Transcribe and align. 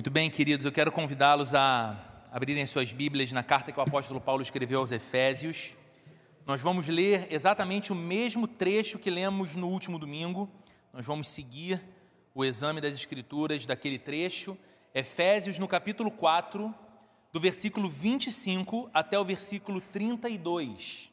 Muito 0.00 0.10
bem, 0.10 0.30
queridos, 0.30 0.64
eu 0.64 0.72
quero 0.72 0.90
convidá-los 0.90 1.54
a 1.54 2.22
abrirem 2.32 2.64
suas 2.64 2.90
Bíblias 2.90 3.32
na 3.32 3.42
carta 3.42 3.70
que 3.70 3.78
o 3.78 3.82
apóstolo 3.82 4.18
Paulo 4.18 4.40
escreveu 4.40 4.78
aos 4.78 4.92
Efésios. 4.92 5.76
Nós 6.46 6.62
vamos 6.62 6.88
ler 6.88 7.26
exatamente 7.30 7.92
o 7.92 7.94
mesmo 7.94 8.48
trecho 8.48 8.98
que 8.98 9.10
lemos 9.10 9.56
no 9.56 9.68
último 9.68 9.98
domingo. 9.98 10.50
Nós 10.90 11.04
vamos 11.04 11.28
seguir 11.28 11.82
o 12.34 12.46
exame 12.46 12.80
das 12.80 12.94
Escrituras 12.94 13.66
daquele 13.66 13.98
trecho. 13.98 14.56
Efésios, 14.94 15.58
no 15.58 15.68
capítulo 15.68 16.10
4, 16.10 16.74
do 17.30 17.38
versículo 17.38 17.86
25 17.86 18.88
até 18.94 19.18
o 19.18 19.24
versículo 19.24 19.82
32. 19.82 21.10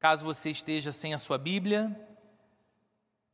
Caso 0.00 0.24
você 0.24 0.50
esteja 0.50 0.90
sem 0.90 1.14
a 1.14 1.18
sua 1.18 1.38
Bíblia, 1.38 1.96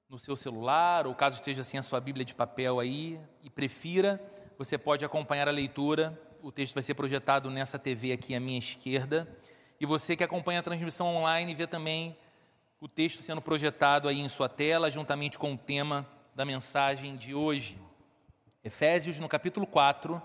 no 0.09 0.19
seu 0.19 0.37
celular, 0.37 1.07
ou 1.07 1.15
caso 1.15 1.37
esteja 1.37 1.65
sem 1.65 1.79
a 1.79 1.83
sua 1.83 2.01
Bíblia 2.01 2.25
de 2.25 2.35
papel 2.35 2.79
aí 2.79 3.21
e 3.43 3.51
prefira, 3.51 4.23
você 4.57 4.79
pode 4.79 5.05
acompanhar 5.05 5.49
a 5.49 5.53
leitura. 5.53 6.19
O 6.43 6.53
texto 6.53 6.75
vai 6.75 6.83
ser 6.83 6.95
projetado 6.95 7.51
nessa 7.51 7.79
TV 7.79 8.13
aqui 8.13 8.35
à 8.35 8.41
minha 8.41 8.59
esquerda. 8.59 9.29
E 9.81 9.85
você 9.85 10.17
que 10.17 10.25
acompanha 10.25 10.61
a 10.61 10.63
transmissão 10.63 11.15
online 11.15 11.55
vê 11.55 11.67
também 11.67 12.17
o 12.81 12.89
texto 12.89 13.23
sendo 13.23 13.43
projetado 13.43 14.09
aí 14.09 14.21
em 14.21 14.29
sua 14.29 14.49
tela, 14.49 14.91
juntamente 14.91 15.39
com 15.39 15.55
o 15.55 15.59
tema 15.59 16.07
da 16.35 16.45
mensagem 16.45 17.17
de 17.17 17.35
hoje. 17.35 17.79
Efésios, 18.63 19.19
no 19.19 19.29
capítulo 19.29 19.67
4, 19.67 20.23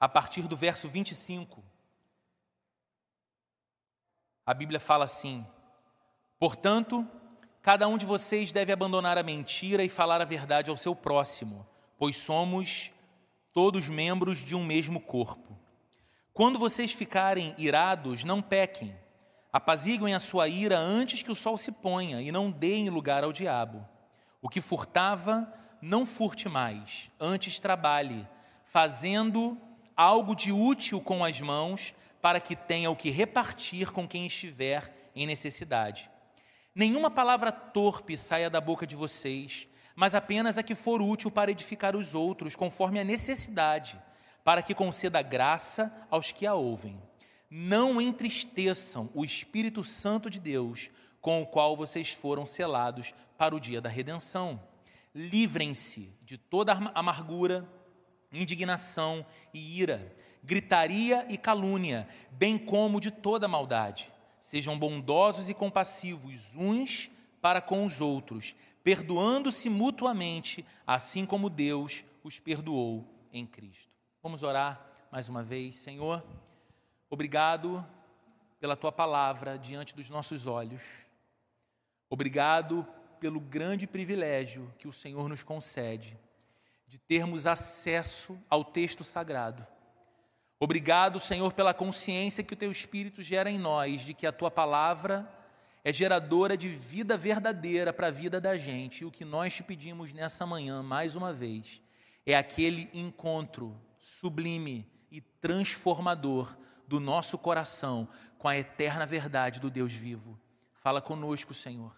a 0.00 0.08
partir 0.08 0.42
do 0.42 0.56
verso 0.56 0.88
25. 0.88 1.62
A 4.44 4.52
Bíblia 4.52 4.80
fala 4.80 5.04
assim: 5.04 5.46
Portanto, 6.38 7.08
Cada 7.64 7.88
um 7.88 7.96
de 7.96 8.04
vocês 8.04 8.52
deve 8.52 8.72
abandonar 8.72 9.16
a 9.16 9.22
mentira 9.22 9.82
e 9.82 9.88
falar 9.88 10.20
a 10.20 10.26
verdade 10.26 10.68
ao 10.68 10.76
seu 10.76 10.94
próximo, 10.94 11.66
pois 11.96 12.14
somos 12.14 12.92
todos 13.54 13.88
membros 13.88 14.44
de 14.44 14.54
um 14.54 14.62
mesmo 14.62 15.00
corpo. 15.00 15.58
Quando 16.34 16.58
vocês 16.58 16.92
ficarem 16.92 17.54
irados, 17.56 18.22
não 18.22 18.42
pequem. 18.42 18.94
Apaziguem 19.50 20.14
a 20.14 20.20
sua 20.20 20.46
ira 20.46 20.78
antes 20.78 21.22
que 21.22 21.32
o 21.32 21.34
sol 21.34 21.56
se 21.56 21.72
ponha 21.72 22.20
e 22.20 22.30
não 22.30 22.50
deem 22.50 22.90
lugar 22.90 23.24
ao 23.24 23.32
diabo. 23.32 23.82
O 24.42 24.48
que 24.50 24.60
furtava, 24.60 25.50
não 25.80 26.04
furte 26.04 26.50
mais, 26.50 27.10
antes 27.18 27.58
trabalhe, 27.58 28.28
fazendo 28.66 29.56
algo 29.96 30.36
de 30.36 30.52
útil 30.52 31.00
com 31.00 31.24
as 31.24 31.40
mãos, 31.40 31.94
para 32.20 32.40
que 32.40 32.54
tenha 32.54 32.90
o 32.90 32.96
que 32.96 33.08
repartir 33.08 33.90
com 33.90 34.06
quem 34.06 34.26
estiver 34.26 35.10
em 35.16 35.26
necessidade. 35.26 36.10
Nenhuma 36.74 37.08
palavra 37.08 37.52
torpe 37.52 38.16
saia 38.16 38.50
da 38.50 38.60
boca 38.60 38.84
de 38.84 38.96
vocês, 38.96 39.68
mas 39.94 40.12
apenas 40.12 40.58
a 40.58 40.62
que 40.62 40.74
for 40.74 41.00
útil 41.00 41.30
para 41.30 41.52
edificar 41.52 41.94
os 41.94 42.16
outros, 42.16 42.56
conforme 42.56 42.98
a 42.98 43.04
necessidade, 43.04 43.96
para 44.42 44.60
que 44.60 44.74
conceda 44.74 45.22
graça 45.22 45.94
aos 46.10 46.32
que 46.32 46.44
a 46.44 46.54
ouvem. 46.54 47.00
Não 47.48 48.00
entristeçam 48.00 49.08
o 49.14 49.24
Espírito 49.24 49.84
Santo 49.84 50.28
de 50.28 50.40
Deus, 50.40 50.90
com 51.20 51.40
o 51.40 51.46
qual 51.46 51.76
vocês 51.76 52.12
foram 52.12 52.44
selados 52.44 53.14
para 53.38 53.54
o 53.54 53.60
dia 53.60 53.80
da 53.80 53.88
redenção. 53.88 54.60
Livrem-se 55.14 56.12
de 56.22 56.36
toda 56.36 56.72
amargura, 56.92 57.64
indignação 58.32 59.24
e 59.52 59.80
ira, 59.80 60.12
gritaria 60.42 61.24
e 61.28 61.38
calúnia, 61.38 62.08
bem 62.32 62.58
como 62.58 63.00
de 63.00 63.12
toda 63.12 63.46
maldade 63.46 64.12
Sejam 64.44 64.78
bondosos 64.78 65.48
e 65.48 65.54
compassivos 65.54 66.54
uns 66.54 67.10
para 67.40 67.62
com 67.62 67.86
os 67.86 68.02
outros, 68.02 68.54
perdoando-se 68.82 69.70
mutuamente, 69.70 70.62
assim 70.86 71.24
como 71.24 71.48
Deus 71.48 72.04
os 72.22 72.38
perdoou 72.38 73.08
em 73.32 73.46
Cristo. 73.46 73.96
Vamos 74.22 74.42
orar 74.42 74.86
mais 75.10 75.30
uma 75.30 75.42
vez, 75.42 75.76
Senhor. 75.76 76.22
Obrigado 77.08 77.82
pela 78.60 78.76
tua 78.76 78.92
palavra 78.92 79.58
diante 79.58 79.96
dos 79.96 80.10
nossos 80.10 80.46
olhos. 80.46 81.06
Obrigado 82.10 82.86
pelo 83.18 83.40
grande 83.40 83.86
privilégio 83.86 84.70
que 84.76 84.86
o 84.86 84.92
Senhor 84.92 85.26
nos 85.26 85.42
concede 85.42 86.18
de 86.86 86.98
termos 86.98 87.46
acesso 87.46 88.38
ao 88.50 88.62
texto 88.62 89.02
sagrado 89.04 89.66
Obrigado, 90.58 91.18
Senhor, 91.18 91.52
pela 91.52 91.74
consciência 91.74 92.44
que 92.44 92.54
o 92.54 92.56
teu 92.56 92.70
Espírito 92.70 93.22
gera 93.22 93.50
em 93.50 93.58
nós, 93.58 94.02
de 94.02 94.14
que 94.14 94.26
a 94.26 94.32
tua 94.32 94.50
palavra 94.50 95.28
é 95.82 95.92
geradora 95.92 96.56
de 96.56 96.68
vida 96.68 97.16
verdadeira 97.16 97.92
para 97.92 98.06
a 98.06 98.10
vida 98.10 98.40
da 98.40 98.56
gente. 98.56 99.02
E 99.02 99.04
o 99.04 99.10
que 99.10 99.24
nós 99.24 99.54
te 99.54 99.62
pedimos 99.62 100.14
nessa 100.14 100.46
manhã, 100.46 100.82
mais 100.82 101.16
uma 101.16 101.32
vez, 101.32 101.82
é 102.24 102.34
aquele 102.34 102.88
encontro 102.94 103.78
sublime 103.98 104.90
e 105.10 105.20
transformador 105.20 106.56
do 106.86 106.98
nosso 106.98 107.36
coração 107.36 108.08
com 108.38 108.48
a 108.48 108.56
eterna 108.56 109.04
verdade 109.04 109.60
do 109.60 109.70
Deus 109.70 109.92
vivo. 109.92 110.38
Fala 110.74 111.00
conosco, 111.00 111.52
Senhor. 111.52 111.94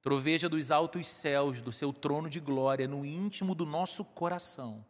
Troveja 0.00 0.48
dos 0.48 0.72
altos 0.72 1.06
céus, 1.06 1.62
do 1.62 1.70
seu 1.70 1.92
trono 1.92 2.28
de 2.28 2.40
glória, 2.40 2.88
no 2.88 3.04
íntimo 3.04 3.54
do 3.54 3.64
nosso 3.64 4.04
coração, 4.04 4.84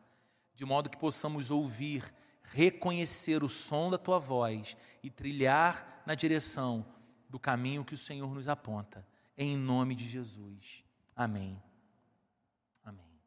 de 0.54 0.64
modo 0.64 0.88
que 0.88 0.96
possamos 0.96 1.50
ouvir 1.50 2.02
reconhecer 2.44 3.42
o 3.42 3.48
som 3.48 3.90
da 3.90 3.98
tua 3.98 4.18
voz 4.18 4.76
e 5.02 5.10
trilhar 5.10 6.02
na 6.06 6.14
direção 6.14 6.84
do 7.28 7.38
caminho 7.38 7.84
que 7.84 7.94
o 7.94 7.98
Senhor 7.98 8.34
nos 8.34 8.48
aponta. 8.48 9.06
Em 9.36 9.56
nome 9.56 9.94
de 9.94 10.06
Jesus. 10.06 10.84
Amém. 11.16 11.60
Amém. 12.84 13.20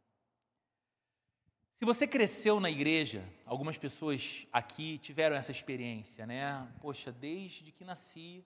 Se 1.73 1.85
você 1.85 2.05
cresceu 2.05 2.59
na 2.59 2.69
igreja, 2.69 3.27
algumas 3.45 3.77
pessoas 3.77 4.45
aqui 4.51 4.97
tiveram 4.99 5.35
essa 5.35 5.51
experiência, 5.51 6.25
né? 6.25 6.67
Poxa, 6.79 7.11
desde 7.11 7.71
que 7.71 7.83
nasci, 7.83 8.45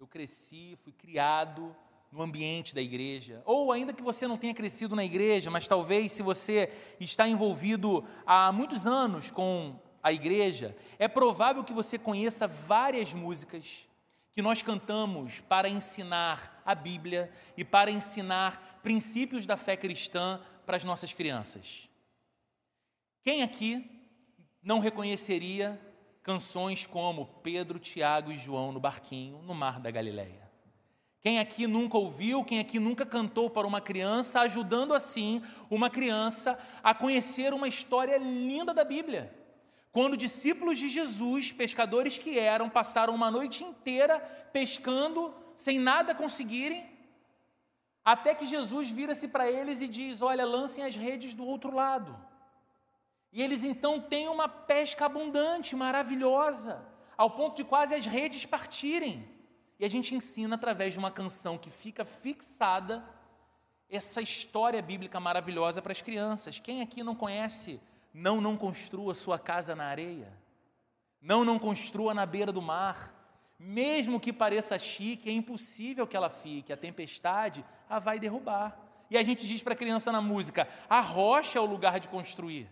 eu 0.00 0.06
cresci, 0.06 0.76
fui 0.82 0.92
criado 0.92 1.76
no 2.10 2.22
ambiente 2.22 2.74
da 2.74 2.80
igreja. 2.80 3.42
Ou 3.44 3.70
ainda 3.72 3.92
que 3.92 4.02
você 4.02 4.26
não 4.26 4.38
tenha 4.38 4.54
crescido 4.54 4.96
na 4.96 5.04
igreja, 5.04 5.50
mas 5.50 5.68
talvez 5.68 6.12
se 6.12 6.22
você 6.22 6.72
está 6.98 7.28
envolvido 7.28 8.04
há 8.24 8.50
muitos 8.52 8.86
anos 8.86 9.30
com 9.30 9.78
a 10.06 10.12
igreja, 10.12 10.76
é 11.00 11.08
provável 11.08 11.64
que 11.64 11.72
você 11.72 11.98
conheça 11.98 12.46
várias 12.46 13.12
músicas 13.12 13.88
que 14.32 14.40
nós 14.40 14.62
cantamos 14.62 15.40
para 15.40 15.68
ensinar 15.68 16.62
a 16.64 16.76
Bíblia 16.76 17.28
e 17.56 17.64
para 17.64 17.90
ensinar 17.90 18.78
princípios 18.84 19.46
da 19.46 19.56
fé 19.56 19.76
cristã 19.76 20.40
para 20.64 20.76
as 20.76 20.84
nossas 20.84 21.12
crianças. 21.12 21.90
Quem 23.24 23.42
aqui 23.42 23.84
não 24.62 24.78
reconheceria 24.78 25.76
canções 26.22 26.86
como 26.86 27.26
Pedro, 27.42 27.80
Tiago 27.80 28.30
e 28.30 28.36
João 28.36 28.70
no 28.70 28.78
barquinho 28.78 29.42
no 29.42 29.56
mar 29.56 29.80
da 29.80 29.90
Galileia? 29.90 30.48
Quem 31.20 31.40
aqui 31.40 31.66
nunca 31.66 31.98
ouviu, 31.98 32.44
quem 32.44 32.60
aqui 32.60 32.78
nunca 32.78 33.04
cantou 33.04 33.50
para 33.50 33.66
uma 33.66 33.80
criança, 33.80 34.38
ajudando 34.42 34.94
assim 34.94 35.42
uma 35.68 35.90
criança 35.90 36.56
a 36.80 36.94
conhecer 36.94 37.52
uma 37.52 37.66
história 37.66 38.16
linda 38.18 38.72
da 38.72 38.84
Bíblia? 38.84 39.35
Quando 39.96 40.14
discípulos 40.14 40.76
de 40.76 40.88
Jesus, 40.90 41.52
pescadores 41.52 42.18
que 42.18 42.38
eram, 42.38 42.68
passaram 42.68 43.14
uma 43.14 43.30
noite 43.30 43.64
inteira 43.64 44.20
pescando 44.52 45.34
sem 45.54 45.78
nada 45.78 46.14
conseguirem, 46.14 46.86
até 48.04 48.34
que 48.34 48.44
Jesus 48.44 48.90
vira-se 48.90 49.26
para 49.26 49.50
eles 49.50 49.80
e 49.80 49.88
diz: 49.88 50.20
Olha, 50.20 50.44
lancem 50.44 50.84
as 50.84 50.94
redes 50.94 51.32
do 51.32 51.46
outro 51.46 51.74
lado. 51.74 52.14
E 53.32 53.42
eles 53.42 53.64
então 53.64 53.98
têm 53.98 54.28
uma 54.28 54.46
pesca 54.46 55.06
abundante, 55.06 55.74
maravilhosa, 55.74 56.86
ao 57.16 57.30
ponto 57.30 57.56
de 57.56 57.64
quase 57.64 57.94
as 57.94 58.04
redes 58.04 58.44
partirem. 58.44 59.26
E 59.78 59.84
a 59.86 59.88
gente 59.88 60.14
ensina 60.14 60.56
através 60.56 60.92
de 60.92 60.98
uma 60.98 61.10
canção 61.10 61.56
que 61.56 61.70
fica 61.70 62.04
fixada 62.04 63.02
essa 63.88 64.20
história 64.20 64.82
bíblica 64.82 65.18
maravilhosa 65.18 65.80
para 65.80 65.92
as 65.92 66.02
crianças. 66.02 66.60
Quem 66.60 66.82
aqui 66.82 67.02
não 67.02 67.14
conhece 67.14 67.80
não, 68.18 68.40
não 68.40 68.56
construa 68.56 69.14
sua 69.14 69.38
casa 69.38 69.76
na 69.76 69.84
areia. 69.84 70.32
Não, 71.20 71.44
não 71.44 71.58
construa 71.58 72.14
na 72.14 72.24
beira 72.24 72.50
do 72.50 72.62
mar. 72.62 73.14
Mesmo 73.58 74.18
que 74.18 74.32
pareça 74.32 74.78
chique, 74.78 75.28
é 75.28 75.32
impossível 75.32 76.06
que 76.06 76.16
ela 76.16 76.30
fique. 76.30 76.72
A 76.72 76.78
tempestade 76.78 77.62
a 77.86 77.98
vai 77.98 78.18
derrubar. 78.18 78.74
E 79.10 79.18
a 79.18 79.22
gente 79.22 79.46
diz 79.46 79.62
para 79.62 79.74
a 79.74 79.76
criança 79.76 80.10
na 80.10 80.22
música: 80.22 80.66
a 80.88 80.98
rocha 81.00 81.58
é 81.58 81.60
o 81.60 81.66
lugar 81.66 82.00
de 82.00 82.08
construir. 82.08 82.66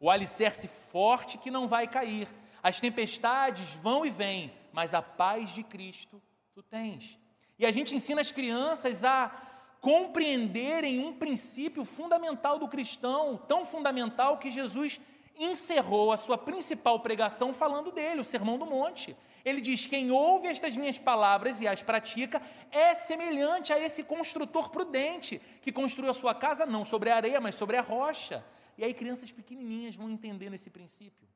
O 0.00 0.10
alicerce 0.10 0.66
forte 0.66 1.38
que 1.38 1.50
não 1.50 1.68
vai 1.68 1.86
cair. 1.86 2.26
As 2.60 2.80
tempestades 2.80 3.74
vão 3.74 4.04
e 4.04 4.10
vêm, 4.10 4.52
mas 4.72 4.94
a 4.94 5.00
paz 5.00 5.50
de 5.50 5.62
Cristo 5.62 6.20
tu 6.52 6.60
tens. 6.60 7.16
E 7.56 7.64
a 7.64 7.70
gente 7.70 7.94
ensina 7.94 8.20
as 8.20 8.32
crianças 8.32 9.04
a 9.04 9.30
compreenderem 9.80 10.98
um 11.04 11.12
princípio 11.12 11.84
fundamental 11.84 12.58
do 12.58 12.68
cristão, 12.68 13.36
tão 13.48 13.64
fundamental 13.64 14.38
que 14.38 14.50
Jesus 14.50 15.00
encerrou 15.38 16.12
a 16.12 16.16
sua 16.16 16.36
principal 16.36 17.00
pregação 17.00 17.52
falando 17.52 17.92
dele, 17.92 18.20
o 18.20 18.24
Sermão 18.24 18.58
do 18.58 18.66
Monte. 18.66 19.16
Ele 19.44 19.60
diz: 19.60 19.86
Quem 19.86 20.10
ouve 20.10 20.48
estas 20.48 20.76
minhas 20.76 20.98
palavras 20.98 21.60
e 21.60 21.68
as 21.68 21.82
pratica 21.82 22.42
é 22.70 22.92
semelhante 22.94 23.72
a 23.72 23.78
esse 23.78 24.02
construtor 24.02 24.68
prudente 24.70 25.40
que 25.62 25.72
construiu 25.72 26.10
a 26.10 26.14
sua 26.14 26.34
casa 26.34 26.66
não 26.66 26.84
sobre 26.84 27.10
a 27.10 27.16
areia, 27.16 27.40
mas 27.40 27.54
sobre 27.54 27.76
a 27.76 27.80
rocha. 27.80 28.44
E 28.76 28.84
aí 28.84 28.92
crianças 28.92 29.30
pequenininhas 29.32 29.96
vão 29.96 30.10
entendendo 30.10 30.54
esse 30.54 30.70
princípio. 30.70 31.28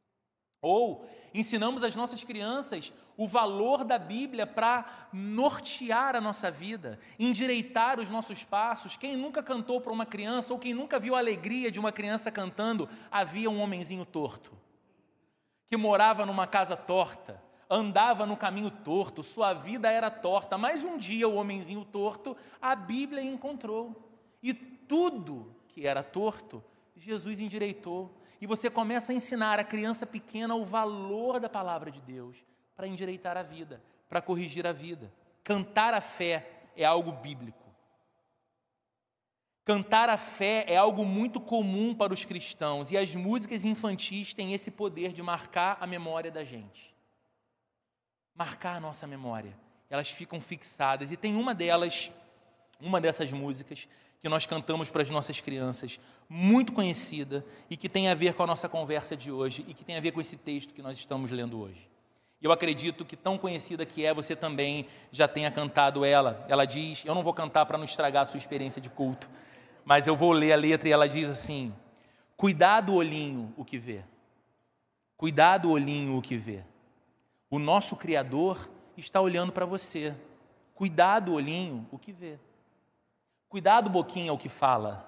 Ou 0.62 1.04
ensinamos 1.34 1.82
às 1.82 1.96
nossas 1.96 2.22
crianças 2.22 2.92
o 3.16 3.26
valor 3.26 3.84
da 3.84 3.98
Bíblia 3.98 4.46
para 4.46 5.08
nortear 5.12 6.14
a 6.14 6.20
nossa 6.20 6.52
vida, 6.52 7.00
endireitar 7.18 7.98
os 7.98 8.08
nossos 8.08 8.44
passos. 8.44 8.96
Quem 8.96 9.16
nunca 9.16 9.42
cantou 9.42 9.80
para 9.80 9.92
uma 9.92 10.06
criança 10.06 10.52
ou 10.52 10.60
quem 10.60 10.72
nunca 10.72 11.00
viu 11.00 11.16
a 11.16 11.18
alegria 11.18 11.68
de 11.68 11.80
uma 11.80 11.90
criança 11.90 12.30
cantando, 12.30 12.88
havia 13.10 13.50
um 13.50 13.60
homenzinho 13.60 14.04
torto, 14.06 14.52
que 15.66 15.76
morava 15.76 16.24
numa 16.24 16.46
casa 16.46 16.76
torta, 16.76 17.42
andava 17.68 18.24
no 18.24 18.36
caminho 18.36 18.70
torto, 18.70 19.20
sua 19.20 19.52
vida 19.52 19.90
era 19.90 20.12
torta, 20.12 20.56
mas 20.56 20.84
um 20.84 20.96
dia 20.96 21.28
o 21.28 21.34
homenzinho 21.34 21.84
torto, 21.84 22.36
a 22.60 22.76
Bíblia 22.76 23.22
encontrou. 23.22 24.08
E 24.40 24.54
tudo 24.54 25.56
que 25.66 25.88
era 25.88 26.04
torto, 26.04 26.62
Jesus 26.94 27.40
endireitou 27.40 28.21
e 28.42 28.46
você 28.46 28.68
começa 28.68 29.12
a 29.12 29.14
ensinar 29.14 29.60
a 29.60 29.64
criança 29.64 30.04
pequena 30.04 30.56
o 30.56 30.64
valor 30.64 31.38
da 31.38 31.48
palavra 31.48 31.92
de 31.92 32.00
Deus 32.00 32.44
para 32.74 32.88
endireitar 32.88 33.36
a 33.36 33.42
vida, 33.44 33.80
para 34.08 34.20
corrigir 34.20 34.66
a 34.66 34.72
vida. 34.72 35.12
Cantar 35.44 35.94
a 35.94 36.00
fé 36.00 36.50
é 36.76 36.84
algo 36.84 37.12
bíblico. 37.12 37.62
Cantar 39.64 40.08
a 40.08 40.16
fé 40.16 40.64
é 40.66 40.76
algo 40.76 41.04
muito 41.04 41.40
comum 41.40 41.94
para 41.94 42.12
os 42.12 42.24
cristãos 42.24 42.90
e 42.90 42.98
as 42.98 43.14
músicas 43.14 43.64
infantis 43.64 44.34
têm 44.34 44.52
esse 44.52 44.72
poder 44.72 45.12
de 45.12 45.22
marcar 45.22 45.78
a 45.80 45.86
memória 45.86 46.28
da 46.28 46.42
gente. 46.42 46.92
Marcar 48.34 48.74
a 48.74 48.80
nossa 48.80 49.06
memória. 49.06 49.56
Elas 49.88 50.10
ficam 50.10 50.40
fixadas 50.40 51.12
e 51.12 51.16
tem 51.16 51.36
uma 51.36 51.54
delas, 51.54 52.10
uma 52.80 53.00
dessas 53.00 53.30
músicas 53.30 53.86
que 54.22 54.28
nós 54.28 54.46
cantamos 54.46 54.88
para 54.88 55.02
as 55.02 55.10
nossas 55.10 55.40
crianças, 55.40 55.98
muito 56.28 56.72
conhecida 56.72 57.44
e 57.68 57.76
que 57.76 57.88
tem 57.88 58.08
a 58.08 58.14
ver 58.14 58.34
com 58.34 58.44
a 58.44 58.46
nossa 58.46 58.68
conversa 58.68 59.16
de 59.16 59.32
hoje 59.32 59.64
e 59.66 59.74
que 59.74 59.84
tem 59.84 59.96
a 59.96 60.00
ver 60.00 60.12
com 60.12 60.20
esse 60.20 60.36
texto 60.36 60.72
que 60.72 60.80
nós 60.80 60.96
estamos 60.96 61.32
lendo 61.32 61.60
hoje. 61.60 61.90
Eu 62.40 62.52
acredito 62.52 63.04
que 63.04 63.16
tão 63.16 63.36
conhecida 63.36 63.84
que 63.84 64.06
é, 64.06 64.14
você 64.14 64.36
também 64.36 64.86
já 65.10 65.26
tenha 65.26 65.50
cantado 65.50 66.04
ela. 66.04 66.44
Ela 66.48 66.64
diz, 66.64 67.04
eu 67.04 67.16
não 67.16 67.22
vou 67.24 67.34
cantar 67.34 67.66
para 67.66 67.76
não 67.76 67.84
estragar 67.84 68.22
a 68.22 68.26
sua 68.26 68.38
experiência 68.38 68.80
de 68.80 68.88
culto, 68.88 69.28
mas 69.84 70.06
eu 70.06 70.14
vou 70.14 70.30
ler 70.30 70.52
a 70.52 70.56
letra 70.56 70.88
e 70.88 70.92
ela 70.92 71.08
diz 71.08 71.28
assim: 71.28 71.74
Cuidado, 72.36 72.94
olhinho, 72.94 73.52
o 73.56 73.64
que 73.64 73.76
vê. 73.76 74.04
Cuidado, 75.16 75.68
olhinho, 75.68 76.16
o 76.16 76.22
que 76.22 76.36
vê. 76.36 76.64
O 77.50 77.58
nosso 77.58 77.96
Criador 77.96 78.70
está 78.96 79.20
olhando 79.20 79.52
para 79.52 79.66
você. 79.66 80.14
Cuidado, 80.74 81.32
olhinho, 81.32 81.86
o 81.90 81.98
que 81.98 82.12
vê. 82.12 82.38
Cuidado, 83.52 83.90
boquinha, 83.90 84.30
ao 84.30 84.38
que 84.38 84.48
fala. 84.48 85.06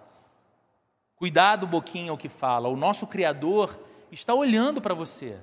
Cuidado, 1.16 1.66
boquinha, 1.66 2.10
ao 2.10 2.18
que 2.18 2.28
fala. 2.28 2.68
O 2.68 2.76
nosso 2.76 3.06
Criador 3.06 3.80
está 4.12 4.34
olhando 4.34 4.82
para 4.82 4.92
você. 4.92 5.40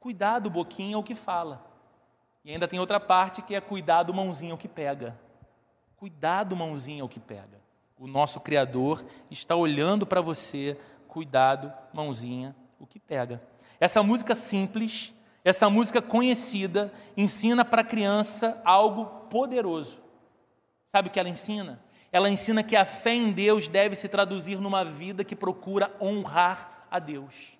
Cuidado, 0.00 0.50
boquinha, 0.50 0.96
ao 0.96 1.04
que 1.04 1.14
fala. 1.14 1.64
E 2.44 2.50
ainda 2.50 2.66
tem 2.66 2.80
outra 2.80 2.98
parte 2.98 3.42
que 3.42 3.54
é 3.54 3.60
cuidado, 3.60 4.12
mãozinha, 4.12 4.50
ao 4.54 4.58
que 4.58 4.66
pega. 4.66 5.16
Cuidado, 5.94 6.56
mãozinha, 6.56 7.04
ao 7.04 7.08
que 7.08 7.20
pega. 7.20 7.60
O 7.96 8.08
nosso 8.08 8.40
Criador 8.40 9.04
está 9.30 9.54
olhando 9.54 10.04
para 10.04 10.20
você. 10.20 10.76
Cuidado, 11.06 11.72
mãozinha, 11.92 12.56
o 12.76 12.88
que 12.88 12.98
pega. 12.98 13.40
Essa 13.78 14.02
música 14.02 14.34
simples, 14.34 15.14
essa 15.44 15.70
música 15.70 16.02
conhecida, 16.02 16.92
ensina 17.16 17.64
para 17.64 17.82
a 17.82 17.84
criança 17.84 18.60
algo 18.64 19.06
poderoso. 19.30 20.02
Sabe 20.86 21.06
o 21.06 21.12
que 21.12 21.20
ela 21.20 21.28
ensina? 21.28 21.80
Ela 22.12 22.28
ensina 22.28 22.62
que 22.62 22.76
a 22.76 22.84
fé 22.84 23.14
em 23.14 23.32
Deus 23.32 23.66
deve 23.66 23.96
se 23.96 24.06
traduzir 24.06 24.60
numa 24.60 24.84
vida 24.84 25.24
que 25.24 25.34
procura 25.34 25.90
honrar 25.98 26.86
a 26.90 26.98
Deus. 26.98 27.54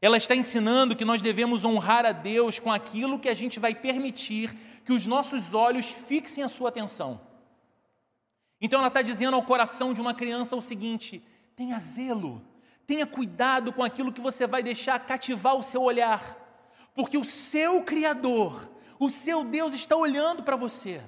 Ela 0.00 0.16
está 0.16 0.34
ensinando 0.34 0.96
que 0.96 1.04
nós 1.04 1.20
devemos 1.20 1.66
honrar 1.66 2.06
a 2.06 2.12
Deus 2.12 2.58
com 2.58 2.72
aquilo 2.72 3.18
que 3.18 3.28
a 3.28 3.34
gente 3.34 3.60
vai 3.60 3.74
permitir 3.74 4.54
que 4.84 4.92
os 4.92 5.06
nossos 5.06 5.52
olhos 5.52 5.90
fixem 5.90 6.42
a 6.42 6.48
sua 6.48 6.70
atenção. 6.70 7.20
Então 8.58 8.78
ela 8.78 8.88
está 8.88 9.02
dizendo 9.02 9.34
ao 9.34 9.42
coração 9.42 9.92
de 9.92 10.00
uma 10.00 10.14
criança 10.14 10.56
o 10.56 10.62
seguinte: 10.62 11.22
tenha 11.54 11.78
zelo, 11.78 12.42
tenha 12.86 13.06
cuidado 13.06 13.70
com 13.70 13.82
aquilo 13.82 14.12
que 14.12 14.20
você 14.20 14.46
vai 14.46 14.62
deixar 14.62 14.98
cativar 15.00 15.54
o 15.56 15.62
seu 15.62 15.82
olhar, 15.82 16.22
porque 16.94 17.18
o 17.18 17.24
seu 17.24 17.82
Criador, 17.82 18.70
o 18.98 19.10
seu 19.10 19.44
Deus 19.44 19.74
está 19.74 19.94
olhando 19.94 20.42
para 20.42 20.56
você. 20.56 21.02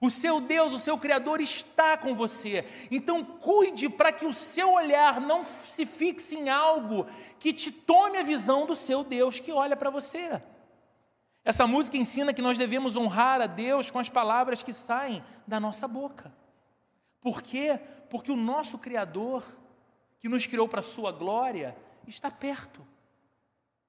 O 0.00 0.10
seu 0.10 0.40
Deus, 0.40 0.74
o 0.74 0.78
seu 0.78 0.98
Criador 0.98 1.40
está 1.40 1.96
com 1.96 2.14
você. 2.14 2.66
Então, 2.90 3.24
cuide 3.24 3.88
para 3.88 4.12
que 4.12 4.26
o 4.26 4.32
seu 4.32 4.72
olhar 4.72 5.20
não 5.20 5.44
se 5.44 5.86
fixe 5.86 6.36
em 6.36 6.50
algo 6.50 7.06
que 7.38 7.52
te 7.52 7.72
tome 7.72 8.18
a 8.18 8.22
visão 8.22 8.66
do 8.66 8.74
seu 8.74 9.02
Deus 9.02 9.40
que 9.40 9.50
olha 9.52 9.76
para 9.76 9.90
você. 9.90 10.42
Essa 11.44 11.66
música 11.66 11.96
ensina 11.96 12.34
que 12.34 12.42
nós 12.42 12.58
devemos 12.58 12.96
honrar 12.96 13.40
a 13.40 13.46
Deus 13.46 13.90
com 13.90 13.98
as 13.98 14.08
palavras 14.08 14.62
que 14.62 14.72
saem 14.72 15.24
da 15.46 15.58
nossa 15.58 15.88
boca. 15.88 16.34
Por 17.20 17.40
quê? 17.40 17.80
Porque 18.10 18.30
o 18.30 18.36
nosso 18.36 18.78
Criador, 18.78 19.44
que 20.18 20.28
nos 20.28 20.44
criou 20.44 20.68
para 20.68 20.80
a 20.80 20.82
sua 20.82 21.10
glória, 21.10 21.76
está 22.06 22.30
perto, 22.30 22.86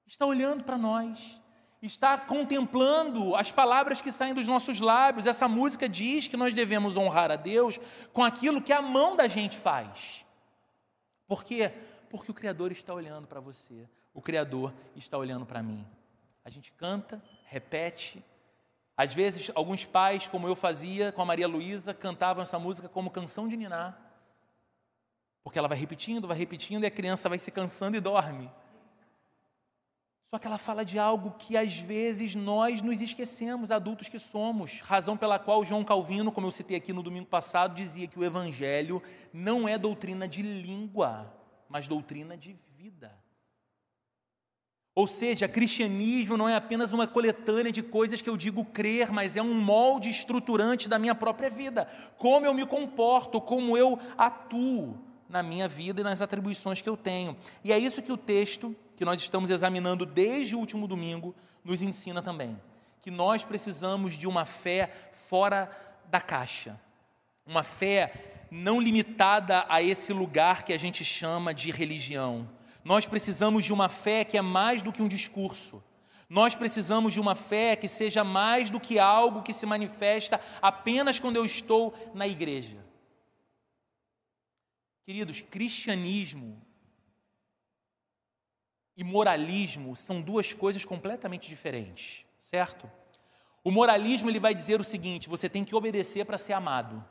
está 0.06 0.24
olhando 0.24 0.64
para 0.64 0.78
nós 0.78 1.40
está 1.80 2.18
contemplando 2.18 3.36
as 3.36 3.52
palavras 3.52 4.00
que 4.00 4.10
saem 4.10 4.34
dos 4.34 4.46
nossos 4.46 4.80
lábios. 4.80 5.26
Essa 5.26 5.46
música 5.46 5.88
diz 5.88 6.26
que 6.26 6.36
nós 6.36 6.54
devemos 6.54 6.96
honrar 6.96 7.30
a 7.30 7.36
Deus 7.36 7.78
com 8.12 8.24
aquilo 8.24 8.62
que 8.62 8.72
a 8.72 8.82
mão 8.82 9.14
da 9.14 9.28
gente 9.28 9.56
faz. 9.56 10.24
Por 11.26 11.44
quê? 11.44 11.72
Porque 12.10 12.30
o 12.30 12.34
Criador 12.34 12.72
está 12.72 12.92
olhando 12.92 13.26
para 13.26 13.38
você, 13.38 13.88
o 14.12 14.20
Criador 14.20 14.72
está 14.96 15.16
olhando 15.16 15.46
para 15.46 15.62
mim. 15.62 15.86
A 16.44 16.50
gente 16.50 16.72
canta, 16.72 17.22
repete. 17.44 18.24
Às 18.96 19.14
vezes, 19.14 19.50
alguns 19.54 19.84
pais, 19.84 20.26
como 20.26 20.48
eu 20.48 20.56
fazia 20.56 21.12
com 21.12 21.22
a 21.22 21.24
Maria 21.24 21.46
Luísa, 21.46 21.94
cantavam 21.94 22.42
essa 22.42 22.58
música 22.58 22.88
como 22.88 23.10
canção 23.10 23.46
de 23.46 23.56
ninar. 23.56 23.96
Porque 25.44 25.58
ela 25.58 25.68
vai 25.68 25.78
repetindo, 25.78 26.26
vai 26.26 26.36
repetindo 26.36 26.82
e 26.82 26.86
a 26.86 26.90
criança 26.90 27.28
vai 27.28 27.38
se 27.38 27.50
cansando 27.50 27.96
e 27.96 28.00
dorme. 28.00 28.50
Só 30.30 30.38
que 30.38 30.46
ela 30.46 30.58
fala 30.58 30.84
de 30.84 30.98
algo 30.98 31.34
que 31.38 31.56
às 31.56 31.78
vezes 31.78 32.34
nós 32.34 32.82
nos 32.82 33.00
esquecemos, 33.00 33.70
adultos 33.70 34.08
que 34.08 34.18
somos, 34.18 34.80
razão 34.82 35.16
pela 35.16 35.38
qual 35.38 35.64
João 35.64 35.82
Calvino, 35.82 36.30
como 36.30 36.46
eu 36.46 36.50
citei 36.50 36.76
aqui 36.76 36.92
no 36.92 37.02
domingo 37.02 37.24
passado, 37.24 37.74
dizia 37.74 38.06
que 38.06 38.18
o 38.18 38.24
evangelho 38.24 39.02
não 39.32 39.66
é 39.66 39.78
doutrina 39.78 40.28
de 40.28 40.42
língua, 40.42 41.34
mas 41.66 41.88
doutrina 41.88 42.36
de 42.36 42.54
vida. 42.76 43.10
Ou 44.94 45.06
seja, 45.06 45.48
cristianismo 45.48 46.36
não 46.36 46.48
é 46.48 46.56
apenas 46.56 46.92
uma 46.92 47.06
coletânea 47.06 47.72
de 47.72 47.82
coisas 47.82 48.20
que 48.20 48.28
eu 48.28 48.36
digo 48.36 48.66
crer, 48.66 49.10
mas 49.10 49.34
é 49.34 49.42
um 49.42 49.54
molde 49.54 50.10
estruturante 50.10 50.90
da 50.90 50.98
minha 50.98 51.14
própria 51.14 51.48
vida. 51.48 51.88
Como 52.18 52.44
eu 52.44 52.52
me 52.52 52.66
comporto, 52.66 53.40
como 53.40 53.78
eu 53.78 53.98
atuo 54.18 54.98
na 55.26 55.42
minha 55.42 55.68
vida 55.68 56.02
e 56.02 56.04
nas 56.04 56.20
atribuições 56.20 56.82
que 56.82 56.88
eu 56.88 56.98
tenho. 56.98 57.34
E 57.64 57.72
é 57.72 57.78
isso 57.78 58.02
que 58.02 58.12
o 58.12 58.16
texto 58.16 58.76
que 58.98 59.04
nós 59.04 59.20
estamos 59.20 59.48
examinando 59.48 60.04
desde 60.04 60.56
o 60.56 60.58
último 60.58 60.88
domingo 60.88 61.32
nos 61.62 61.82
ensina 61.82 62.20
também. 62.20 62.60
Que 63.00 63.12
nós 63.12 63.44
precisamos 63.44 64.14
de 64.14 64.26
uma 64.26 64.44
fé 64.44 64.92
fora 65.12 65.70
da 66.10 66.20
caixa. 66.20 66.80
Uma 67.46 67.62
fé 67.62 68.12
não 68.50 68.80
limitada 68.80 69.64
a 69.68 69.80
esse 69.80 70.12
lugar 70.12 70.64
que 70.64 70.72
a 70.72 70.76
gente 70.76 71.04
chama 71.04 71.54
de 71.54 71.70
religião. 71.70 72.50
Nós 72.82 73.06
precisamos 73.06 73.64
de 73.64 73.72
uma 73.72 73.88
fé 73.88 74.24
que 74.24 74.36
é 74.36 74.42
mais 74.42 74.82
do 74.82 74.90
que 74.90 75.00
um 75.00 75.06
discurso. 75.06 75.80
Nós 76.28 76.56
precisamos 76.56 77.12
de 77.12 77.20
uma 77.20 77.36
fé 77.36 77.76
que 77.76 77.86
seja 77.86 78.24
mais 78.24 78.68
do 78.68 78.80
que 78.80 78.98
algo 78.98 79.42
que 79.42 79.52
se 79.52 79.64
manifesta 79.64 80.40
apenas 80.60 81.20
quando 81.20 81.36
eu 81.36 81.44
estou 81.44 81.94
na 82.14 82.26
igreja. 82.26 82.84
Queridos, 85.06 85.40
cristianismo 85.40 86.60
e 88.98 89.04
moralismo 89.04 89.94
são 89.94 90.20
duas 90.20 90.52
coisas 90.52 90.84
completamente 90.84 91.48
diferentes, 91.48 92.26
certo? 92.36 92.90
O 93.62 93.70
moralismo 93.70 94.28
ele 94.28 94.40
vai 94.40 94.52
dizer 94.52 94.80
o 94.80 94.84
seguinte: 94.84 95.28
você 95.28 95.48
tem 95.48 95.64
que 95.64 95.74
obedecer 95.74 96.26
para 96.26 96.36
ser 96.36 96.52
amado. 96.52 97.04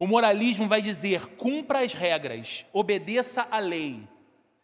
O 0.00 0.06
moralismo 0.06 0.66
vai 0.66 0.82
dizer: 0.82 1.26
cumpra 1.36 1.84
as 1.84 1.94
regras, 1.94 2.66
obedeça 2.72 3.46
a 3.52 3.60
lei, 3.60 4.02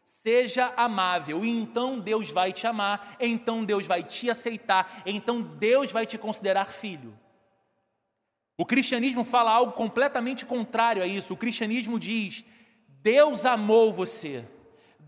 seja 0.05 0.75
amável, 0.77 1.45
e 1.45 1.49
então 1.49 2.01
Deus 2.01 2.29
vai 2.33 2.53
te 2.53 2.67
amar, 2.67 3.15
então 3.21 3.65
Deus 3.65 3.87
vai 3.87 4.03
te 4.03 4.29
aceitar, 4.29 5.05
então 5.07 5.41
Deus 5.41 5.93
vai 5.93 6.05
te 6.05 6.19
considerar 6.19 6.65
filho. 6.65 7.17
O 8.57 8.67
cristianismo 8.67 9.23
fala 9.23 9.53
algo 9.53 9.71
completamente 9.75 10.45
contrário 10.45 11.05
a 11.05 11.07
isso. 11.07 11.35
O 11.35 11.37
cristianismo 11.37 12.01
diz: 12.01 12.45
Deus 13.01 13.45
amou 13.45 13.93
você, 13.93 14.45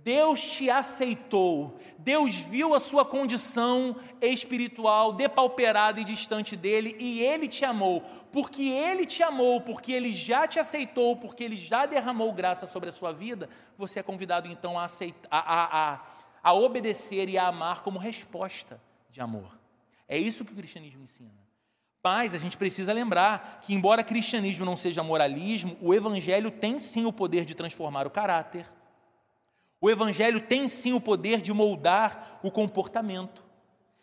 Deus 0.02 0.40
te 0.40 0.70
aceitou, 0.70 1.78
Deus 1.98 2.38
viu 2.38 2.74
a 2.74 2.80
sua 2.80 3.04
condição 3.04 3.94
espiritual 4.20 5.12
depauperada 5.12 6.00
e 6.00 6.04
distante 6.04 6.56
dele 6.56 6.96
e 6.98 7.20
ele 7.20 7.46
te 7.46 7.66
amou. 7.66 8.02
Porque 8.32 8.62
ele 8.62 9.04
te 9.04 9.22
amou, 9.22 9.60
porque 9.60 9.92
ele 9.92 10.12
já 10.12 10.48
te 10.48 10.58
aceitou, 10.58 11.16
porque 11.16 11.44
ele 11.44 11.56
já 11.56 11.84
derramou 11.84 12.32
graça 12.32 12.66
sobre 12.66 12.88
a 12.88 12.92
sua 12.92 13.12
vida, 13.12 13.48
você 13.76 14.00
é 14.00 14.02
convidado 14.02 14.48
então 14.48 14.78
a, 14.78 14.84
aceitar, 14.84 15.28
a, 15.30 15.92
a, 15.92 16.00
a 16.42 16.54
obedecer 16.54 17.28
e 17.28 17.36
a 17.36 17.48
amar 17.48 17.82
como 17.82 17.98
resposta 17.98 18.80
de 19.10 19.20
amor. 19.20 19.58
É 20.08 20.16
isso 20.16 20.46
que 20.46 20.52
o 20.52 20.56
cristianismo 20.56 21.02
ensina. 21.02 21.30
Mas 22.02 22.34
a 22.34 22.38
gente 22.38 22.56
precisa 22.56 22.94
lembrar 22.94 23.60
que, 23.60 23.74
embora 23.74 24.02
cristianismo 24.02 24.64
não 24.64 24.78
seja 24.78 25.02
moralismo, 25.02 25.76
o 25.82 25.92
evangelho 25.92 26.50
tem 26.50 26.78
sim 26.78 27.04
o 27.04 27.12
poder 27.12 27.44
de 27.44 27.54
transformar 27.54 28.06
o 28.06 28.10
caráter 28.10 28.64
o 29.80 29.88
Evangelho 29.88 30.40
tem 30.40 30.68
sim 30.68 30.92
o 30.92 31.00
poder 31.00 31.40
de 31.40 31.52
moldar 31.52 32.38
o 32.42 32.50
comportamento. 32.50 33.42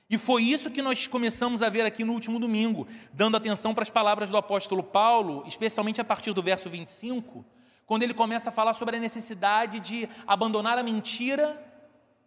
E 0.10 0.18
foi 0.18 0.44
isso 0.44 0.72
que 0.72 0.82
nós 0.82 1.06
começamos 1.06 1.62
a 1.62 1.70
ver 1.70 1.86
aqui 1.86 2.04
no 2.04 2.14
último 2.14 2.40
domingo, 2.40 2.88
dando 3.14 3.36
atenção 3.36 3.74
para 3.74 3.84
as 3.84 3.90
palavras 3.90 4.30
do 4.30 4.38
apóstolo 4.38 4.82
Paulo, 4.82 5.44
especialmente 5.46 6.00
a 6.00 6.06
partir 6.06 6.34
do 6.34 6.42
verso 6.42 6.70
25, 6.70 7.46
quando 7.86 8.04
ele 8.04 8.14
começa 8.14 8.50
a 8.50 8.54
falar 8.54 8.74
sobre 8.74 8.96
a 8.96 9.00
necessidade 9.00 9.80
de 9.80 10.08
abandonar 10.26 10.78
a 10.78 10.84
mentira 10.84 11.62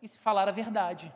e 0.02 0.06
se 0.06 0.18
falar 0.18 0.48
a 0.48 0.52
verdade. 0.52 1.12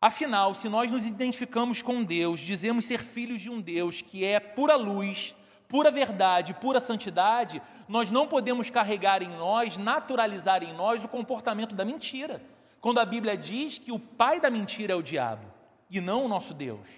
Afinal, 0.00 0.54
se 0.54 0.68
nós 0.68 0.90
nos 0.90 1.06
identificamos 1.06 1.80
com 1.80 2.04
Deus, 2.04 2.38
dizemos 2.38 2.84
ser 2.84 3.00
filhos 3.00 3.40
de 3.40 3.48
um 3.48 3.60
Deus 3.60 4.02
que 4.02 4.22
é 4.24 4.38
pura 4.38 4.76
luz, 4.76 5.34
pura 5.68 5.90
verdade, 5.90 6.54
pura 6.54 6.80
santidade, 6.80 7.60
nós 7.88 8.10
não 8.10 8.26
podemos 8.26 8.70
carregar 8.70 9.22
em 9.22 9.30
nós, 9.30 9.78
naturalizar 9.78 10.62
em 10.62 10.72
nós 10.72 11.04
o 11.04 11.08
comportamento 11.08 11.74
da 11.74 11.84
mentira. 11.84 12.42
Quando 12.80 13.00
a 13.00 13.04
Bíblia 13.04 13.36
diz 13.36 13.78
que 13.78 13.92
o 13.92 13.98
pai 13.98 14.40
da 14.40 14.50
mentira 14.50 14.92
é 14.92 14.96
o 14.96 15.02
diabo 15.02 15.46
e 15.90 16.00
não 16.00 16.24
o 16.24 16.28
nosso 16.28 16.52
Deus. 16.54 16.88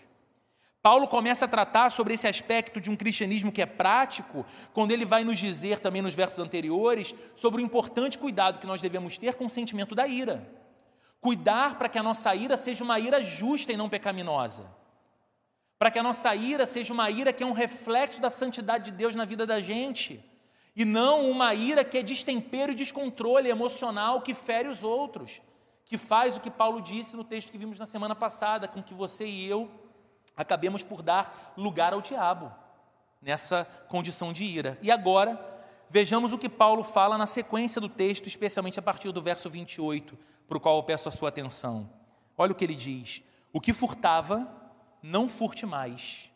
Paulo 0.82 1.08
começa 1.08 1.44
a 1.44 1.48
tratar 1.48 1.90
sobre 1.90 2.14
esse 2.14 2.28
aspecto 2.28 2.80
de 2.80 2.90
um 2.90 2.96
cristianismo 2.96 3.50
que 3.50 3.60
é 3.60 3.66
prático, 3.66 4.46
quando 4.72 4.92
ele 4.92 5.04
vai 5.04 5.24
nos 5.24 5.38
dizer 5.38 5.80
também 5.80 6.00
nos 6.00 6.14
versos 6.14 6.38
anteriores 6.38 7.14
sobre 7.34 7.60
o 7.60 7.64
importante 7.64 8.18
cuidado 8.18 8.60
que 8.60 8.66
nós 8.66 8.80
devemos 8.80 9.18
ter 9.18 9.34
com 9.34 9.46
o 9.46 9.50
sentimento 9.50 9.94
da 9.94 10.06
ira. 10.06 10.48
Cuidar 11.20 11.76
para 11.76 11.88
que 11.88 11.98
a 11.98 12.02
nossa 12.02 12.34
ira 12.34 12.56
seja 12.56 12.84
uma 12.84 13.00
ira 13.00 13.20
justa 13.20 13.72
e 13.72 13.76
não 13.76 13.88
pecaminosa 13.88 14.66
para 15.78 15.90
que 15.90 15.98
a 15.98 16.02
nossa 16.02 16.34
ira 16.34 16.64
seja 16.64 16.92
uma 16.92 17.10
ira 17.10 17.32
que 17.32 17.42
é 17.42 17.46
um 17.46 17.52
reflexo 17.52 18.20
da 18.20 18.30
santidade 18.30 18.90
de 18.90 18.96
Deus 18.96 19.14
na 19.14 19.24
vida 19.24 19.46
da 19.46 19.60
gente, 19.60 20.24
e 20.74 20.84
não 20.84 21.30
uma 21.30 21.54
ira 21.54 21.84
que 21.84 21.98
é 21.98 22.02
destempero 22.02 22.72
e 22.72 22.74
descontrole 22.74 23.48
emocional 23.48 24.20
que 24.20 24.34
fere 24.34 24.68
os 24.68 24.82
outros, 24.82 25.40
que 25.84 25.96
faz 25.96 26.36
o 26.36 26.40
que 26.40 26.50
Paulo 26.50 26.80
disse 26.80 27.16
no 27.16 27.24
texto 27.24 27.50
que 27.50 27.58
vimos 27.58 27.78
na 27.78 27.86
semana 27.86 28.14
passada, 28.14 28.68
com 28.68 28.82
que 28.82 28.92
você 28.92 29.26
e 29.26 29.48
eu 29.48 29.70
acabemos 30.36 30.82
por 30.82 31.00
dar 31.00 31.54
lugar 31.56 31.92
ao 31.94 32.02
diabo 32.02 32.52
nessa 33.22 33.64
condição 33.88 34.32
de 34.32 34.44
ira. 34.44 34.78
E 34.82 34.90
agora, 34.90 35.40
vejamos 35.88 36.32
o 36.32 36.38
que 36.38 36.48
Paulo 36.48 36.84
fala 36.84 37.16
na 37.16 37.26
sequência 37.26 37.80
do 37.80 37.88
texto, 37.88 38.26
especialmente 38.26 38.78
a 38.78 38.82
partir 38.82 39.10
do 39.12 39.22
verso 39.22 39.48
28, 39.48 40.16
para 40.46 40.58
o 40.58 40.60
qual 40.60 40.76
eu 40.76 40.82
peço 40.82 41.08
a 41.08 41.12
sua 41.12 41.30
atenção. 41.30 41.90
Olha 42.36 42.52
o 42.52 42.54
que 42.54 42.64
ele 42.64 42.74
diz: 42.74 43.22
O 43.52 43.60
que 43.60 43.72
furtava, 43.72 44.46
não 45.06 45.28
furte 45.28 45.64
mais. 45.64 46.30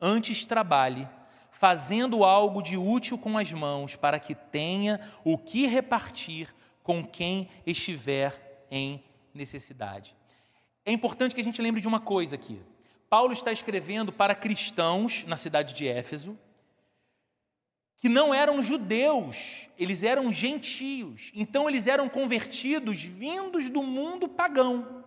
Antes 0.00 0.44
trabalhe, 0.44 1.08
fazendo 1.50 2.24
algo 2.24 2.62
de 2.62 2.76
útil 2.76 3.18
com 3.18 3.36
as 3.36 3.52
mãos, 3.52 3.96
para 3.96 4.18
que 4.18 4.34
tenha 4.34 5.00
o 5.24 5.36
que 5.36 5.66
repartir 5.66 6.54
com 6.82 7.04
quem 7.04 7.48
estiver 7.66 8.66
em 8.70 9.02
necessidade. 9.34 10.14
É 10.84 10.92
importante 10.92 11.34
que 11.34 11.40
a 11.40 11.44
gente 11.44 11.60
lembre 11.62 11.80
de 11.80 11.88
uma 11.88 12.00
coisa 12.00 12.34
aqui. 12.36 12.60
Paulo 13.08 13.32
está 13.32 13.52
escrevendo 13.52 14.12
para 14.12 14.34
cristãos 14.34 15.24
na 15.24 15.36
cidade 15.36 15.74
de 15.74 15.86
Éfeso, 15.86 16.38
que 17.98 18.08
não 18.08 18.34
eram 18.34 18.60
judeus, 18.62 19.68
eles 19.78 20.02
eram 20.02 20.32
gentios. 20.32 21.30
Então 21.34 21.68
eles 21.68 21.86
eram 21.86 22.08
convertidos 22.08 23.02
vindos 23.04 23.68
do 23.68 23.82
mundo 23.82 24.28
pagão. 24.28 25.01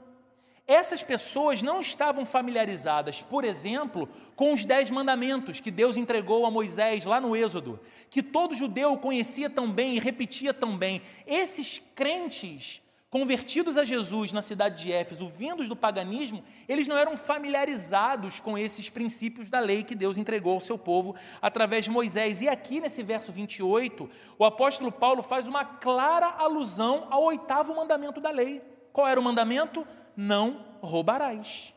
Essas 0.67 1.03
pessoas 1.03 1.61
não 1.61 1.79
estavam 1.79 2.25
familiarizadas, 2.25 3.21
por 3.21 3.43
exemplo, 3.43 4.09
com 4.35 4.51
os 4.51 4.65
dez 4.65 4.89
mandamentos 4.89 5.59
que 5.59 5.69
Deus 5.69 5.95
entregou 5.95 6.43
a 6.43 6.51
Moisés 6.51 7.05
lá 7.05 7.21
no 7.21 7.35
Êxodo, 7.35 7.79
que 8.09 8.23
todo 8.23 8.55
judeu 8.55 8.97
conhecia 8.97 9.47
tão 9.47 9.71
bem 9.71 9.95
e 9.95 9.99
repetia 9.99 10.53
tão 10.55 10.75
bem. 10.75 11.03
Esses 11.27 11.79
crentes 11.93 12.81
convertidos 13.11 13.77
a 13.77 13.83
Jesus 13.83 14.33
na 14.33 14.41
cidade 14.41 14.83
de 14.83 14.91
Éfeso, 14.91 15.27
vindos 15.27 15.69
do 15.69 15.75
paganismo, 15.75 16.43
eles 16.67 16.87
não 16.87 16.97
eram 16.97 17.15
familiarizados 17.15 18.39
com 18.39 18.57
esses 18.57 18.89
princípios 18.89 19.49
da 19.49 19.59
lei 19.59 19.83
que 19.83 19.95
Deus 19.95 20.17
entregou 20.17 20.53
ao 20.53 20.59
seu 20.59 20.77
povo 20.77 21.15
através 21.41 21.85
de 21.85 21.91
Moisés. 21.91 22.41
E 22.41 22.49
aqui 22.49 22.81
nesse 22.81 23.03
verso 23.03 23.31
28, 23.31 24.09
o 24.37 24.43
apóstolo 24.43 24.91
Paulo 24.91 25.21
faz 25.21 25.47
uma 25.47 25.63
clara 25.63 26.27
alusão 26.27 27.07
ao 27.09 27.23
oitavo 27.23 27.73
mandamento 27.75 28.19
da 28.19 28.31
lei. 28.31 28.61
Qual 28.91 29.07
era 29.07 29.19
o 29.19 29.23
mandamento? 29.23 29.87
Não 30.15 30.65
roubarás. 30.81 31.73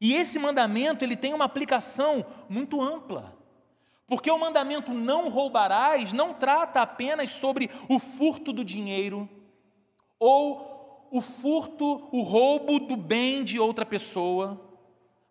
E 0.00 0.14
esse 0.14 0.38
mandamento 0.38 1.04
ele 1.04 1.16
tem 1.16 1.32
uma 1.32 1.44
aplicação 1.44 2.24
muito 2.48 2.80
ampla. 2.80 3.36
Porque 4.06 4.30
o 4.30 4.38
mandamento 4.38 4.92
não 4.92 5.28
roubarás 5.28 6.12
não 6.12 6.32
trata 6.32 6.80
apenas 6.80 7.30
sobre 7.30 7.70
o 7.88 7.98
furto 7.98 8.52
do 8.52 8.64
dinheiro 8.64 9.28
ou 10.18 11.08
o 11.10 11.20
furto, 11.20 12.08
o 12.12 12.22
roubo 12.22 12.78
do 12.78 12.96
bem 12.96 13.42
de 13.42 13.58
outra 13.58 13.84
pessoa, 13.84 14.60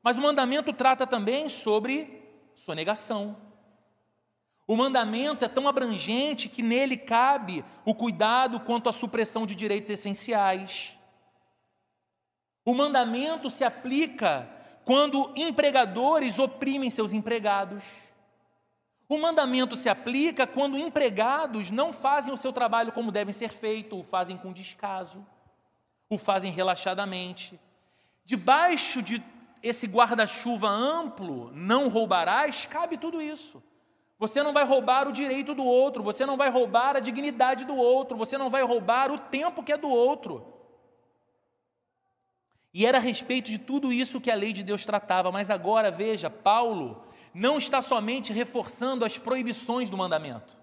mas 0.01 0.17
o 0.17 0.21
mandamento 0.21 0.71
trata 0.73 1.07
também 1.07 1.49
sobre 1.49 2.23
sonegação. 2.55 3.37
O 4.67 4.75
mandamento 4.75 5.45
é 5.45 5.47
tão 5.47 5.67
abrangente 5.67 6.49
que 6.49 6.63
nele 6.63 6.97
cabe 6.97 7.63
o 7.85 7.93
cuidado 7.93 8.59
quanto 8.59 8.89
à 8.89 8.93
supressão 8.93 9.45
de 9.45 9.53
direitos 9.53 9.89
essenciais. 9.89 10.94
O 12.65 12.73
mandamento 12.73 13.49
se 13.51 13.63
aplica 13.63 14.49
quando 14.83 15.31
empregadores 15.35 16.39
oprimem 16.39 16.89
seus 16.89 17.13
empregados. 17.13 18.11
O 19.07 19.19
mandamento 19.19 19.75
se 19.75 19.87
aplica 19.87 20.47
quando 20.47 20.77
empregados 20.77 21.69
não 21.69 21.93
fazem 21.93 22.33
o 22.33 22.37
seu 22.37 22.51
trabalho 22.51 22.91
como 22.91 23.11
deve 23.11 23.31
ser 23.31 23.49
feito, 23.49 23.95
o 23.95 24.03
fazem 24.03 24.35
com 24.35 24.51
descaso, 24.51 25.23
o 26.09 26.17
fazem 26.17 26.51
relaxadamente. 26.51 27.59
Debaixo 28.23 29.03
de 29.03 29.23
esse 29.61 29.85
guarda-chuva 29.85 30.67
amplo, 30.67 31.51
não 31.53 31.87
roubarás, 31.87 32.65
cabe 32.65 32.97
tudo 32.97 33.21
isso. 33.21 33.61
Você 34.17 34.41
não 34.41 34.53
vai 34.53 34.63
roubar 34.63 35.07
o 35.07 35.11
direito 35.11 35.53
do 35.53 35.63
outro, 35.63 36.01
você 36.01 36.25
não 36.25 36.37
vai 36.37 36.49
roubar 36.49 36.95
a 36.95 36.99
dignidade 36.99 37.65
do 37.65 37.75
outro, 37.75 38.17
você 38.17 38.39
não 38.39 38.49
vai 38.49 38.63
roubar 38.63 39.11
o 39.11 39.19
tempo 39.19 39.61
que 39.61 39.73
é 39.73 39.77
do 39.77 39.89
outro. 39.89 40.54
E 42.75 42.85
era 42.85 42.97
a 42.97 43.01
respeito 43.01 43.49
de 43.49 43.57
tudo 43.57 43.93
isso 43.93 44.19
que 44.19 44.29
a 44.29 44.35
lei 44.35 44.51
de 44.51 44.61
Deus 44.61 44.83
tratava, 44.83 45.31
mas 45.31 45.49
agora 45.49 45.89
veja, 45.89 46.29
Paulo 46.29 47.05
não 47.33 47.57
está 47.57 47.81
somente 47.81 48.33
reforçando 48.33 49.05
as 49.05 49.17
proibições 49.17 49.89
do 49.89 49.95
mandamento. 49.95 50.57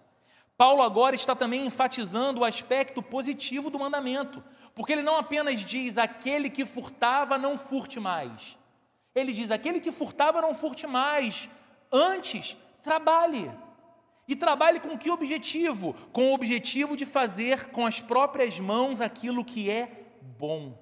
Paulo 0.54 0.82
agora 0.82 1.16
está 1.16 1.34
também 1.34 1.64
enfatizando 1.64 2.42
o 2.42 2.44
aspecto 2.44 3.02
positivo 3.02 3.70
do 3.70 3.78
mandamento, 3.78 4.44
porque 4.74 4.92
ele 4.92 5.00
não 5.00 5.16
apenas 5.16 5.60
diz 5.64 5.96
aquele 5.96 6.50
que 6.50 6.66
furtava 6.66 7.38
não 7.38 7.56
furte 7.56 7.98
mais. 7.98 8.58
Ele 9.14 9.32
diz 9.32 9.50
aquele 9.50 9.80
que 9.80 9.90
furtava 9.90 10.42
não 10.42 10.54
furte 10.54 10.86
mais. 10.86 11.48
Antes, 11.90 12.58
trabalhe. 12.82 13.50
E 14.28 14.36
trabalhe 14.36 14.80
com 14.80 14.98
que 14.98 15.10
objetivo? 15.10 15.94
Com 16.12 16.26
o 16.26 16.34
objetivo 16.34 16.94
de 16.94 17.06
fazer 17.06 17.70
com 17.70 17.86
as 17.86 18.02
próprias 18.02 18.60
mãos 18.60 19.00
aquilo 19.00 19.42
que 19.42 19.70
é 19.70 20.10
bom. 20.20 20.81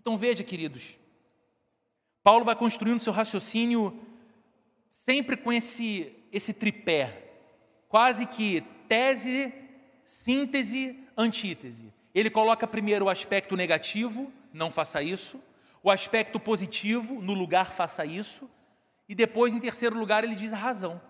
Então 0.00 0.16
veja, 0.16 0.42
queridos, 0.42 0.98
Paulo 2.22 2.42
vai 2.42 2.56
construindo 2.56 3.00
seu 3.00 3.12
raciocínio 3.12 4.00
sempre 4.88 5.36
com 5.36 5.52
esse, 5.52 6.10
esse 6.32 6.54
tripé, 6.54 7.32
quase 7.86 8.24
que 8.24 8.62
tese, 8.88 9.52
síntese, 10.06 10.98
antítese. 11.14 11.92
Ele 12.14 12.30
coloca 12.30 12.66
primeiro 12.66 13.04
o 13.04 13.08
aspecto 13.10 13.54
negativo, 13.56 14.32
não 14.54 14.70
faça 14.70 15.02
isso, 15.02 15.38
o 15.82 15.90
aspecto 15.90 16.40
positivo, 16.40 17.20
no 17.20 17.34
lugar 17.34 17.70
faça 17.70 18.04
isso, 18.06 18.50
e 19.06 19.14
depois, 19.14 19.52
em 19.52 19.60
terceiro 19.60 19.98
lugar, 19.98 20.24
ele 20.24 20.34
diz 20.34 20.52
a 20.54 20.56
razão. 20.56 21.00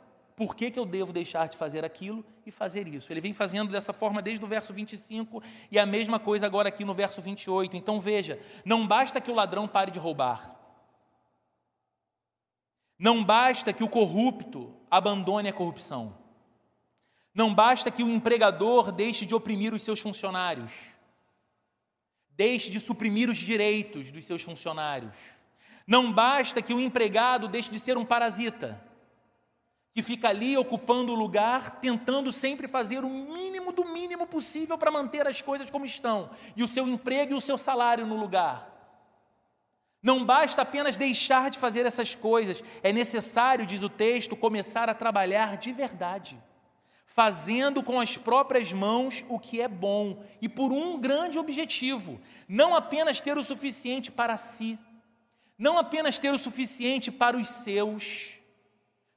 Por 0.40 0.56
que, 0.56 0.70
que 0.70 0.78
eu 0.78 0.86
devo 0.86 1.12
deixar 1.12 1.48
de 1.48 1.58
fazer 1.58 1.84
aquilo 1.84 2.24
e 2.46 2.50
fazer 2.50 2.88
isso? 2.88 3.12
Ele 3.12 3.20
vem 3.20 3.34
fazendo 3.34 3.70
dessa 3.70 3.92
forma 3.92 4.22
desde 4.22 4.42
o 4.42 4.48
verso 4.48 4.72
25 4.72 5.42
e 5.70 5.78
a 5.78 5.84
mesma 5.84 6.18
coisa 6.18 6.46
agora 6.46 6.70
aqui 6.70 6.82
no 6.82 6.94
verso 6.94 7.20
28. 7.20 7.76
Então 7.76 8.00
veja: 8.00 8.40
não 8.64 8.86
basta 8.86 9.20
que 9.20 9.30
o 9.30 9.34
ladrão 9.34 9.68
pare 9.68 9.90
de 9.90 9.98
roubar, 9.98 10.56
não 12.98 13.22
basta 13.22 13.70
que 13.70 13.84
o 13.84 13.88
corrupto 13.88 14.74
abandone 14.90 15.50
a 15.50 15.52
corrupção, 15.52 16.16
Não 17.34 17.54
basta 17.54 17.90
que 17.90 18.02
o 18.02 18.08
empregador 18.08 18.90
deixe 18.92 19.26
de 19.26 19.34
oprimir 19.34 19.74
os 19.74 19.82
seus 19.82 20.00
funcionários, 20.00 20.92
deixe 22.30 22.70
de 22.70 22.80
suprimir 22.80 23.28
os 23.28 23.36
direitos 23.36 24.10
dos 24.10 24.24
seus 24.24 24.40
funcionários. 24.40 25.16
Não 25.86 26.10
basta 26.10 26.62
que 26.62 26.72
o 26.72 26.80
empregado 26.80 27.46
deixe 27.46 27.70
de 27.70 27.78
ser 27.78 27.98
um 27.98 28.06
parasita, 28.06 28.88
que 29.92 30.02
fica 30.02 30.28
ali 30.28 30.56
ocupando 30.56 31.12
o 31.12 31.16
lugar, 31.16 31.80
tentando 31.80 32.32
sempre 32.32 32.68
fazer 32.68 33.04
o 33.04 33.08
mínimo 33.08 33.72
do 33.72 33.84
mínimo 33.84 34.26
possível 34.26 34.78
para 34.78 34.90
manter 34.90 35.26
as 35.26 35.42
coisas 35.42 35.70
como 35.70 35.84
estão, 35.84 36.30
e 36.54 36.62
o 36.62 36.68
seu 36.68 36.86
emprego 36.86 37.32
e 37.32 37.36
o 37.36 37.40
seu 37.40 37.58
salário 37.58 38.06
no 38.06 38.16
lugar. 38.16 38.68
Não 40.02 40.24
basta 40.24 40.62
apenas 40.62 40.96
deixar 40.96 41.50
de 41.50 41.58
fazer 41.58 41.84
essas 41.84 42.14
coisas, 42.14 42.62
é 42.82 42.92
necessário, 42.92 43.66
diz 43.66 43.82
o 43.82 43.88
texto, 43.88 44.36
começar 44.36 44.88
a 44.88 44.94
trabalhar 44.94 45.56
de 45.56 45.72
verdade 45.72 46.40
fazendo 47.10 47.82
com 47.82 47.98
as 47.98 48.16
próprias 48.16 48.72
mãos 48.72 49.24
o 49.28 49.36
que 49.36 49.60
é 49.60 49.66
bom 49.66 50.22
e 50.40 50.48
por 50.48 50.72
um 50.72 50.98
grande 51.00 51.40
objetivo: 51.40 52.20
não 52.48 52.72
apenas 52.72 53.20
ter 53.20 53.36
o 53.36 53.42
suficiente 53.42 54.12
para 54.12 54.36
si, 54.36 54.78
não 55.58 55.76
apenas 55.76 56.18
ter 56.18 56.30
o 56.30 56.38
suficiente 56.38 57.10
para 57.10 57.36
os 57.36 57.48
seus, 57.48 58.39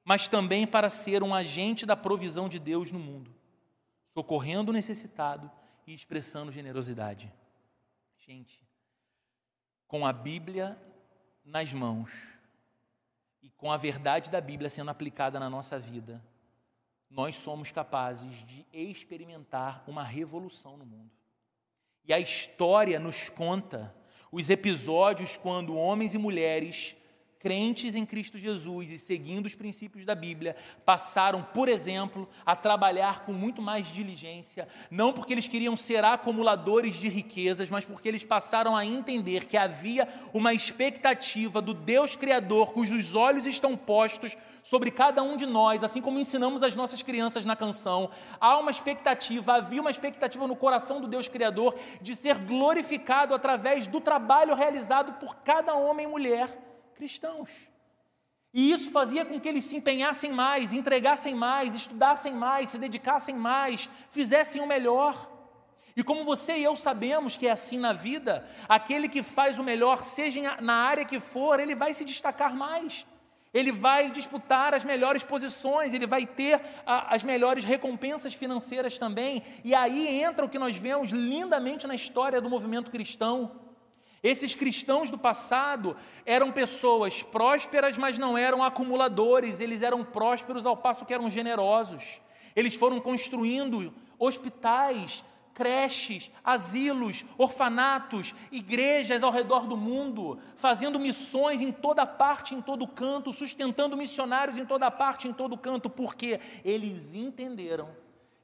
mas 0.04 0.28
também 0.28 0.68
para 0.68 0.90
ser 0.90 1.24
um 1.24 1.34
agente 1.34 1.86
da 1.86 1.96
provisão 1.96 2.50
de 2.50 2.60
Deus 2.60 2.92
no 2.92 3.00
mundo, 3.00 3.34
socorrendo 4.08 4.72
o 4.72 4.74
necessitado 4.74 5.50
e 5.88 5.94
expressando 5.94 6.52
generosidade. 6.52 7.32
Gente, 8.18 8.60
com 9.88 10.06
a 10.06 10.14
Bíblia 10.14 10.78
nas 11.44 11.74
mãos 11.74 12.40
e 13.42 13.50
com 13.50 13.72
a 13.72 13.78
verdade 13.78 14.30
da 14.30 14.42
Bíblia 14.42 14.70
sendo 14.70 14.92
aplicada 14.92 15.40
na 15.40 15.50
nossa 15.50 15.80
vida, 15.80 16.24
nós 17.10 17.36
somos 17.36 17.72
capazes 17.72 18.44
de 18.46 18.66
experimentar 18.74 19.84
uma 19.88 20.04
revolução 20.04 20.78
no 20.78 20.86
mundo. 20.86 21.12
E 22.06 22.14
a 22.14 22.20
história 22.20 23.00
nos 23.00 23.30
conta 23.30 23.96
os 24.32 24.50
episódios 24.50 25.38
quando 25.38 25.76
homens 25.76 26.14
e 26.16 26.18
mulheres 26.18 26.96
crentes 27.44 27.94
em 27.94 28.06
Cristo 28.06 28.40
Jesus 28.40 28.90
e 28.90 28.98
seguindo 28.98 29.46
os 29.46 29.54
princípios 29.54 30.06
da 30.06 30.16
Bíblia, 30.16 30.56
passaram, 30.86 31.44
por 31.44 31.68
exemplo, 31.68 32.28
a 32.46 32.56
trabalhar 32.56 33.26
com 33.26 33.34
muito 33.34 33.62
mais 33.62 33.90
diligência, 33.90 34.66
não 34.90 35.12
porque 35.12 35.34
eles 35.34 35.50
queriam 35.50 35.76
ser 35.76 36.06
acumuladores 36.06 36.96
de 36.96 37.10
riquezas, 37.10 37.70
mas 37.70 37.84
porque 37.84 38.08
eles 38.08 38.24
passaram 38.24 38.78
a 38.78 38.86
entender 38.86 39.44
que 39.44 39.58
havia 39.58 40.08
uma 40.34 40.54
expectativa 40.54 41.62
do 41.62 41.74
Deus 41.74 42.16
Criador, 42.16 42.72
cujos 42.72 43.14
olhos 43.14 43.46
estão 43.46 43.76
postos 43.76 44.38
sobre 44.64 44.90
cada 44.90 45.22
um 45.22 45.36
de 45.36 45.46
nós, 45.46 45.84
assim 45.84 46.02
como 46.02 46.20
ensinamos 46.20 46.64
as 46.64 46.78
nossas 46.78 47.02
crianças 47.02 47.44
na 47.44 47.58
canção. 47.58 48.10
Há 48.40 48.58
uma 48.58 48.72
expectativa, 48.72 49.56
havia 49.56 49.82
uma 49.82 49.92
expectativa 49.92 50.48
no 50.48 50.56
coração 50.56 51.02
do 51.02 51.08
Deus 51.10 51.28
Criador 51.28 51.76
de 52.02 52.16
ser 52.16 52.38
glorificado 52.38 53.36
através 53.36 53.86
do 53.86 54.00
trabalho 54.00 54.56
realizado 54.56 55.20
por 55.20 55.36
cada 55.38 55.76
homem 55.76 56.06
e 56.06 56.10
mulher 56.10 56.73
cristãos. 56.94 57.72
E 58.54 58.72
isso 58.72 58.92
fazia 58.92 59.26
com 59.26 59.40
que 59.40 59.50
eles 59.50 59.64
se 59.64 59.76
empenhassem 59.76 60.32
mais, 60.32 60.74
entregassem 60.74 61.34
mais, 61.34 61.74
estudassem 61.74 62.34
mais, 62.34 62.70
se 62.70 62.78
dedicassem 62.78 63.36
mais, 63.36 63.90
fizessem 64.12 64.62
o 64.62 64.68
melhor. 64.68 65.30
E 65.96 66.04
como 66.04 66.24
você 66.24 66.58
e 66.58 66.64
eu 66.64 66.76
sabemos 66.76 67.36
que 67.36 67.48
é 67.48 67.52
assim 67.52 67.80
na 67.80 67.94
vida, 67.94 68.48
aquele 68.70 69.10
que 69.10 69.24
faz 69.24 69.58
o 69.58 69.64
melhor, 69.64 70.04
seja 70.04 70.62
na 70.62 70.76
área 70.76 71.04
que 71.04 71.20
for, 71.20 71.60
ele 71.60 71.74
vai 71.74 71.94
se 71.94 72.06
destacar 72.06 72.56
mais. 72.56 73.08
Ele 73.52 73.72
vai 73.72 74.10
disputar 74.10 74.74
as 74.74 74.84
melhores 74.84 75.24
posições, 75.24 75.94
ele 75.94 76.08
vai 76.08 76.26
ter 76.26 76.60
a, 76.86 77.14
as 77.14 77.24
melhores 77.24 77.64
recompensas 77.64 78.34
financeiras 78.34 78.98
também. 78.98 79.44
E 79.64 79.74
aí 79.76 80.22
entra 80.22 80.46
o 80.46 80.50
que 80.50 80.58
nós 80.58 80.78
vemos 80.78 81.10
lindamente 81.10 81.86
na 81.86 81.94
história 81.94 82.42
do 82.42 82.50
movimento 82.50 82.92
cristão 82.92 83.63
esses 84.24 84.56
cristãos 84.56 85.10
do 85.10 85.18
passado 85.18 85.98
eram 86.26 86.50
pessoas 86.50 87.22
prósperas, 87.22 87.98
mas 87.98 88.18
não 88.18 88.38
eram 88.38 88.64
acumuladores, 88.64 89.60
eles 89.60 89.82
eram 89.82 90.04
prósperos 90.04 90.66
ao 90.66 90.78
passo 90.78 91.06
que 91.06 91.14
eram 91.14 91.30
generosos. 91.30 92.22
Eles 92.56 92.76
foram 92.76 93.02
construindo 93.02 93.94
hospitais, 94.18 95.26
creches, 95.54 96.32
asilos, 96.42 97.26
orfanatos, 97.38 98.34
igrejas 98.50 99.24
ao 99.24 99.32
redor 99.32 99.68
do 99.68 99.76
mundo, 99.76 100.40
fazendo 100.56 101.00
missões 101.00 101.62
em 101.62 101.72
toda 101.72 102.06
parte, 102.06 102.56
em 102.56 102.62
todo 102.62 102.88
canto, 102.88 103.34
sustentando 103.34 103.98
missionários 103.98 104.58
em 104.58 104.66
toda 104.66 104.90
parte, 104.90 105.28
em 105.28 105.34
todo 105.34 105.58
canto, 105.58 105.90
porque 105.90 106.40
eles 106.64 107.14
entenderam 107.14 108.03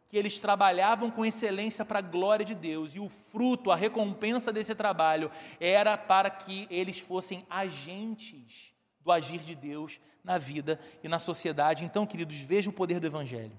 que 0.09 0.17
eles 0.17 0.39
trabalhavam 0.39 1.11
com 1.11 1.23
excelência 1.23 1.85
para 1.85 1.99
a 1.99 2.01
glória 2.01 2.43
de 2.43 2.55
Deus, 2.55 2.95
e 2.95 2.99
o 2.99 3.07
fruto, 3.07 3.69
a 3.69 3.75
recompensa 3.75 4.51
desse 4.51 4.73
trabalho 4.73 5.29
era 5.59 5.95
para 5.95 6.31
que 6.31 6.67
eles 6.71 6.99
fossem 6.99 7.45
agentes 7.47 8.73
do 9.01 9.11
agir 9.11 9.39
de 9.39 9.53
Deus 9.53 10.01
na 10.23 10.39
vida 10.39 10.79
e 11.03 11.07
na 11.07 11.19
sociedade. 11.19 11.85
Então, 11.85 12.07
queridos, 12.07 12.39
veja 12.39 12.71
o 12.71 12.73
poder 12.73 12.99
do 12.99 13.05
Evangelho. 13.05 13.57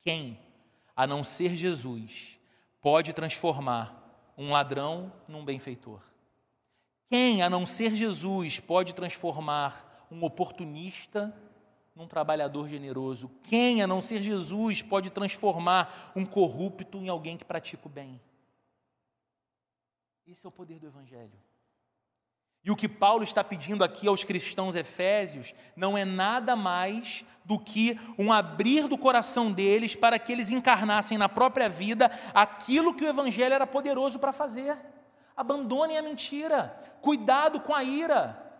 Quem, 0.00 0.38
a 0.96 1.06
não 1.06 1.22
ser 1.22 1.54
Jesus, 1.54 2.40
pode 2.80 3.12
transformar 3.12 4.32
um 4.36 4.50
ladrão 4.50 5.12
num 5.28 5.44
benfeitor? 5.44 6.02
Quem, 7.08 7.40
a 7.40 7.48
não 7.48 7.64
ser 7.64 7.94
Jesus, 7.94 8.58
pode 8.58 8.94
transformar 8.94 10.06
um 10.10 10.24
oportunista 10.24 11.32
num 11.94 12.06
trabalhador 12.06 12.68
generoso. 12.68 13.30
Quem, 13.42 13.82
a 13.82 13.86
não 13.86 14.00
ser 14.00 14.22
Jesus, 14.22 14.82
pode 14.82 15.10
transformar 15.10 16.12
um 16.16 16.24
corrupto 16.24 16.98
em 16.98 17.08
alguém 17.08 17.36
que 17.36 17.44
pratica 17.44 17.86
o 17.86 17.90
bem? 17.90 18.20
Esse 20.26 20.46
é 20.46 20.48
o 20.48 20.52
poder 20.52 20.78
do 20.78 20.86
Evangelho. 20.86 21.38
E 22.64 22.70
o 22.70 22.76
que 22.76 22.88
Paulo 22.88 23.24
está 23.24 23.42
pedindo 23.42 23.82
aqui 23.82 24.06
aos 24.06 24.22
cristãos 24.22 24.76
efésios 24.76 25.52
não 25.74 25.98
é 25.98 26.04
nada 26.04 26.54
mais 26.54 27.24
do 27.44 27.58
que 27.58 27.98
um 28.16 28.32
abrir 28.32 28.86
do 28.86 28.96
coração 28.96 29.50
deles 29.50 29.96
para 29.96 30.16
que 30.16 30.30
eles 30.32 30.50
encarnassem 30.50 31.18
na 31.18 31.28
própria 31.28 31.68
vida 31.68 32.10
aquilo 32.32 32.94
que 32.94 33.04
o 33.04 33.08
Evangelho 33.08 33.54
era 33.54 33.66
poderoso 33.66 34.20
para 34.20 34.32
fazer. 34.32 34.78
Abandonem 35.36 35.98
a 35.98 36.02
mentira, 36.02 36.68
cuidado 37.00 37.60
com 37.60 37.74
a 37.74 37.82
ira, 37.82 38.51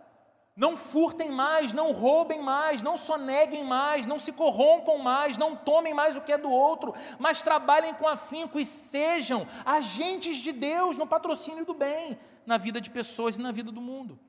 não 0.55 0.77
furtem 0.77 1.31
mais, 1.31 1.73
não 1.73 1.91
roubem 1.91 2.41
mais, 2.41 2.81
não 2.81 2.95
soneguem 2.95 3.63
mais, 3.63 4.05
não 4.05 4.19
se 4.19 4.31
corrompam 4.31 4.97
mais, 4.99 5.35
não 5.35 5.55
tomem 5.55 5.93
mais 5.93 6.15
o 6.15 6.21
que 6.21 6.31
é 6.31 6.37
do 6.37 6.51
outro, 6.51 6.93
mas 7.17 7.41
trabalhem 7.41 7.93
com 7.95 8.07
afinco 8.07 8.59
e 8.59 8.65
sejam 8.65 9.47
agentes 9.65 10.37
de 10.37 10.51
Deus 10.51 10.95
no 10.95 11.07
patrocínio 11.07 11.65
do 11.65 11.73
bem, 11.73 12.19
na 12.45 12.57
vida 12.57 12.79
de 12.79 12.91
pessoas 12.91 13.37
e 13.37 13.41
na 13.41 13.51
vida 13.51 13.71
do 13.71 13.81
mundo. 13.81 14.19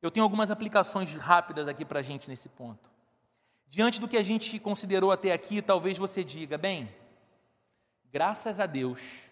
Eu 0.00 0.10
tenho 0.10 0.24
algumas 0.24 0.50
aplicações 0.50 1.14
rápidas 1.16 1.66
aqui 1.66 1.84
para 1.84 1.98
a 1.98 2.02
gente 2.02 2.28
nesse 2.28 2.48
ponto. 2.48 2.88
Diante 3.66 4.00
do 4.00 4.08
que 4.08 4.16
a 4.16 4.22
gente 4.22 4.58
considerou 4.58 5.10
até 5.10 5.32
aqui, 5.32 5.60
talvez 5.60 5.98
você 5.98 6.24
diga: 6.24 6.56
bem, 6.56 6.88
graças 8.12 8.60
a 8.60 8.66
Deus, 8.66 9.24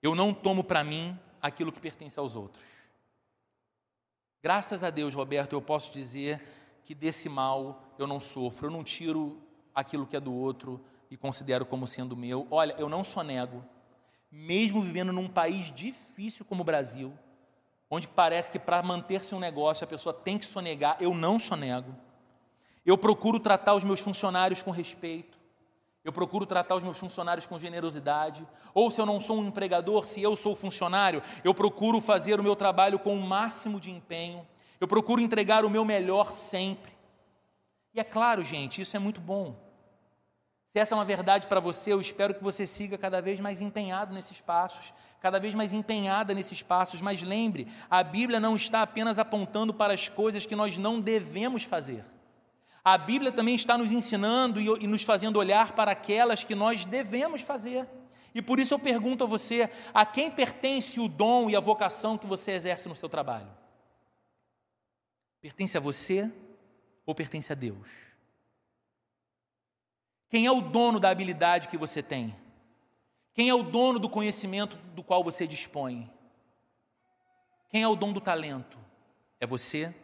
eu 0.00 0.14
não 0.14 0.32
tomo 0.32 0.62
para 0.62 0.82
mim 0.82 1.18
aquilo 1.42 1.70
que 1.70 1.80
pertence 1.80 2.18
aos 2.18 2.36
outros. 2.36 2.83
Graças 4.44 4.84
a 4.84 4.90
Deus, 4.90 5.14
Roberto, 5.14 5.54
eu 5.54 5.62
posso 5.62 5.90
dizer 5.90 6.38
que 6.84 6.94
desse 6.94 7.30
mal 7.30 7.82
eu 7.98 8.06
não 8.06 8.20
sofro, 8.20 8.66
eu 8.66 8.70
não 8.70 8.84
tiro 8.84 9.40
aquilo 9.74 10.06
que 10.06 10.14
é 10.14 10.20
do 10.20 10.34
outro 10.34 10.84
e 11.10 11.16
considero 11.16 11.64
como 11.64 11.86
sendo 11.86 12.14
meu. 12.14 12.46
Olha, 12.50 12.74
eu 12.76 12.86
não 12.86 13.02
sonego, 13.02 13.64
mesmo 14.30 14.82
vivendo 14.82 15.14
num 15.14 15.28
país 15.28 15.72
difícil 15.72 16.44
como 16.44 16.60
o 16.60 16.64
Brasil, 16.64 17.14
onde 17.88 18.06
parece 18.06 18.50
que 18.50 18.58
para 18.58 18.82
manter-se 18.82 19.34
um 19.34 19.40
negócio 19.40 19.82
a 19.82 19.88
pessoa 19.88 20.12
tem 20.12 20.36
que 20.36 20.44
sonegar, 20.44 20.98
eu 21.00 21.14
não 21.14 21.38
sonego. 21.38 21.96
Eu 22.84 22.98
procuro 22.98 23.40
tratar 23.40 23.72
os 23.72 23.82
meus 23.82 24.00
funcionários 24.00 24.62
com 24.62 24.70
respeito. 24.70 25.38
Eu 26.04 26.12
procuro 26.12 26.44
tratar 26.44 26.74
os 26.74 26.82
meus 26.82 26.98
funcionários 26.98 27.46
com 27.46 27.58
generosidade. 27.58 28.46
Ou 28.74 28.90
se 28.90 29.00
eu 29.00 29.06
não 29.06 29.18
sou 29.18 29.38
um 29.38 29.46
empregador, 29.46 30.04
se 30.04 30.22
eu 30.22 30.36
sou 30.36 30.54
funcionário, 30.54 31.22
eu 31.42 31.54
procuro 31.54 31.98
fazer 31.98 32.38
o 32.38 32.42
meu 32.42 32.54
trabalho 32.54 32.98
com 32.98 33.16
o 33.16 33.22
máximo 33.22 33.80
de 33.80 33.90
empenho. 33.90 34.46
Eu 34.78 34.86
procuro 34.86 35.22
entregar 35.22 35.64
o 35.64 35.70
meu 35.70 35.82
melhor 35.82 36.30
sempre. 36.30 36.92
E 37.94 38.00
é 38.00 38.04
claro, 38.04 38.44
gente, 38.44 38.82
isso 38.82 38.94
é 38.94 38.98
muito 38.98 39.20
bom. 39.20 39.56
Se 40.66 40.80
essa 40.80 40.94
é 40.94 40.98
uma 40.98 41.04
verdade 41.04 41.46
para 41.46 41.60
você, 41.60 41.92
eu 41.92 42.00
espero 42.00 42.34
que 42.34 42.42
você 42.42 42.66
siga 42.66 42.98
cada 42.98 43.22
vez 43.22 43.40
mais 43.40 43.60
empenhado 43.60 44.12
nesses 44.12 44.40
passos, 44.40 44.92
cada 45.20 45.38
vez 45.38 45.54
mais 45.54 45.72
empenhada 45.72 46.34
nesses 46.34 46.62
passos. 46.62 47.00
Mas 47.00 47.22
lembre, 47.22 47.68
a 47.88 48.02
Bíblia 48.02 48.40
não 48.40 48.56
está 48.56 48.82
apenas 48.82 49.18
apontando 49.18 49.72
para 49.72 49.94
as 49.94 50.08
coisas 50.08 50.44
que 50.44 50.56
nós 50.56 50.76
não 50.76 51.00
devemos 51.00 51.62
fazer. 51.62 52.04
A 52.84 52.98
Bíblia 52.98 53.32
também 53.32 53.54
está 53.54 53.78
nos 53.78 53.90
ensinando 53.90 54.60
e, 54.60 54.86
nos 54.86 55.02
fazendo 55.02 55.38
olhar 55.38 55.72
para 55.72 55.92
aquelas 55.92 56.44
que 56.44 56.54
nós 56.54 56.84
devemos 56.84 57.40
fazer. 57.40 57.88
E 58.34 58.42
por 58.42 58.60
isso 58.60 58.74
eu 58.74 58.78
pergunto 58.78 59.24
a 59.24 59.26
você: 59.26 59.70
a 59.94 60.04
quem 60.04 60.30
pertence 60.30 61.00
o 61.00 61.08
dom 61.08 61.48
e 61.48 61.56
a 61.56 61.60
vocação 61.60 62.18
que 62.18 62.26
você 62.26 62.52
exerce 62.52 62.86
no 62.86 62.94
seu 62.94 63.08
trabalho? 63.08 63.50
Pertence 65.40 65.78
a 65.78 65.80
você 65.80 66.30
ou 67.06 67.14
pertence 67.14 67.50
a 67.50 67.54
Deus? 67.54 68.14
Quem 70.28 70.44
é 70.44 70.50
o 70.50 70.60
dono 70.60 71.00
da 71.00 71.08
habilidade 71.08 71.68
que 71.68 71.78
você 71.78 72.02
tem? 72.02 72.36
Quem 73.32 73.48
é 73.48 73.54
o 73.54 73.62
dono 73.62 73.98
do 73.98 74.10
conhecimento 74.10 74.76
do 74.94 75.02
qual 75.02 75.24
você 75.24 75.46
dispõe? 75.46 76.10
Quem 77.68 77.82
é 77.82 77.88
o 77.88 77.96
dono 77.96 78.12
do 78.12 78.20
talento? 78.20 78.78
É 79.40 79.46
você 79.46 79.94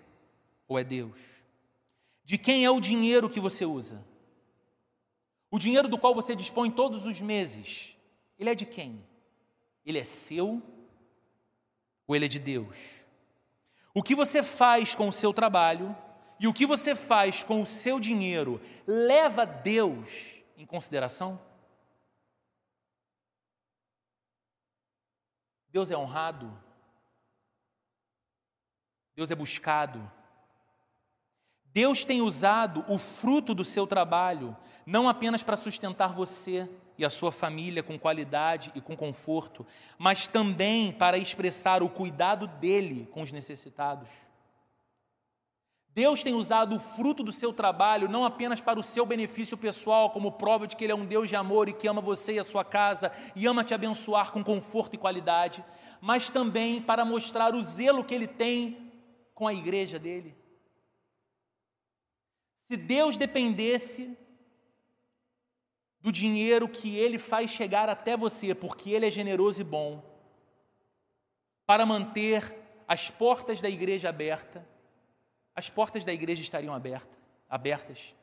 ou 0.66 0.78
é 0.78 0.84
Deus? 0.84 1.39
De 2.30 2.38
quem 2.38 2.64
é 2.64 2.70
o 2.70 2.78
dinheiro 2.78 3.28
que 3.28 3.40
você 3.40 3.64
usa? 3.64 4.06
O 5.50 5.58
dinheiro 5.58 5.88
do 5.88 5.98
qual 5.98 6.14
você 6.14 6.36
dispõe 6.36 6.70
todos 6.70 7.04
os 7.04 7.20
meses, 7.20 7.96
ele 8.38 8.50
é 8.50 8.54
de 8.54 8.64
quem? 8.64 9.04
Ele 9.84 9.98
é 9.98 10.04
seu 10.04 10.62
ou 12.06 12.14
ele 12.14 12.26
é 12.26 12.28
de 12.28 12.38
Deus? 12.38 13.04
O 13.92 14.00
que 14.00 14.14
você 14.14 14.44
faz 14.44 14.94
com 14.94 15.08
o 15.08 15.12
seu 15.12 15.32
trabalho 15.32 15.92
e 16.38 16.46
o 16.46 16.54
que 16.54 16.64
você 16.64 16.94
faz 16.94 17.42
com 17.42 17.62
o 17.62 17.66
seu 17.66 17.98
dinheiro 17.98 18.60
leva 18.86 19.44
Deus 19.44 20.40
em 20.56 20.64
consideração? 20.64 21.36
Deus 25.68 25.90
é 25.90 25.96
honrado? 25.96 26.56
Deus 29.16 29.32
é 29.32 29.34
buscado? 29.34 30.19
Deus 31.72 32.02
tem 32.02 32.20
usado 32.20 32.85
o 32.88 32.98
fruto 32.98 33.54
do 33.54 33.64
seu 33.64 33.87
trabalho 33.87 34.56
não 34.85 35.09
apenas 35.09 35.42
para 35.42 35.56
sustentar 35.56 36.12
você 36.12 36.68
e 36.98 37.04
a 37.04 37.11
sua 37.11 37.30
família 37.30 37.83
com 37.83 37.98
qualidade 37.98 38.72
e 38.74 38.80
com 38.80 38.96
conforto, 38.96 39.64
mas 39.96 40.26
também 40.26 40.92
para 40.92 41.16
expressar 41.16 41.83
o 41.83 41.88
cuidado 41.88 42.46
dele 42.46 43.09
com 43.12 43.22
os 43.22 43.30
necessitados. 43.30 44.11
Deus 45.94 46.22
tem 46.22 46.35
usado 46.35 46.76
o 46.76 46.80
fruto 46.80 47.22
do 47.22 47.33
seu 47.33 47.52
trabalho 47.52 48.09
não 48.09 48.24
apenas 48.24 48.61
para 48.61 48.78
o 48.78 48.83
seu 48.83 49.06
benefício 49.06 49.56
pessoal, 49.56 50.11
como 50.11 50.33
prova 50.33 50.66
de 50.66 50.76
que 50.76 50.85
Ele 50.85 50.92
é 50.92 50.96
um 50.96 51.06
Deus 51.06 51.28
de 51.28 51.37
amor 51.37 51.68
e 51.68 51.72
que 51.72 51.88
ama 51.88 52.00
você 52.00 52.35
e 52.35 52.38
a 52.38 52.44
sua 52.44 52.64
casa 52.64 53.11
e 53.35 53.46
ama 53.46 53.64
te 53.64 53.74
abençoar 53.74 54.33
com 54.33 54.42
conforto 54.42 54.94
e 54.94 54.98
qualidade, 54.98 55.64
mas 56.00 56.30
também 56.30 56.83
para 56.83 57.04
mostrar 57.04 57.54
o 57.54 57.62
zelo 57.62 58.04
que 58.04 58.14
Ele 58.14 58.26
tem 58.26 58.92
com 59.35 59.48
a 59.48 59.54
igreja 59.54 59.98
dele. 59.98 60.39
Se 62.70 62.76
Deus 62.76 63.16
dependesse 63.16 64.16
do 66.00 66.12
dinheiro 66.12 66.68
que 66.68 66.96
Ele 66.96 67.18
faz 67.18 67.50
chegar 67.50 67.88
até 67.88 68.16
você, 68.16 68.54
porque 68.54 68.90
Ele 68.90 69.09
é 69.09 69.11
generoso 69.11 69.61
e 69.61 69.64
bom, 69.64 70.00
para 71.66 71.85
manter 71.85 72.56
as 72.87 73.11
portas 73.11 73.61
da 73.61 73.68
igreja 73.68 74.11
abertas, 74.11 74.62
as 75.52 75.68
portas 75.68 76.04
da 76.04 76.12
igreja 76.12 76.42
estariam 76.42 76.72
abertas, 76.72 77.18
abertas. 77.48 78.14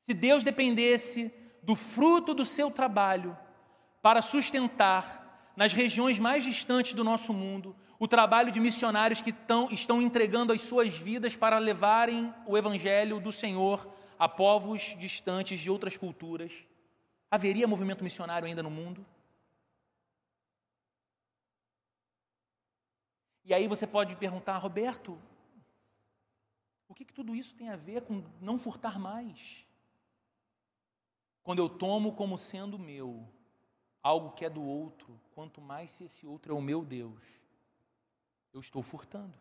Se 0.00 0.12
Deus 0.12 0.42
dependesse 0.42 1.32
do 1.62 1.76
fruto 1.76 2.34
do 2.34 2.44
seu 2.44 2.72
trabalho 2.72 3.38
para 4.02 4.20
sustentar 4.20 5.52
nas 5.54 5.72
regiões 5.72 6.18
mais 6.18 6.42
distantes 6.42 6.92
do 6.92 7.04
nosso 7.04 7.32
mundo 7.32 7.76
o 8.00 8.08
trabalho 8.08 8.50
de 8.50 8.58
missionários 8.58 9.20
que 9.20 9.30
tão, 9.30 9.70
estão 9.70 10.00
entregando 10.00 10.54
as 10.54 10.62
suas 10.62 10.96
vidas 10.96 11.36
para 11.36 11.58
levarem 11.58 12.34
o 12.46 12.56
evangelho 12.56 13.20
do 13.20 13.30
Senhor 13.30 13.86
a 14.18 14.26
povos 14.26 14.96
distantes 14.98 15.60
de 15.60 15.70
outras 15.70 15.98
culturas, 15.98 16.66
haveria 17.30 17.68
movimento 17.68 18.02
missionário 18.02 18.48
ainda 18.48 18.62
no 18.62 18.70
mundo? 18.70 19.04
E 23.44 23.52
aí 23.52 23.68
você 23.68 23.86
pode 23.86 24.16
perguntar, 24.16 24.56
Roberto, 24.56 25.20
o 26.88 26.94
que, 26.94 27.04
que 27.04 27.12
tudo 27.12 27.34
isso 27.34 27.54
tem 27.54 27.68
a 27.68 27.76
ver 27.76 28.00
com 28.00 28.24
não 28.40 28.58
furtar 28.58 28.98
mais? 28.98 29.66
Quando 31.42 31.58
eu 31.58 31.68
tomo 31.68 32.14
como 32.14 32.38
sendo 32.38 32.78
meu 32.78 33.28
algo 34.02 34.32
que 34.32 34.46
é 34.46 34.48
do 34.48 34.62
outro, 34.62 35.20
quanto 35.34 35.60
mais 35.60 35.90
se 35.90 36.04
esse 36.04 36.26
outro 36.26 36.54
é 36.54 36.56
o 36.56 36.62
meu 36.62 36.82
Deus, 36.82 37.39
eu 38.52 38.60
estou 38.60 38.82
furtando. 38.82 39.34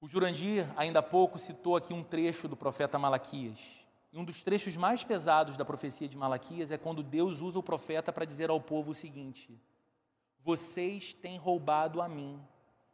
O 0.00 0.08
Jurandir, 0.08 0.66
ainda 0.76 1.00
há 1.00 1.02
pouco, 1.02 1.38
citou 1.38 1.76
aqui 1.76 1.92
um 1.92 2.02
trecho 2.02 2.48
do 2.48 2.56
profeta 2.56 2.98
Malaquias. 2.98 3.80
E 4.12 4.18
um 4.18 4.24
dos 4.24 4.42
trechos 4.42 4.76
mais 4.76 5.04
pesados 5.04 5.56
da 5.56 5.64
profecia 5.64 6.08
de 6.08 6.16
Malaquias 6.16 6.70
é 6.70 6.78
quando 6.78 7.02
Deus 7.02 7.40
usa 7.40 7.58
o 7.58 7.62
profeta 7.62 8.12
para 8.12 8.24
dizer 8.24 8.50
ao 8.50 8.60
povo 8.60 8.90
o 8.90 8.94
seguinte: 8.94 9.60
Vocês 10.42 11.14
têm 11.14 11.36
roubado 11.36 12.00
a 12.00 12.08
mim. 12.08 12.40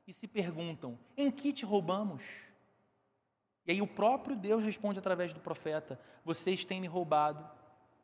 E 0.06 0.12
se 0.12 0.28
perguntam: 0.28 0.98
Em 1.16 1.30
que 1.30 1.52
te 1.52 1.64
roubamos? 1.64 2.52
E 3.66 3.72
aí 3.72 3.82
o 3.82 3.86
próprio 3.86 4.36
Deus 4.36 4.62
responde 4.62 4.98
através 4.98 5.32
do 5.32 5.40
profeta: 5.40 5.98
Vocês 6.24 6.64
têm 6.64 6.80
me 6.80 6.86
roubado, 6.86 7.48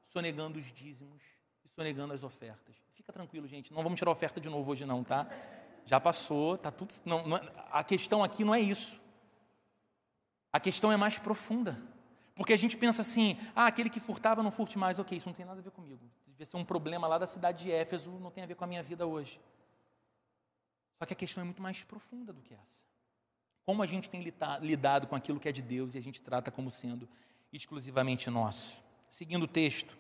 sonegando 0.03 0.59
os 0.59 0.73
dízimos 0.73 1.23
e 1.65 1.69
sonegando 1.69 2.15
as 2.15 2.23
ofertas. 2.23 2.77
Fica 2.95 3.13
tranquilo, 3.13 3.47
gente, 3.47 3.75
não 3.75 3.83
vamos 3.83 3.99
tirar 3.99 4.11
oferta 4.11 4.41
de 4.41 4.49
novo 4.49 4.71
hoje, 4.71 4.87
não, 4.87 5.05
tá? 5.05 5.29
Já 5.85 6.01
passou, 6.01 6.57
tá 6.57 6.71
tudo. 6.71 6.93
Não, 7.05 7.27
não, 7.27 7.41
a 7.71 7.83
questão 7.83 8.23
aqui 8.23 8.45
não 8.45 8.55
é 8.55 8.61
isso. 8.61 9.01
A 10.53 10.61
questão 10.61 10.93
é 10.93 10.97
mais 10.97 11.19
profunda. 11.19 11.81
Porque 12.35 12.53
a 12.53 12.57
gente 12.57 12.77
pensa 12.77 13.03
assim: 13.03 13.37
ah, 13.55 13.67
aquele 13.67 13.91
que 13.91 14.01
furtava 14.01 14.43
não 14.43 14.51
furte 14.51 14.79
mais, 14.79 14.99
ok, 14.99 15.17
isso 15.17 15.29
não 15.29 15.35
tem 15.35 15.45
nada 15.45 15.61
a 15.61 15.63
ver 15.63 15.71
comigo. 15.71 16.01
Devia 16.27 16.47
ser 16.47 16.57
um 16.57 16.65
problema 16.65 17.07
lá 17.07 17.19
da 17.19 17.27
cidade 17.27 17.65
de 17.65 17.71
Éfeso, 17.71 18.11
não 18.13 18.31
tem 18.31 18.43
a 18.45 18.47
ver 18.47 18.55
com 18.55 18.65
a 18.65 18.67
minha 18.67 18.83
vida 18.83 19.07
hoje. 19.07 19.41
Só 20.95 21.05
que 21.05 21.13
a 21.13 21.17
questão 21.17 21.43
é 21.43 21.45
muito 21.45 21.61
mais 21.61 21.83
profunda 21.83 22.33
do 22.33 22.41
que 22.41 22.55
essa. 22.55 22.87
Como 23.65 23.83
a 23.83 23.87
gente 23.87 24.11
tem 24.11 24.23
lidado 24.61 25.07
com 25.07 25.15
aquilo 25.15 25.39
que 25.39 25.49
é 25.49 25.53
de 25.53 25.63
Deus 25.63 25.95
e 25.95 25.99
a 25.99 26.03
gente 26.03 26.21
trata 26.21 26.51
como 26.51 26.71
sendo 26.71 27.09
exclusivamente 27.53 28.29
nosso. 28.31 28.83
Seguindo 29.11 29.45
o 29.45 29.49
texto, 29.49 29.97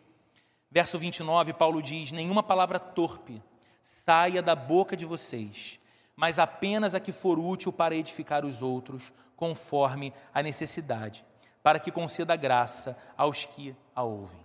verso 0.70 0.98
29, 0.98 1.52
Paulo 1.52 1.82
diz: 1.82 2.12
Nenhuma 2.12 2.42
palavra 2.42 2.80
torpe 2.80 3.42
saia 3.82 4.40
da 4.40 4.54
boca 4.54 4.96
de 4.96 5.04
vocês, 5.04 5.80
mas 6.14 6.38
apenas 6.38 6.94
a 6.94 7.00
que 7.00 7.12
for 7.12 7.38
útil 7.38 7.72
para 7.72 7.94
edificar 7.94 8.44
os 8.44 8.62
outros, 8.62 9.12
conforme 9.36 10.12
a 10.32 10.42
necessidade, 10.42 11.24
para 11.62 11.80
que 11.80 11.90
conceda 11.90 12.36
graça 12.36 12.96
aos 13.16 13.44
que 13.44 13.74
a 13.94 14.02
ouvem. 14.02 14.40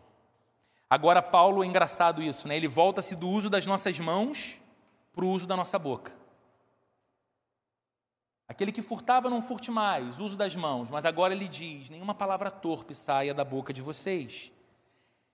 Agora, 0.89 1.21
Paulo, 1.21 1.63
é 1.63 1.67
engraçado 1.67 2.21
isso, 2.21 2.47
né? 2.47 2.55
ele 2.55 2.67
volta-se 2.67 3.15
do 3.15 3.29
uso 3.29 3.49
das 3.49 3.65
nossas 3.65 3.99
mãos 3.99 4.57
para 5.13 5.25
o 5.25 5.29
uso 5.29 5.45
da 5.45 5.55
nossa 5.55 5.77
boca. 5.77 6.15
Aquele 8.47 8.71
que 8.71 8.81
furtava 8.81 9.29
não 9.29 9.41
furte 9.41 9.69
mais, 9.69 10.19
uso 10.19 10.37
das 10.37 10.55
mãos, 10.55 10.89
mas 10.89 11.05
agora 11.05 11.33
ele 11.33 11.47
diz: 11.49 11.89
nenhuma 11.89 12.13
palavra 12.13 12.49
torpe 12.49 12.95
saia 12.95 13.33
da 13.33 13.43
boca 13.43 13.73
de 13.73 13.81
vocês. 13.81 14.51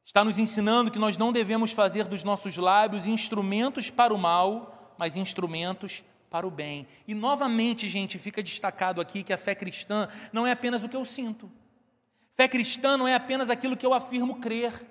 Está 0.05 0.23
nos 0.23 0.37
ensinando 0.37 0.91
que 0.91 0.99
nós 0.99 1.17
não 1.17 1.31
devemos 1.31 1.71
fazer 1.71 2.05
dos 2.05 2.23
nossos 2.23 2.57
lábios 2.57 3.07
instrumentos 3.07 3.89
para 3.89 4.13
o 4.13 4.17
mal, 4.17 4.95
mas 4.97 5.15
instrumentos 5.15 6.03
para 6.29 6.45
o 6.45 6.51
bem. 6.51 6.87
E 7.07 7.13
novamente, 7.13 7.87
gente, 7.87 8.17
fica 8.17 8.43
destacado 8.43 8.99
aqui 8.99 9.23
que 9.23 9.33
a 9.33 9.37
fé 9.37 9.55
cristã 9.55 10.09
não 10.31 10.45
é 10.45 10.51
apenas 10.51 10.83
o 10.83 10.89
que 10.89 10.95
eu 10.95 11.05
sinto. 11.05 11.51
Fé 12.33 12.47
cristã 12.47 12.97
não 12.97 13.07
é 13.07 13.15
apenas 13.15 13.49
aquilo 13.49 13.77
que 13.77 13.85
eu 13.85 13.93
afirmo 13.93 14.39
crer, 14.39 14.85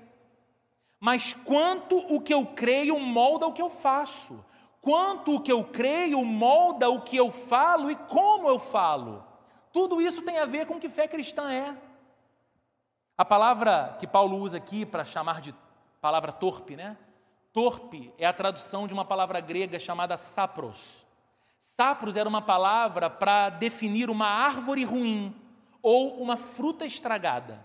mas 1.01 1.33
quanto 1.33 1.99
o 1.99 2.21
que 2.21 2.33
eu 2.33 2.47
creio 2.47 2.99
molda 2.99 3.47
o 3.47 3.53
que 3.53 3.61
eu 3.61 3.69
faço 3.69 4.45
quanto 4.83 5.37
o 5.37 5.41
que 5.41 5.53
eu 5.53 5.65
creio 5.65 6.23
molda 6.25 6.91
o 6.91 7.01
que 7.01 7.17
eu 7.17 7.31
falo 7.31 7.91
e 7.91 7.95
como 7.95 8.49
eu 8.49 8.59
falo. 8.59 9.25
Tudo 9.73 10.03
isso 10.03 10.21
tem 10.21 10.39
a 10.39 10.45
ver 10.45 10.67
com 10.67 10.75
o 10.75 10.81
que 10.81 10.91
fé 10.91 11.07
cristã 11.07 11.51
é. 11.51 11.75
A 13.17 13.25
palavra 13.25 13.97
que 13.99 14.07
Paulo 14.07 14.39
usa 14.39 14.57
aqui 14.57 14.87
para 14.87 15.05
chamar 15.05 15.41
de 15.41 15.55
palavra 16.01 16.33
torpe, 16.33 16.77
né? 16.77 16.97
Torpe 17.53 18.13
é 18.19 18.27
a 18.27 18.33
tradução 18.33 18.87
de 18.87 18.95
uma 18.95 19.05
palavra 19.05 19.41
grega 19.41 19.79
chamada 19.79 20.17
sapros. 20.17 21.07
Sapros 21.61 22.17
era 22.17 22.29
uma 22.29 22.43
palavra 22.43 23.11
para 23.11 23.51
definir 23.51 24.09
uma 24.09 24.27
árvore 24.27 24.85
ruim 24.85 25.35
ou 25.83 26.23
uma 26.23 26.37
fruta 26.37 26.87
estragada. 26.87 27.65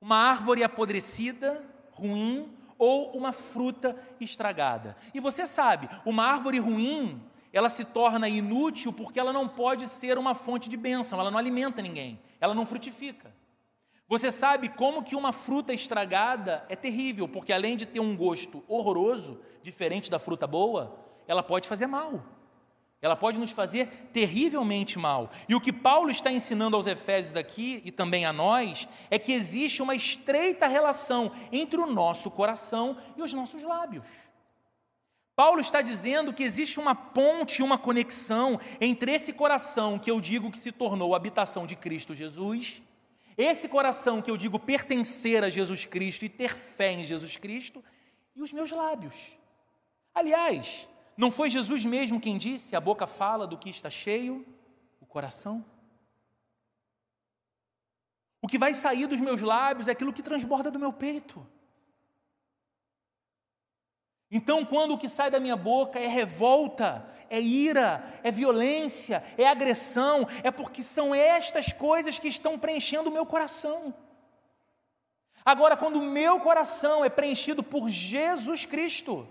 Uma 0.00 0.16
árvore 0.16 0.64
apodrecida, 0.64 1.64
ruim, 1.92 2.52
ou 2.76 3.16
uma 3.16 3.32
fruta 3.32 3.96
estragada. 4.20 4.96
E 5.14 5.20
você 5.20 5.46
sabe, 5.46 5.88
uma 6.04 6.24
árvore 6.24 6.58
ruim, 6.58 7.22
ela 7.52 7.68
se 7.68 7.84
torna 7.84 8.28
inútil 8.28 8.92
porque 8.92 9.20
ela 9.20 9.32
não 9.32 9.46
pode 9.46 9.86
ser 9.86 10.18
uma 10.18 10.34
fonte 10.34 10.68
de 10.68 10.76
bênção, 10.76 11.20
ela 11.20 11.30
não 11.30 11.38
alimenta 11.38 11.80
ninguém, 11.80 12.20
ela 12.40 12.54
não 12.54 12.66
frutifica. 12.66 13.32
Você 14.08 14.30
sabe 14.30 14.68
como 14.68 15.02
que 15.02 15.16
uma 15.16 15.32
fruta 15.32 15.72
estragada 15.72 16.64
é 16.68 16.76
terrível, 16.76 17.26
porque 17.26 17.52
além 17.52 17.76
de 17.76 17.86
ter 17.86 18.00
um 18.00 18.16
gosto 18.16 18.62
horroroso, 18.68 19.40
diferente 19.62 20.10
da 20.10 20.18
fruta 20.18 20.46
boa, 20.46 20.98
ela 21.26 21.42
pode 21.42 21.66
fazer 21.66 21.86
mal. 21.86 22.22
Ela 23.00 23.16
pode 23.16 23.36
nos 23.36 23.50
fazer 23.50 23.86
terrivelmente 24.12 24.96
mal. 24.96 25.28
E 25.48 25.56
o 25.56 25.60
que 25.60 25.72
Paulo 25.72 26.08
está 26.10 26.30
ensinando 26.30 26.76
aos 26.76 26.86
Efésios 26.86 27.36
aqui 27.36 27.82
e 27.84 27.90
também 27.90 28.24
a 28.24 28.32
nós 28.32 28.88
é 29.10 29.18
que 29.18 29.32
existe 29.32 29.82
uma 29.82 29.94
estreita 29.94 30.68
relação 30.68 31.32
entre 31.50 31.80
o 31.80 31.86
nosso 31.86 32.30
coração 32.30 32.96
e 33.16 33.22
os 33.22 33.32
nossos 33.32 33.64
lábios. 33.64 34.06
Paulo 35.34 35.60
está 35.60 35.82
dizendo 35.82 36.32
que 36.32 36.44
existe 36.44 36.78
uma 36.78 36.94
ponte, 36.94 37.62
uma 37.62 37.76
conexão 37.78 38.60
entre 38.80 39.12
esse 39.12 39.32
coração 39.32 39.98
que 39.98 40.10
eu 40.10 40.20
digo 40.20 40.50
que 40.50 40.58
se 40.58 40.70
tornou 40.70 41.14
a 41.14 41.16
habitação 41.16 41.66
de 41.66 41.74
Cristo 41.74 42.14
Jesus 42.14 42.82
Esse 43.36 43.68
coração 43.68 44.20
que 44.20 44.30
eu 44.30 44.36
digo 44.36 44.58
pertencer 44.58 45.42
a 45.42 45.50
Jesus 45.50 45.84
Cristo 45.84 46.24
e 46.24 46.28
ter 46.28 46.54
fé 46.54 46.92
em 46.92 47.04
Jesus 47.04 47.36
Cristo 47.36 47.82
e 48.34 48.42
os 48.42 48.52
meus 48.52 48.70
lábios. 48.70 49.32
Aliás, 50.14 50.88
não 51.16 51.30
foi 51.30 51.50
Jesus 51.50 51.84
mesmo 51.84 52.20
quem 52.20 52.36
disse: 52.36 52.76
a 52.76 52.80
boca 52.80 53.06
fala 53.06 53.46
do 53.46 53.58
que 53.58 53.70
está 53.70 53.90
cheio, 53.90 54.46
o 55.00 55.06
coração? 55.06 55.64
O 58.40 58.48
que 58.48 58.58
vai 58.58 58.74
sair 58.74 59.06
dos 59.06 59.20
meus 59.20 59.40
lábios 59.40 59.88
é 59.88 59.92
aquilo 59.92 60.12
que 60.12 60.22
transborda 60.22 60.70
do 60.70 60.78
meu 60.78 60.92
peito. 60.92 61.46
Então, 64.34 64.64
quando 64.64 64.94
o 64.94 64.98
que 64.98 65.08
sai 65.08 65.30
da 65.30 65.38
minha 65.38 65.54
boca 65.54 65.98
é 65.98 66.08
revolta, 66.08 67.06
é 67.32 67.40
ira, 67.40 68.04
é 68.22 68.30
violência, 68.30 69.24
é 69.38 69.48
agressão, 69.48 70.28
é 70.42 70.50
porque 70.50 70.82
são 70.82 71.14
estas 71.14 71.72
coisas 71.72 72.18
que 72.18 72.28
estão 72.28 72.58
preenchendo 72.58 73.08
o 73.08 73.12
meu 73.12 73.24
coração. 73.24 73.94
Agora, 75.42 75.74
quando 75.74 75.96
o 75.96 76.02
meu 76.02 76.40
coração 76.40 77.02
é 77.02 77.08
preenchido 77.08 77.62
por 77.62 77.88
Jesus 77.88 78.66
Cristo, 78.66 79.26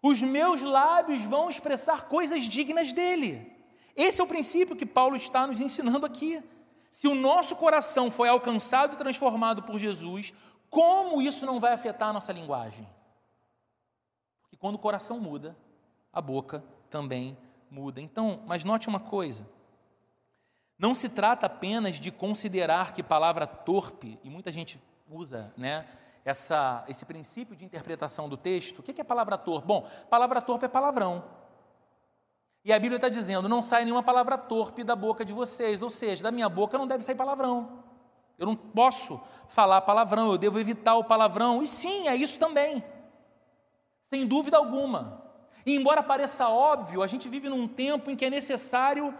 os 0.00 0.22
meus 0.22 0.62
lábios 0.62 1.24
vão 1.24 1.50
expressar 1.50 2.04
coisas 2.04 2.44
dignas 2.44 2.92
dele. 2.92 3.52
Esse 3.96 4.20
é 4.20 4.24
o 4.24 4.28
princípio 4.28 4.76
que 4.76 4.86
Paulo 4.86 5.16
está 5.16 5.44
nos 5.44 5.60
ensinando 5.60 6.06
aqui. 6.06 6.40
Se 6.88 7.08
o 7.08 7.16
nosso 7.16 7.56
coração 7.56 8.12
foi 8.12 8.28
alcançado 8.28 8.94
e 8.94 8.96
transformado 8.96 9.64
por 9.64 9.76
Jesus, 9.76 10.32
como 10.70 11.20
isso 11.20 11.44
não 11.44 11.58
vai 11.58 11.72
afetar 11.72 12.10
a 12.10 12.12
nossa 12.12 12.32
linguagem? 12.32 12.88
Porque 14.42 14.56
quando 14.56 14.76
o 14.76 14.78
coração 14.78 15.18
muda, 15.18 15.56
a 16.12 16.20
boca 16.20 16.77
também 16.90 17.36
muda. 17.70 18.00
Então, 18.00 18.42
mas 18.46 18.64
note 18.64 18.88
uma 18.88 19.00
coisa: 19.00 19.48
não 20.78 20.94
se 20.94 21.08
trata 21.08 21.46
apenas 21.46 21.96
de 21.96 22.10
considerar 22.10 22.92
que 22.92 23.02
palavra 23.02 23.46
torpe, 23.46 24.18
e 24.22 24.30
muita 24.30 24.52
gente 24.52 24.80
usa, 25.10 25.52
né? 25.56 25.86
Essa, 26.24 26.84
esse 26.88 27.06
princípio 27.06 27.56
de 27.56 27.64
interpretação 27.64 28.28
do 28.28 28.36
texto. 28.36 28.80
O 28.80 28.82
que 28.82 29.00
é 29.00 29.04
palavra 29.04 29.38
torpe? 29.38 29.66
Bom, 29.66 29.88
palavra 30.10 30.42
torpe 30.42 30.66
é 30.66 30.68
palavrão. 30.68 31.24
E 32.64 32.72
a 32.72 32.78
Bíblia 32.78 32.96
está 32.96 33.08
dizendo: 33.08 33.48
não 33.48 33.62
sai 33.62 33.84
nenhuma 33.84 34.02
palavra 34.02 34.36
torpe 34.36 34.84
da 34.84 34.94
boca 34.94 35.24
de 35.24 35.32
vocês, 35.32 35.82
ou 35.82 35.88
seja, 35.88 36.22
da 36.22 36.30
minha 36.30 36.48
boca 36.48 36.76
não 36.76 36.86
deve 36.86 37.02
sair 37.02 37.14
palavrão. 37.14 37.84
Eu 38.38 38.46
não 38.46 38.54
posso 38.54 39.20
falar 39.48 39.80
palavrão, 39.80 40.32
eu 40.32 40.38
devo 40.38 40.60
evitar 40.60 40.94
o 40.96 41.04
palavrão. 41.04 41.62
E 41.62 41.66
sim, 41.66 42.08
é 42.08 42.14
isso 42.14 42.38
também, 42.38 42.84
sem 44.02 44.26
dúvida 44.26 44.56
alguma. 44.56 45.17
E 45.68 45.76
embora 45.76 46.02
pareça 46.02 46.48
óbvio, 46.48 47.02
a 47.02 47.06
gente 47.06 47.28
vive 47.28 47.50
num 47.50 47.68
tempo 47.68 48.10
em 48.10 48.16
que 48.16 48.24
é 48.24 48.30
necessário 48.30 49.14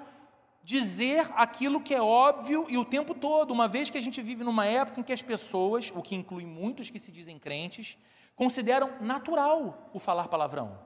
dizer 0.63 1.31
aquilo 1.35 1.79
que 1.79 1.95
é 1.95 2.01
óbvio 2.01 2.65
e 2.71 2.79
o 2.79 2.87
tempo 2.87 3.15
todo, 3.15 3.51
uma 3.51 3.69
vez 3.69 3.91
que 3.91 3.99
a 3.99 4.01
gente 4.01 4.23
vive 4.23 4.43
numa 4.43 4.65
época 4.65 4.99
em 4.99 5.03
que 5.03 5.13
as 5.13 5.21
pessoas, 5.21 5.93
o 5.95 6.01
que 6.01 6.15
inclui 6.15 6.47
muitos 6.47 6.89
que 6.89 6.99
se 6.99 7.13
dizem 7.13 7.39
crentes, 7.39 7.99
consideram 8.35 8.95
natural 8.99 9.91
o 9.93 9.99
falar 9.99 10.29
palavrão. 10.29 10.79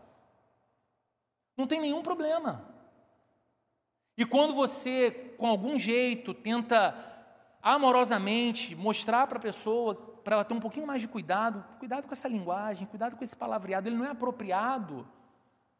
Não 1.56 1.68
tem 1.68 1.80
nenhum 1.80 2.02
problema. 2.02 2.68
E 4.18 4.24
quando 4.26 4.54
você, 4.54 5.12
com 5.38 5.46
algum 5.46 5.78
jeito, 5.78 6.34
tenta 6.34 6.92
amorosamente 7.62 8.74
mostrar 8.74 9.28
para 9.28 9.38
a 9.38 9.40
pessoa, 9.40 9.94
para 10.24 10.34
ela 10.34 10.44
ter 10.44 10.54
um 10.54 10.60
pouquinho 10.60 10.88
mais 10.88 11.00
de 11.00 11.06
cuidado, 11.06 11.64
cuidado 11.78 12.08
com 12.08 12.12
essa 12.12 12.26
linguagem, 12.26 12.84
cuidado 12.84 13.14
com 13.14 13.22
esse 13.22 13.36
palavreado, 13.36 13.88
ele 13.88 13.94
não 13.94 14.06
é 14.06 14.10
apropriado, 14.10 15.06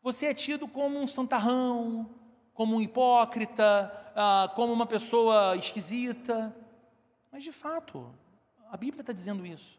você 0.03 0.27
é 0.27 0.35
tido 0.35 0.67
como 0.67 0.99
um 0.99 1.07
santarrão, 1.07 2.11
como 2.53 2.77
um 2.77 2.83
hipócrita, 2.83 4.13
ah, 4.17 4.51
como 4.55 4.73
uma 4.73 4.85
pessoa 4.85 5.57
esquisita. 5.57 6.55
Mas, 7.31 7.45
de 7.45 7.53
fato, 7.53 8.13
a 8.71 8.77
Bíblia 8.77 9.03
está 9.03 9.13
dizendo 9.13 9.47
isso. 9.47 9.79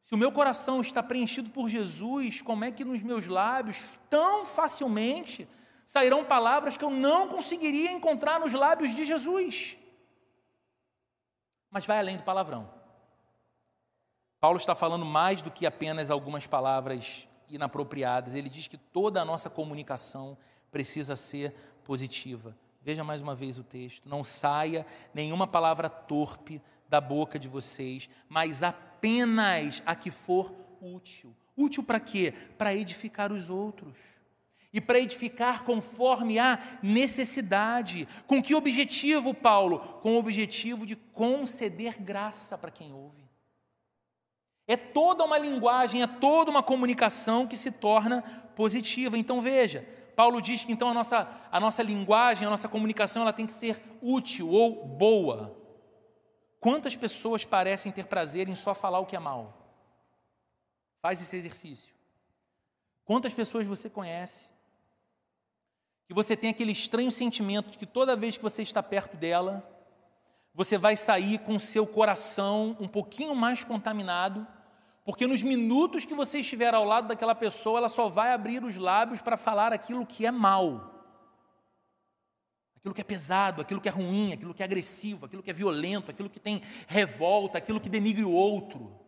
Se 0.00 0.14
o 0.14 0.18
meu 0.18 0.30
coração 0.30 0.82
está 0.82 1.02
preenchido 1.02 1.48
por 1.48 1.66
Jesus, 1.66 2.42
como 2.42 2.62
é 2.62 2.70
que 2.70 2.84
nos 2.84 3.02
meus 3.02 3.26
lábios, 3.26 3.98
tão 4.10 4.44
facilmente, 4.44 5.48
sairão 5.86 6.22
palavras 6.22 6.76
que 6.76 6.84
eu 6.84 6.90
não 6.90 7.26
conseguiria 7.26 7.90
encontrar 7.90 8.38
nos 8.38 8.52
lábios 8.52 8.94
de 8.94 9.02
Jesus? 9.02 9.78
Mas 11.70 11.86
vai 11.86 11.98
além 11.98 12.18
do 12.18 12.22
palavrão. 12.22 12.70
Paulo 14.38 14.58
está 14.58 14.74
falando 14.74 15.06
mais 15.06 15.40
do 15.40 15.50
que 15.50 15.64
apenas 15.64 16.10
algumas 16.10 16.46
palavras 16.46 17.26
inapropriadas. 17.48 18.34
Ele 18.34 18.48
diz 18.48 18.68
que 18.68 18.76
toda 18.76 19.20
a 19.20 19.24
nossa 19.24 19.50
comunicação 19.50 20.36
precisa 20.70 21.16
ser 21.16 21.54
positiva. 21.84 22.56
Veja 22.82 23.02
mais 23.02 23.22
uma 23.22 23.34
vez 23.34 23.58
o 23.58 23.64
texto. 23.64 24.08
Não 24.08 24.22
saia 24.22 24.84
nenhuma 25.14 25.46
palavra 25.46 25.88
torpe 25.88 26.60
da 26.88 27.00
boca 27.00 27.38
de 27.38 27.48
vocês, 27.48 28.10
mas 28.28 28.62
apenas 28.62 29.82
a 29.86 29.94
que 29.94 30.10
for 30.10 30.54
útil. 30.80 31.34
Útil 31.56 31.82
para 31.82 32.00
quê? 32.00 32.34
Para 32.58 32.74
edificar 32.74 33.32
os 33.32 33.48
outros. 33.48 33.96
E 34.72 34.80
para 34.80 34.98
edificar 34.98 35.62
conforme 35.62 36.38
a 36.38 36.58
necessidade. 36.82 38.08
Com 38.26 38.42
que 38.42 38.54
objetivo, 38.54 39.32
Paulo? 39.32 39.78
Com 39.78 40.16
o 40.16 40.18
objetivo 40.18 40.84
de 40.84 40.96
conceder 40.96 42.02
graça 42.02 42.58
para 42.58 42.72
quem 42.72 42.92
ouve. 42.92 43.24
É 44.66 44.76
toda 44.76 45.24
uma 45.24 45.38
linguagem, 45.38 46.02
é 46.02 46.06
toda 46.06 46.50
uma 46.50 46.62
comunicação 46.62 47.46
que 47.46 47.56
se 47.56 47.70
torna 47.70 48.22
positiva. 48.56 49.18
Então 49.18 49.40
veja, 49.40 49.86
Paulo 50.16 50.40
diz 50.40 50.64
que 50.64 50.72
então 50.72 50.88
a 50.88 50.94
nossa, 50.94 51.28
a 51.50 51.60
nossa 51.60 51.82
linguagem, 51.82 52.46
a 52.46 52.50
nossa 52.50 52.68
comunicação, 52.68 53.22
ela 53.22 53.32
tem 53.32 53.46
que 53.46 53.52
ser 53.52 53.82
útil 54.00 54.48
ou 54.48 54.86
boa. 54.86 55.56
Quantas 56.60 56.96
pessoas 56.96 57.44
parecem 57.44 57.92
ter 57.92 58.06
prazer 58.06 58.48
em 58.48 58.54
só 58.54 58.74
falar 58.74 58.98
o 59.00 59.06
que 59.06 59.16
é 59.16 59.18
mal? 59.18 59.52
Faz 61.02 61.20
esse 61.20 61.36
exercício. 61.36 61.94
Quantas 63.04 63.34
pessoas 63.34 63.66
você 63.66 63.90
conhece 63.90 64.50
que 66.06 66.14
você 66.14 66.36
tem 66.36 66.50
aquele 66.50 66.72
estranho 66.72 67.10
sentimento 67.12 67.70
de 67.70 67.78
que 67.78 67.86
toda 67.86 68.16
vez 68.16 68.36
que 68.36 68.42
você 68.42 68.62
está 68.62 68.82
perto 68.82 69.16
dela, 69.16 69.62
você 70.54 70.78
vai 70.78 70.96
sair 70.96 71.38
com 71.38 71.58
seu 71.58 71.86
coração 71.86 72.76
um 72.78 72.88
pouquinho 72.88 73.34
mais 73.34 73.64
contaminado, 73.64 74.46
porque 75.04 75.26
nos 75.26 75.42
minutos 75.42 76.06
que 76.06 76.14
você 76.14 76.38
estiver 76.38 76.72
ao 76.72 76.84
lado 76.84 77.08
daquela 77.08 77.34
pessoa, 77.34 77.78
ela 77.78 77.90
só 77.90 78.08
vai 78.08 78.32
abrir 78.32 78.64
os 78.64 78.76
lábios 78.76 79.20
para 79.20 79.36
falar 79.36 79.70
aquilo 79.70 80.06
que 80.06 80.24
é 80.24 80.30
mal, 80.30 80.94
aquilo 82.74 82.94
que 82.94 83.02
é 83.02 83.04
pesado, 83.04 83.60
aquilo 83.60 83.82
que 83.82 83.88
é 83.88 83.92
ruim, 83.92 84.32
aquilo 84.32 84.54
que 84.54 84.62
é 84.62 84.64
agressivo, 84.64 85.26
aquilo 85.26 85.42
que 85.42 85.50
é 85.50 85.54
violento, 85.54 86.10
aquilo 86.10 86.30
que 86.30 86.40
tem 86.40 86.62
revolta, 86.88 87.58
aquilo 87.58 87.78
que 87.78 87.90
denigre 87.90 88.24
o 88.24 88.32
outro. 88.32 88.98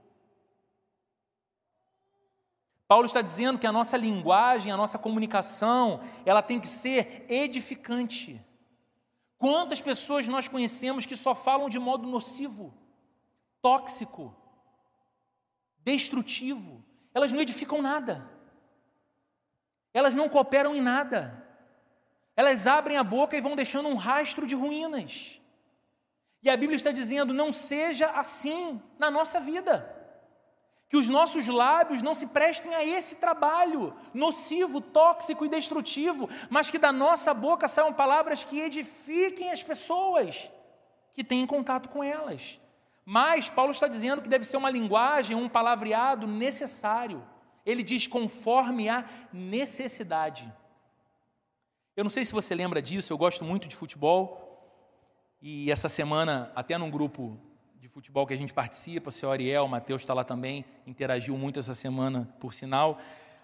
Paulo 2.86 3.06
está 3.06 3.22
dizendo 3.22 3.58
que 3.58 3.66
a 3.66 3.72
nossa 3.72 3.96
linguagem, 3.96 4.70
a 4.70 4.76
nossa 4.76 4.98
comunicação, 4.98 6.00
ela 6.26 6.42
tem 6.42 6.60
que 6.60 6.68
ser 6.68 7.24
edificante. 7.28 8.40
Quantas 9.38 9.80
pessoas 9.80 10.28
nós 10.28 10.46
conhecemos 10.46 11.06
que 11.06 11.16
só 11.16 11.34
falam 11.34 11.70
de 11.70 11.78
modo 11.78 12.06
nocivo, 12.06 12.72
tóxico, 13.60 14.34
destrutivo? 15.86 16.84
Elas 17.14 17.30
não 17.30 17.40
edificam 17.40 17.80
nada. 17.80 18.28
Elas 19.94 20.14
não 20.14 20.28
cooperam 20.28 20.74
em 20.74 20.80
nada. 20.80 21.46
Elas 22.34 22.66
abrem 22.66 22.98
a 22.98 23.04
boca 23.04 23.36
e 23.36 23.40
vão 23.40 23.54
deixando 23.54 23.88
um 23.88 23.94
rastro 23.94 24.46
de 24.46 24.54
ruínas. 24.54 25.40
E 26.42 26.50
a 26.50 26.56
Bíblia 26.56 26.76
está 26.76 26.90
dizendo: 26.90 27.32
não 27.32 27.52
seja 27.52 28.10
assim 28.10 28.82
na 28.98 29.10
nossa 29.10 29.38
vida 29.40 29.94
que 30.88 30.96
os 30.96 31.08
nossos 31.08 31.48
lábios 31.48 32.00
não 32.00 32.14
se 32.14 32.28
prestem 32.28 32.74
a 32.74 32.84
esse 32.84 33.16
trabalho 33.16 33.94
nocivo, 34.14 34.80
tóxico 34.80 35.44
e 35.44 35.48
destrutivo, 35.48 36.28
mas 36.48 36.70
que 36.70 36.78
da 36.78 36.92
nossa 36.92 37.34
boca 37.34 37.66
saiam 37.66 37.92
palavras 37.92 38.44
que 38.44 38.60
edifiquem 38.60 39.50
as 39.50 39.62
pessoas 39.62 40.48
que 41.12 41.24
têm 41.24 41.46
contato 41.46 41.88
com 41.88 42.04
elas. 42.04 42.60
Mas 43.08 43.48
Paulo 43.48 43.70
está 43.70 43.86
dizendo 43.86 44.20
que 44.20 44.28
deve 44.28 44.44
ser 44.44 44.56
uma 44.56 44.68
linguagem, 44.68 45.36
um 45.36 45.48
palavreado 45.48 46.26
necessário. 46.26 47.24
Ele 47.64 47.84
diz 47.84 48.08
conforme 48.08 48.88
a 48.88 49.04
necessidade. 49.32 50.52
Eu 51.96 52.02
não 52.02 52.10
sei 52.10 52.24
se 52.24 52.32
você 52.32 52.52
lembra 52.52 52.82
disso, 52.82 53.12
eu 53.12 53.16
gosto 53.16 53.44
muito 53.44 53.68
de 53.68 53.76
futebol. 53.76 54.42
E 55.40 55.70
essa 55.70 55.88
semana, 55.88 56.50
até 56.52 56.76
num 56.76 56.90
grupo 56.90 57.38
de 57.76 57.88
futebol 57.88 58.26
que 58.26 58.34
a 58.34 58.36
gente 58.36 58.52
participa, 58.52 59.08
o 59.08 59.12
seu 59.12 59.30
Ariel, 59.30 59.66
o 59.66 59.68
Matheus 59.68 60.02
está 60.02 60.12
lá 60.12 60.24
também, 60.24 60.64
interagiu 60.84 61.38
muito 61.38 61.60
essa 61.60 61.76
semana, 61.76 62.28
por 62.40 62.52
sinal. 62.52 62.98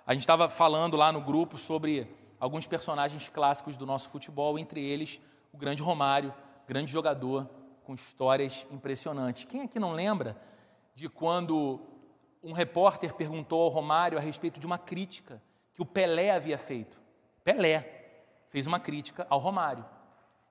A 0.05 0.12
gente 0.12 0.22
estava 0.22 0.48
falando 0.48 0.96
lá 0.96 1.12
no 1.12 1.20
grupo 1.20 1.57
sobre 1.57 2.09
alguns 2.40 2.66
personagens 2.66 3.29
clássicos 3.29 3.77
do 3.77 3.87
nosso 3.87 4.09
futebol, 4.09 4.59
entre 4.59 4.83
eles 4.83 5.20
o 5.53 5.57
grande 5.57 5.83
Romário, 5.83 6.35
grande 6.66 6.90
jogador, 6.90 7.48
com 7.84 7.94
histórias 7.94 8.66
impressionantes. 8.70 9.44
Quem 9.44 9.62
aqui 9.62 9.78
não 9.78 9.92
lembra 9.92 10.36
de 10.94 11.08
quando 11.08 11.80
um 12.42 12.52
repórter 12.52 13.14
perguntou 13.14 13.62
ao 13.62 13.68
Romário 13.68 14.18
a 14.18 14.20
respeito 14.20 14.58
de 14.58 14.66
uma 14.66 14.78
crítica 14.78 15.42
que 15.72 15.82
o 15.82 15.86
Pelé 15.86 16.30
havia 16.30 16.58
feito? 16.58 17.00
Pelé 17.44 18.02
fez 18.48 18.66
uma 18.66 18.78
crítica 18.78 19.26
ao 19.30 19.38
Romário. 19.38 19.84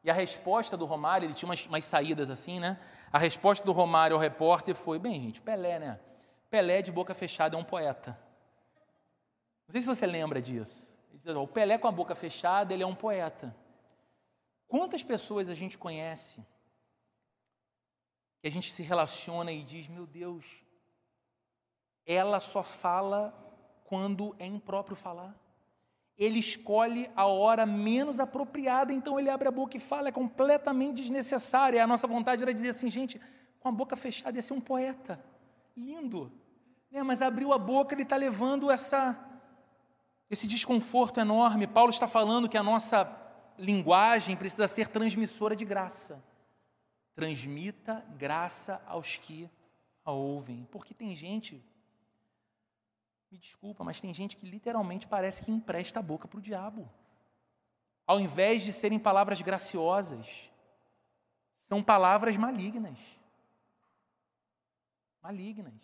E 0.04 0.10
a 0.10 0.14
resposta 0.14 0.76
do 0.76 0.86
Romário, 0.86 1.28
ele 1.28 1.34
tinha 1.34 1.48
umas, 1.48 1.66
umas 1.68 1.86
saídas 1.86 2.30
assim, 2.32 2.60
né? 2.60 2.80
A 3.12 3.20
resposta 3.20 3.64
do 3.64 3.72
Romário 3.72 4.16
ao 4.16 4.22
repórter 4.22 4.74
foi: 4.74 4.98
bem, 4.98 5.22
gente, 5.22 5.42
Pelé, 5.42 5.78
né? 5.78 6.00
Pelé 6.50 6.82
de 6.82 6.92
boca 6.92 7.14
fechada 7.14 7.56
é 7.56 7.60
um 7.60 7.64
poeta. 7.64 8.18
Não 9.68 9.74
sei 9.74 9.82
se 9.82 9.88
você 9.88 10.08
lembra 10.08 10.42
disso. 10.42 10.98
O 11.40 11.48
Pelé 11.48 11.78
com 11.78 11.88
a 11.88 11.92
boca 11.92 12.16
fechada, 12.16 12.74
ele 12.74 12.84
é 12.84 12.88
um 12.88 12.96
poeta. 12.96 13.56
Quantas 14.68 15.04
pessoas 15.04 15.50
a 15.50 15.54
gente 15.54 15.78
conhece 15.78 16.46
que 18.42 18.48
a 18.48 18.52
gente 18.52 18.72
se 18.72 18.82
relaciona 18.82 19.52
e 19.52 19.64
diz: 19.64 19.88
meu 19.88 20.08
Deus, 20.08 20.46
ela 22.06 22.40
só 22.40 22.64
fala 22.64 23.34
quando 23.86 24.36
é 24.40 24.46
impróprio 24.46 24.96
falar. 24.96 25.36
Ele 26.18 26.40
escolhe 26.40 27.10
a 27.16 27.26
hora 27.26 27.66
menos 27.66 28.20
apropriada, 28.20 28.94
então 28.94 29.20
ele 29.20 29.30
abre 29.30 29.48
a 29.48 29.52
boca 29.52 29.76
e 29.78 29.80
fala, 29.80 30.10
é 30.10 30.12
completamente 30.12 30.98
desnecessário. 30.98 31.82
a 31.82 31.88
nossa 31.88 32.06
vontade 32.06 32.44
era 32.44 32.54
dizer 32.54 32.70
assim, 32.70 32.90
gente, 32.90 33.20
com 33.60 33.70
a 33.70 33.72
boca 33.72 33.96
fechada 33.96 34.38
ia 34.38 34.42
ser 34.42 34.54
um 34.54 34.62
poeta, 34.62 35.24
lindo. 35.76 36.32
Né? 36.92 37.02
Mas 37.02 37.22
abriu 37.22 37.54
a 37.54 37.58
boca, 37.58 37.96
ele 37.96 38.04
está 38.04 38.18
levando 38.18 38.70
essa, 38.70 39.18
esse 40.30 40.48
desconforto 40.48 41.20
enorme. 41.20 41.66
Paulo 41.66 41.90
está 41.90 42.08
falando 42.08 42.50
que 42.50 42.58
a 42.58 42.64
nossa 42.64 43.10
linguagem 43.58 44.36
precisa 44.36 44.68
ser 44.68 44.88
transmissora 44.88 45.56
de 45.56 45.66
graça. 45.66 46.24
Transmita 47.22 48.04
graça 48.18 48.82
aos 48.88 49.16
que 49.16 49.48
a 50.04 50.12
ouvem. 50.12 50.68
Porque 50.72 50.92
tem 50.92 51.14
gente 51.14 51.64
me 53.30 53.38
desculpa, 53.38 53.84
mas 53.84 54.02
tem 54.02 54.12
gente 54.12 54.36
que 54.36 54.50
literalmente 54.50 55.06
parece 55.06 55.46
que 55.46 55.52
empresta 55.52 56.00
a 56.00 56.02
boca 56.02 56.28
para 56.28 56.40
o 56.40 56.42
diabo. 56.42 56.92
Ao 58.08 58.20
invés 58.20 58.64
de 58.64 58.74
serem 58.74 58.98
palavras 58.98 59.40
graciosas, 59.40 60.50
são 61.54 61.84
palavras 61.84 62.38
malignas. 62.38 63.00
Malignas. 65.22 65.84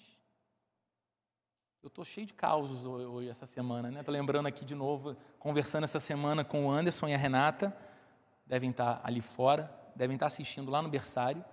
Eu 1.84 1.88
estou 1.90 2.04
cheio 2.04 2.26
de 2.26 2.34
causos 2.34 2.84
hoje, 2.84 3.30
essa 3.30 3.46
semana, 3.46 3.92
né? 3.92 4.00
Estou 4.00 4.12
lembrando 4.12 4.48
aqui 4.48 4.66
de 4.66 4.74
novo, 4.74 5.16
conversando 5.38 5.84
essa 5.84 6.00
semana 6.00 6.44
com 6.44 6.66
o 6.66 6.72
Anderson 6.72 7.08
e 7.10 7.14
a 7.14 7.18
Renata, 7.18 7.78
devem 8.44 8.72
estar 8.72 9.02
ali 9.04 9.22
fora, 9.22 9.87
devem 9.98 10.16
estar 10.16 10.28
assistindo 10.28 10.72
lá 10.72 10.82
no 10.82 10.90
berçário, 10.90 11.44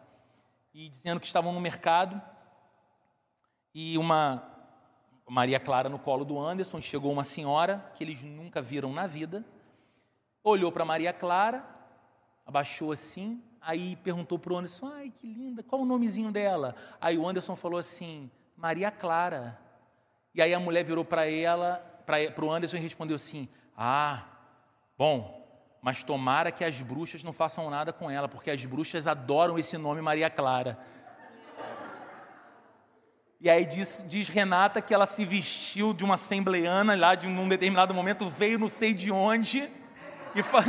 e 0.72 0.88
dizendo 0.88 1.20
que 1.20 1.26
estavam 1.26 1.52
no 1.52 1.60
mercado 1.60 2.20
e 3.72 3.96
uma 3.96 4.50
Maria 5.28 5.58
Clara 5.58 5.88
no 5.88 5.98
colo 5.98 6.24
do 6.24 6.38
Anderson, 6.38 6.80
chegou 6.80 7.10
uma 7.12 7.24
senhora 7.24 7.90
que 7.94 8.04
eles 8.04 8.22
nunca 8.22 8.60
viram 8.60 8.92
na 8.92 9.06
vida, 9.06 9.44
olhou 10.42 10.70
para 10.70 10.84
Maria 10.84 11.12
Clara, 11.12 11.64
abaixou 12.44 12.92
assim, 12.92 13.42
aí 13.60 13.96
perguntou 13.96 14.38
para 14.38 14.52
o 14.52 14.56
Anderson, 14.56 14.86
ai 14.86 15.10
que 15.10 15.26
linda, 15.26 15.62
qual 15.62 15.82
o 15.82 15.86
nomezinho 15.86 16.30
dela? 16.30 16.76
Aí 17.00 17.16
o 17.16 17.26
Anderson 17.26 17.56
falou 17.56 17.78
assim, 17.78 18.30
Maria 18.56 18.90
Clara. 18.90 19.58
E 20.34 20.42
aí 20.42 20.52
a 20.52 20.60
mulher 20.60 20.84
virou 20.84 21.04
para 21.04 21.28
ela, 21.28 21.76
para 22.04 22.44
o 22.44 22.50
Anderson 22.50 22.76
e 22.76 22.80
respondeu 22.80 23.16
assim, 23.16 23.48
ah, 23.76 24.26
bom, 24.98 25.43
mas 25.84 26.02
tomara 26.02 26.50
que 26.50 26.64
as 26.64 26.80
bruxas 26.80 27.22
não 27.22 27.32
façam 27.32 27.68
nada 27.68 27.92
com 27.92 28.10
ela, 28.10 28.26
porque 28.26 28.50
as 28.50 28.64
bruxas 28.64 29.06
adoram 29.06 29.58
esse 29.58 29.76
nome 29.76 30.00
Maria 30.00 30.30
Clara. 30.30 30.78
E 33.38 33.50
aí 33.50 33.66
diz, 33.66 34.02
diz, 34.08 34.30
Renata 34.30 34.80
que 34.80 34.94
ela 34.94 35.04
se 35.04 35.26
vestiu 35.26 35.92
de 35.92 36.02
uma 36.02 36.14
assembleiana 36.14 36.96
lá 36.96 37.14
de 37.14 37.26
um 37.26 37.46
determinado 37.46 37.92
momento, 37.92 38.26
veio 38.30 38.58
não 38.58 38.66
sei 38.66 38.94
de 38.94 39.12
onde, 39.12 39.68
e 40.34 40.42
fa... 40.42 40.60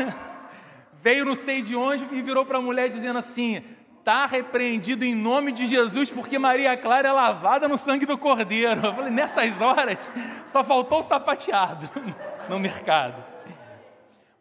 veio 1.02 1.24
não 1.24 1.34
sei 1.34 1.62
de 1.62 1.78
onde 1.78 2.04
e 2.14 2.22
virou 2.22 2.46
para 2.46 2.58
a 2.58 2.62
mulher 2.62 2.90
dizendo 2.90 3.20
assim: 3.20 3.64
está 4.00 4.26
repreendido 4.26 5.06
em 5.06 5.16
nome 5.16 5.54
de 5.54 5.66
Jesus, 5.66 6.12
porque 6.12 6.38
Maria 6.38 6.76
Clara 6.76 7.08
é 7.08 7.12
lavada 7.14 7.70
no 7.70 7.78
sangue 7.78 8.06
do 8.06 8.18
Cordeiro. 8.18 8.86
Eu 8.86 8.94
falei, 8.94 9.12
nessas 9.12 9.62
horas, 9.62 10.12
só 10.46 10.62
faltou 10.62 11.00
o 11.00 11.04
sapateado 11.04 11.90
no 12.50 12.60
mercado. 12.60 13.35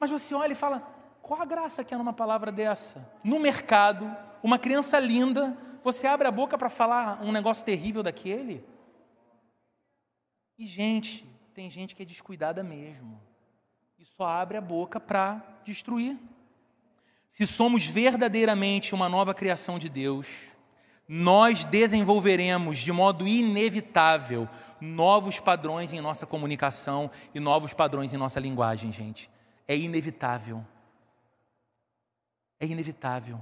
Mas 0.05 0.11
você 0.11 0.35
olha 0.35 0.53
e 0.53 0.55
fala, 0.55 0.87
qual 1.23 1.41
a 1.41 1.47
graça 1.47 1.83
que 1.83 1.95
é 1.95 1.97
numa 1.97 2.13
palavra 2.13 2.53
dessa? 2.53 3.11
No 3.25 3.41
mercado, 3.41 4.15
uma 4.43 4.59
criança 4.59 5.01
linda 5.01 5.57
você 5.83 6.07
abre 6.07 6.29
a 6.29 6.31
boca 6.31 6.59
para 6.59 6.69
falar 6.69 7.23
um 7.23 7.33
negócio 7.33 7.65
terrível 7.65 8.03
daquele? 8.03 8.63
E, 10.59 10.67
gente, 10.67 11.27
tem 11.55 11.71
gente 11.71 11.95
que 11.95 12.03
é 12.03 12.05
descuidada 12.05 12.63
mesmo. 12.63 13.19
E 13.99 14.05
só 14.05 14.27
abre 14.27 14.59
a 14.59 14.61
boca 14.61 15.01
para 15.01 15.43
destruir. 15.65 16.19
Se 17.27 17.47
somos 17.47 17.87
verdadeiramente 17.87 18.95
uma 18.95 19.09
nova 19.09 19.33
criação 19.33 19.79
de 19.79 19.89
Deus, 19.89 20.49
nós 21.09 21.65
desenvolveremos 21.65 22.77
de 22.77 22.93
modo 22.93 23.27
inevitável 23.27 24.47
novos 24.79 25.41
padrões 25.41 25.95
em 25.95 26.03
nossa 26.03 26.27
comunicação 26.27 27.11
e 27.35 27.41
novos 27.41 27.73
padrões 27.73 28.13
em 28.13 28.19
nossa 28.19 28.39
linguagem, 28.39 28.93
gente. 28.93 29.33
É 29.67 29.77
inevitável. 29.77 30.65
É 32.61 32.67
inevitável. 32.67 33.41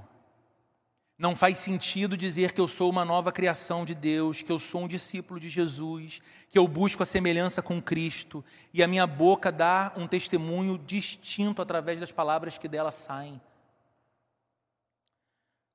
Não 1.19 1.37
faz 1.37 1.59
sentido 1.59 2.17
dizer 2.17 2.53
que 2.53 2.61
eu 2.61 2.67
sou 2.67 2.91
uma 2.91 3.05
nova 3.05 3.31
criação 3.31 3.85
de 3.85 3.95
Deus, 3.95 4.43
que 4.43 4.51
eu 4.51 4.59
sou 4.59 4.83
um 4.83 4.89
discípulo 4.89 5.39
de 5.39 5.49
Jesus, 5.49 6.21
que 6.49 6.59
eu 6.59 6.67
busco 6.67 7.03
a 7.03 7.07
semelhança 7.07 7.63
com 7.63 7.81
Cristo 7.81 8.45
e 8.75 8.83
a 8.83 8.89
minha 8.89 9.07
boca 9.07 9.53
dá 9.53 9.93
um 9.97 10.09
testemunho 10.09 10.77
distinto 10.79 11.63
através 11.63 12.01
das 12.01 12.11
palavras 12.11 12.59
que 12.59 12.67
dela 12.67 12.91
saem. 12.91 13.41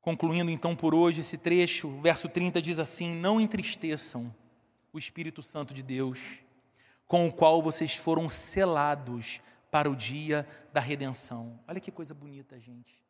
Concluindo 0.02 0.52
então 0.52 0.76
por 0.76 0.94
hoje 0.94 1.22
esse 1.22 1.38
trecho, 1.38 1.88
o 1.88 2.02
verso 2.02 2.28
30 2.28 2.62
diz 2.62 2.80
assim: 2.80 3.16
Não 3.16 3.40
entristeçam 3.40 4.34
o 4.92 4.98
Espírito 4.98 5.42
Santo 5.42 5.74
de 5.74 5.84
Deus, 5.84 6.44
com 7.08 7.26
o 7.28 7.32
qual 7.32 7.62
vocês 7.62 7.96
foram 7.96 8.28
selados 8.28 9.40
para 9.72 9.90
o 9.90 9.96
dia 9.96 10.48
da 10.72 10.80
redenção. 10.80 11.60
Olha 11.68 11.80
que 11.80 11.92
coisa 11.92 12.14
bonita, 12.14 12.60
gente. 12.60 13.04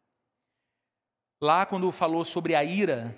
Lá, 1.39 1.65
quando 1.65 1.91
falou 1.91 2.25
sobre 2.25 2.55
a 2.55 2.63
ira, 2.63 3.15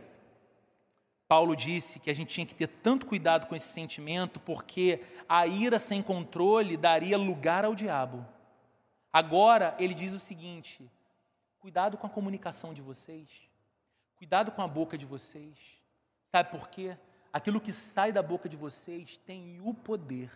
Paulo 1.28 1.56
disse 1.56 2.00
que 2.00 2.10
a 2.10 2.14
gente 2.14 2.34
tinha 2.34 2.46
que 2.46 2.56
ter 2.56 2.68
tanto 2.68 3.06
cuidado 3.06 3.48
com 3.48 3.56
esse 3.56 3.68
sentimento, 3.68 4.40
porque 4.40 5.02
a 5.28 5.48
ira 5.48 5.80
sem 5.80 6.02
controle 6.02 6.76
daria 6.76 7.18
lugar 7.18 7.64
ao 7.64 7.76
diabo. 7.76 8.26
Agora, 9.14 9.76
ele 9.80 9.94
diz 9.94 10.14
o 10.14 10.20
seguinte: 10.20 10.90
cuidado 11.60 11.98
com 11.98 12.08
a 12.08 12.10
comunicação 12.10 12.74
de 12.74 12.82
vocês, 12.82 13.30
cuidado 14.18 14.52
com 14.52 14.62
a 14.62 14.68
boca 14.68 14.98
de 14.98 15.06
vocês. 15.06 15.80
Sabe 16.32 16.52
por 16.52 16.68
quê? 16.68 16.98
Aquilo 17.32 17.62
que 17.62 17.72
sai 17.72 18.12
da 18.12 18.22
boca 18.22 18.50
de 18.50 18.58
vocês 18.58 19.18
tem 19.18 19.62
o 19.64 19.74
poder 19.74 20.32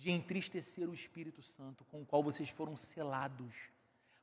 de 0.00 0.10
entristecer 0.10 0.88
o 0.88 0.94
Espírito 0.94 1.42
Santo, 1.42 1.84
com 1.84 2.00
o 2.00 2.06
qual 2.06 2.22
vocês 2.22 2.48
foram 2.48 2.74
selados 2.74 3.68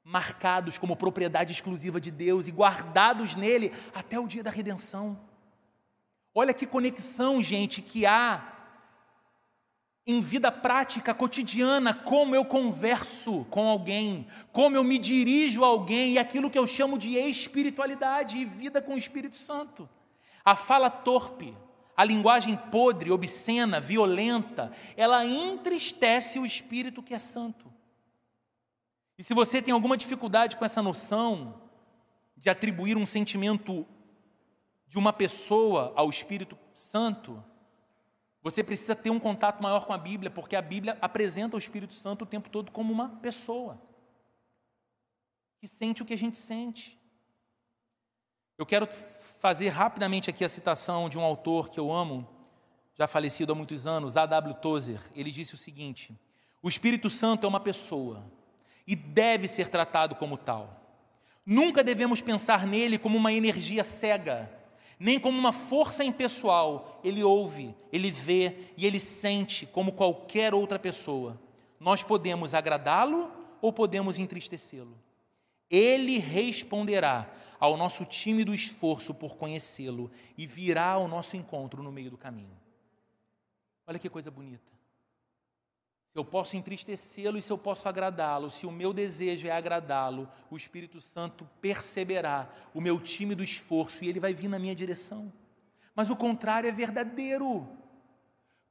marcados 0.03 0.79
como 0.79 0.95
propriedade 0.95 1.53
exclusiva 1.53 2.01
de 2.01 2.09
Deus 2.09 2.47
e 2.47 2.51
guardados 2.51 3.35
nele 3.35 3.71
até 3.93 4.19
o 4.19 4.27
dia 4.27 4.41
da 4.41 4.49
redenção. 4.49 5.19
Olha 6.33 6.51
que 6.51 6.65
conexão, 6.65 7.43
gente, 7.43 7.83
que 7.83 8.07
há 8.07 8.55
em 10.07 10.19
vida 10.19 10.51
prática, 10.51 11.13
cotidiana, 11.13 11.93
como 11.93 12.33
eu 12.33 12.43
converso 12.43 13.45
com 13.51 13.67
alguém, 13.67 14.25
como 14.51 14.75
eu 14.75 14.83
me 14.83 14.97
dirijo 14.97 15.63
a 15.63 15.67
alguém 15.67 16.13
e 16.13 16.17
aquilo 16.17 16.49
que 16.49 16.57
eu 16.57 16.65
chamo 16.65 16.97
de 16.97 17.17
espiritualidade 17.17 18.39
e 18.39 18.45
vida 18.45 18.81
com 18.81 18.95
o 18.95 18.97
Espírito 18.97 19.35
Santo. 19.35 19.87
A 20.43 20.55
fala 20.55 20.89
torpe, 20.89 21.55
a 21.97 22.03
linguagem 22.03 22.55
podre, 22.55 23.11
obscena, 23.11 23.79
violenta, 23.79 24.71
ela 24.95 25.25
entristece 25.25 26.37
o 26.37 26.45
espírito 26.45 27.01
que 27.01 27.15
é 27.15 27.19
santo. 27.19 27.73
E 29.17 29.23
se 29.23 29.33
você 29.33 29.63
tem 29.63 29.73
alguma 29.73 29.97
dificuldade 29.97 30.55
com 30.57 30.63
essa 30.63 30.83
noção 30.83 31.59
de 32.35 32.51
atribuir 32.51 32.95
um 32.95 33.05
sentimento 33.05 33.83
de 34.87 34.99
uma 34.99 35.11
pessoa 35.11 35.91
ao 35.95 36.07
Espírito 36.07 36.55
Santo, 36.71 37.43
você 38.43 38.63
precisa 38.63 38.95
ter 38.95 39.09
um 39.09 39.19
contato 39.19 39.61
maior 39.61 39.85
com 39.85 39.91
a 39.91 39.97
Bíblia, 39.97 40.29
porque 40.29 40.55
a 40.55 40.61
Bíblia 40.61 40.95
apresenta 41.01 41.55
o 41.55 41.59
Espírito 41.59 41.95
Santo 41.95 42.21
o 42.21 42.27
tempo 42.27 42.47
todo 42.47 42.71
como 42.71 42.93
uma 42.93 43.09
pessoa 43.17 43.81
que 45.59 45.67
sente 45.67 46.03
o 46.03 46.05
que 46.05 46.13
a 46.13 46.17
gente 46.17 46.37
sente. 46.37 46.95
Eu 48.57 48.65
quero 48.65 48.87
fazer 48.91 49.69
rapidamente 49.69 50.31
aqui 50.31 50.43
a 50.43 50.49
citação 50.49 51.07
de 51.07 51.17
um 51.17 51.21
autor 51.21 51.69
que 51.69 51.79
eu 51.79 51.93
amo, 51.93 52.27
já 52.95 53.07
falecido 53.07 53.51
há 53.51 53.55
muitos 53.55 53.85
anos, 53.85 54.17
A.W. 54.17 54.55
Tozer. 54.55 54.99
Ele 55.15 55.29
disse 55.29 55.53
o 55.53 55.57
seguinte: 55.57 56.19
O 56.61 56.67
Espírito 56.67 57.07
Santo 57.07 57.45
é 57.45 57.47
uma 57.47 57.59
pessoa 57.59 58.23
e 58.87 58.95
deve 58.95 59.47
ser 59.47 59.67
tratado 59.67 60.15
como 60.15 60.37
tal. 60.37 60.75
Nunca 61.45 61.83
devemos 61.83 62.19
pensar 62.19 62.65
nele 62.65 62.97
como 62.97 63.15
uma 63.15 63.31
energia 63.31 63.83
cega, 63.83 64.51
nem 64.99 65.19
como 65.19 65.37
uma 65.37 65.53
força 65.53 66.03
impessoal. 66.03 66.99
Ele 67.03 67.23
ouve, 67.23 67.75
ele 67.93 68.09
vê 68.09 68.71
e 68.75 68.87
ele 68.87 68.99
sente 68.99 69.67
como 69.67 69.91
qualquer 69.91 70.55
outra 70.55 70.79
pessoa. 70.79 71.39
Nós 71.79 72.01
podemos 72.01 72.55
agradá-lo 72.55 73.31
ou 73.61 73.71
podemos 73.71 74.17
entristecê-lo. 74.17 74.97
Ele 75.69 76.17
responderá 76.17 77.29
ao 77.59 77.77
nosso 77.77 78.05
tímido 78.05 78.53
esforço 78.53 79.13
por 79.13 79.35
conhecê-lo 79.35 80.11
e 80.37 80.45
virá 80.45 80.91
ao 80.91 81.07
nosso 81.07 81.35
encontro 81.35 81.81
no 81.81 81.91
meio 81.91 82.11
do 82.11 82.17
caminho. 82.17 82.57
Olha 83.85 83.99
que 83.99 84.09
coisa 84.09 84.29
bonita. 84.29 84.77
Se 86.09 86.19
eu 86.19 86.25
posso 86.25 86.57
entristecê-lo 86.57 87.37
e 87.37 87.41
se 87.41 87.51
eu 87.51 87.57
posso 87.57 87.87
agradá-lo, 87.87 88.49
se 88.49 88.65
o 88.65 88.71
meu 88.71 88.91
desejo 88.91 89.47
é 89.47 89.51
agradá-lo, 89.51 90.27
o 90.49 90.57
Espírito 90.57 90.99
Santo 90.99 91.47
perceberá 91.61 92.49
o 92.73 92.81
meu 92.81 92.99
tímido 92.99 93.43
esforço 93.43 94.03
e 94.03 94.09
ele 94.09 94.19
vai 94.19 94.33
vir 94.33 94.47
na 94.47 94.59
minha 94.59 94.75
direção. 94.75 95.31
Mas 95.95 96.09
o 96.09 96.15
contrário 96.15 96.67
é 96.67 96.71
verdadeiro. 96.71 97.67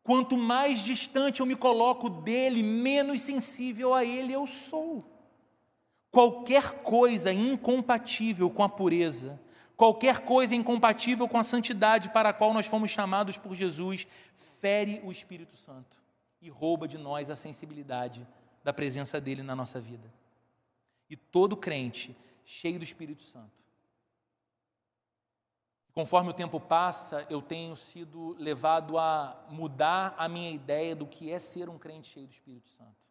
Quanto 0.03 0.37
mais 0.37 0.81
distante 0.81 1.41
eu 1.41 1.47
me 1.47 1.57
coloco 1.57 2.09
dele, 2.09 2.63
menos 2.63 3.21
sensível 3.23 3.95
a 3.95 4.05
ele 4.05 4.33
eu 4.33 4.47
sou. 4.47 5.16
Qualquer 6.17 6.83
coisa 6.83 7.31
incompatível 7.31 8.49
com 8.49 8.63
a 8.63 8.69
pureza, 8.71 9.39
qualquer 9.77 10.21
coisa 10.21 10.55
incompatível 10.55 11.29
com 11.29 11.37
a 11.37 11.43
santidade 11.43 12.09
para 12.09 12.31
a 12.31 12.33
qual 12.33 12.55
nós 12.55 12.67
fomos 12.67 12.91
chamados 12.91 13.37
por 13.37 13.55
Jesus, 13.55 14.07
fere 14.35 15.03
o 15.05 15.13
Espírito 15.13 15.57
Santo 15.57 16.01
e 16.41 16.49
rouba 16.49 16.89
de 16.89 16.97
nós 16.97 17.29
a 17.29 17.37
sensibilidade 17.37 18.27
da 18.65 18.73
presença 18.73 19.21
dele 19.21 19.43
na 19.43 19.55
nossa 19.55 19.79
vida. 19.79 20.11
E 21.11 21.17
todo 21.17 21.55
crente 21.55 22.17
cheio 22.47 22.79
do 22.79 22.85
Espírito 22.85 23.23
Santo 23.23 23.57
Conforme 25.97 26.29
o 26.29 26.35
tempo 26.35 26.61
passa, 26.61 27.27
eu 27.31 27.41
tenho 27.41 27.75
sido 27.75 28.37
levado 28.39 28.99
a 28.99 29.47
mudar 29.49 30.15
a 30.19 30.29
minha 30.29 30.51
ideia 30.51 30.95
do 30.95 31.07
que 31.07 31.33
é 31.33 31.39
ser 31.39 31.71
um 31.71 31.79
crente 31.79 32.09
cheio 32.09 32.27
do 32.27 32.33
Espírito 32.33 32.69
Santo. 32.69 33.06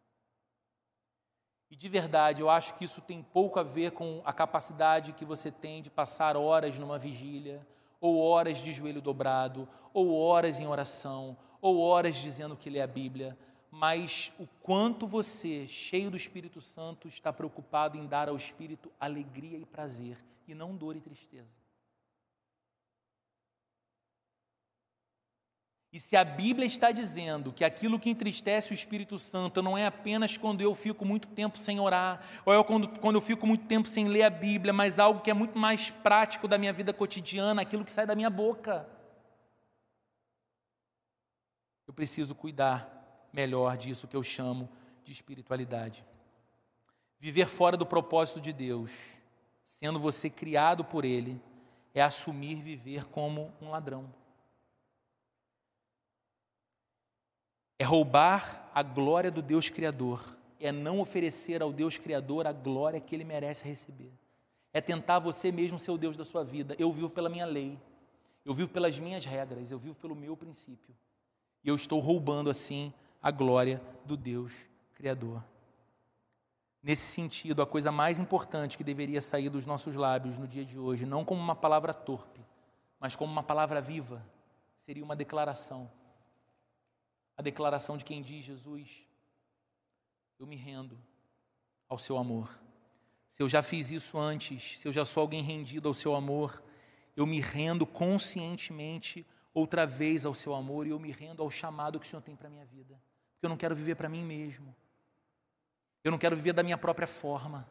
E 1.70 1.76
de 1.76 1.88
verdade, 1.88 2.42
eu 2.42 2.48
acho 2.48 2.74
que 2.74 2.84
isso 2.84 3.00
tem 3.00 3.22
pouco 3.22 3.58
a 3.58 3.62
ver 3.62 3.90
com 3.90 4.22
a 4.24 4.32
capacidade 4.32 5.12
que 5.12 5.24
você 5.24 5.50
tem 5.50 5.82
de 5.82 5.90
passar 5.90 6.36
horas 6.36 6.78
numa 6.78 6.98
vigília, 6.98 7.66
ou 8.00 8.18
horas 8.18 8.58
de 8.58 8.70
joelho 8.70 9.00
dobrado, 9.00 9.68
ou 9.92 10.16
horas 10.16 10.60
em 10.60 10.66
oração, 10.66 11.36
ou 11.60 11.80
horas 11.80 12.16
dizendo 12.16 12.56
que 12.56 12.70
lê 12.70 12.80
a 12.80 12.86
Bíblia, 12.86 13.36
mas 13.70 14.32
o 14.38 14.46
quanto 14.62 15.06
você, 15.06 15.66
cheio 15.66 16.10
do 16.10 16.16
Espírito 16.16 16.60
Santo, 16.60 17.08
está 17.08 17.32
preocupado 17.32 17.98
em 17.98 18.06
dar 18.06 18.28
ao 18.28 18.36
Espírito 18.36 18.92
alegria 19.00 19.58
e 19.58 19.66
prazer, 19.66 20.16
e 20.46 20.54
não 20.54 20.76
dor 20.76 20.96
e 20.96 21.00
tristeza. 21.00 21.65
E 25.96 25.98
se 25.98 26.14
a 26.14 26.22
Bíblia 26.22 26.66
está 26.66 26.92
dizendo 26.92 27.50
que 27.50 27.64
aquilo 27.64 27.98
que 27.98 28.10
entristece 28.10 28.70
o 28.70 28.74
Espírito 28.74 29.18
Santo 29.18 29.62
não 29.62 29.78
é 29.78 29.86
apenas 29.86 30.36
quando 30.36 30.60
eu 30.60 30.74
fico 30.74 31.06
muito 31.06 31.26
tempo 31.26 31.56
sem 31.56 31.80
orar, 31.80 32.20
ou 32.44 32.52
é 32.52 32.62
quando, 32.62 32.86
quando 33.00 33.14
eu 33.14 33.20
fico 33.22 33.46
muito 33.46 33.64
tempo 33.64 33.88
sem 33.88 34.06
ler 34.06 34.24
a 34.24 34.28
Bíblia, 34.28 34.74
mas 34.74 34.98
algo 34.98 35.22
que 35.22 35.30
é 35.30 35.32
muito 35.32 35.58
mais 35.58 35.90
prático 35.90 36.46
da 36.46 36.58
minha 36.58 36.70
vida 36.70 36.92
cotidiana, 36.92 37.62
aquilo 37.62 37.82
que 37.82 37.90
sai 37.90 38.04
da 38.04 38.14
minha 38.14 38.28
boca. 38.28 38.86
Eu 41.86 41.94
preciso 41.94 42.34
cuidar 42.34 43.26
melhor 43.32 43.74
disso 43.78 44.06
que 44.06 44.16
eu 44.16 44.22
chamo 44.22 44.68
de 45.02 45.12
espiritualidade. 45.12 46.04
Viver 47.18 47.46
fora 47.46 47.74
do 47.74 47.86
propósito 47.86 48.38
de 48.38 48.52
Deus, 48.52 49.14
sendo 49.64 49.98
você 49.98 50.28
criado 50.28 50.84
por 50.84 51.06
Ele, 51.06 51.40
é 51.94 52.02
assumir 52.02 52.56
viver 52.56 53.06
como 53.06 53.50
um 53.62 53.70
ladrão. 53.70 54.12
É 57.78 57.84
roubar 57.84 58.70
a 58.74 58.82
glória 58.82 59.30
do 59.30 59.42
Deus 59.42 59.68
Criador, 59.68 60.36
é 60.58 60.72
não 60.72 60.98
oferecer 61.00 61.62
ao 61.62 61.72
Deus 61.72 61.98
Criador 61.98 62.46
a 62.46 62.52
glória 62.52 63.00
que 63.00 63.14
ele 63.14 63.24
merece 63.24 63.66
receber. 63.66 64.12
É 64.72 64.80
tentar 64.80 65.18
você 65.18 65.52
mesmo 65.52 65.78
ser 65.78 65.90
o 65.90 65.98
Deus 65.98 66.16
da 66.16 66.24
sua 66.24 66.44
vida. 66.44 66.74
Eu 66.78 66.92
vivo 66.92 67.10
pela 67.10 67.28
minha 67.28 67.46
lei, 67.46 67.78
eu 68.44 68.54
vivo 68.54 68.70
pelas 68.70 68.98
minhas 68.98 69.24
regras, 69.24 69.70
eu 69.70 69.78
vivo 69.78 69.96
pelo 69.96 70.14
meu 70.14 70.36
princípio. 70.36 70.94
E 71.62 71.68
eu 71.68 71.74
estou 71.74 71.98
roubando 72.00 72.48
assim 72.48 72.92
a 73.22 73.30
glória 73.30 73.82
do 74.04 74.16
Deus 74.16 74.70
Criador. 74.94 75.42
Nesse 76.82 77.02
sentido, 77.02 77.62
a 77.62 77.66
coisa 77.66 77.90
mais 77.90 78.18
importante 78.18 78.78
que 78.78 78.84
deveria 78.84 79.20
sair 79.20 79.48
dos 79.48 79.66
nossos 79.66 79.96
lábios 79.96 80.38
no 80.38 80.46
dia 80.46 80.64
de 80.64 80.78
hoje, 80.78 81.04
não 81.04 81.24
como 81.24 81.40
uma 81.40 81.56
palavra 81.56 81.92
torpe, 81.92 82.40
mas 83.00 83.16
como 83.16 83.32
uma 83.32 83.42
palavra 83.42 83.80
viva, 83.80 84.24
seria 84.76 85.04
uma 85.04 85.16
declaração 85.16 85.90
a 87.36 87.42
declaração 87.42 87.96
de 87.96 88.04
quem 88.04 88.22
diz: 88.22 88.44
Jesus, 88.44 89.06
eu 90.38 90.46
me 90.46 90.56
rendo 90.56 90.98
ao 91.88 91.98
seu 91.98 92.16
amor. 92.16 92.50
Se 93.28 93.42
eu 93.42 93.48
já 93.48 93.62
fiz 93.62 93.90
isso 93.90 94.18
antes, 94.18 94.78
se 94.78 94.88
eu 94.88 94.92
já 94.92 95.04
sou 95.04 95.20
alguém 95.20 95.42
rendido 95.42 95.88
ao 95.88 95.94
seu 95.94 96.14
amor, 96.14 96.62
eu 97.16 97.26
me 97.26 97.40
rendo 97.40 97.86
conscientemente 97.86 99.26
outra 99.52 99.86
vez 99.86 100.24
ao 100.24 100.34
seu 100.34 100.54
amor 100.54 100.86
e 100.86 100.90
eu 100.90 100.98
me 100.98 101.10
rendo 101.10 101.42
ao 101.42 101.50
chamado 101.50 101.98
que 101.98 102.06
o 102.06 102.08
Senhor 102.08 102.22
tem 102.22 102.36
para 102.36 102.46
a 102.46 102.50
minha 102.50 102.64
vida. 102.64 103.00
Porque 103.32 103.46
eu 103.46 103.50
não 103.50 103.56
quero 103.56 103.74
viver 103.74 103.94
para 103.94 104.08
mim 104.08 104.24
mesmo. 104.24 104.74
Eu 106.04 106.10
não 106.10 106.18
quero 106.18 106.36
viver 106.36 106.52
da 106.52 106.62
minha 106.62 106.78
própria 106.78 107.06
forma. 107.06 107.68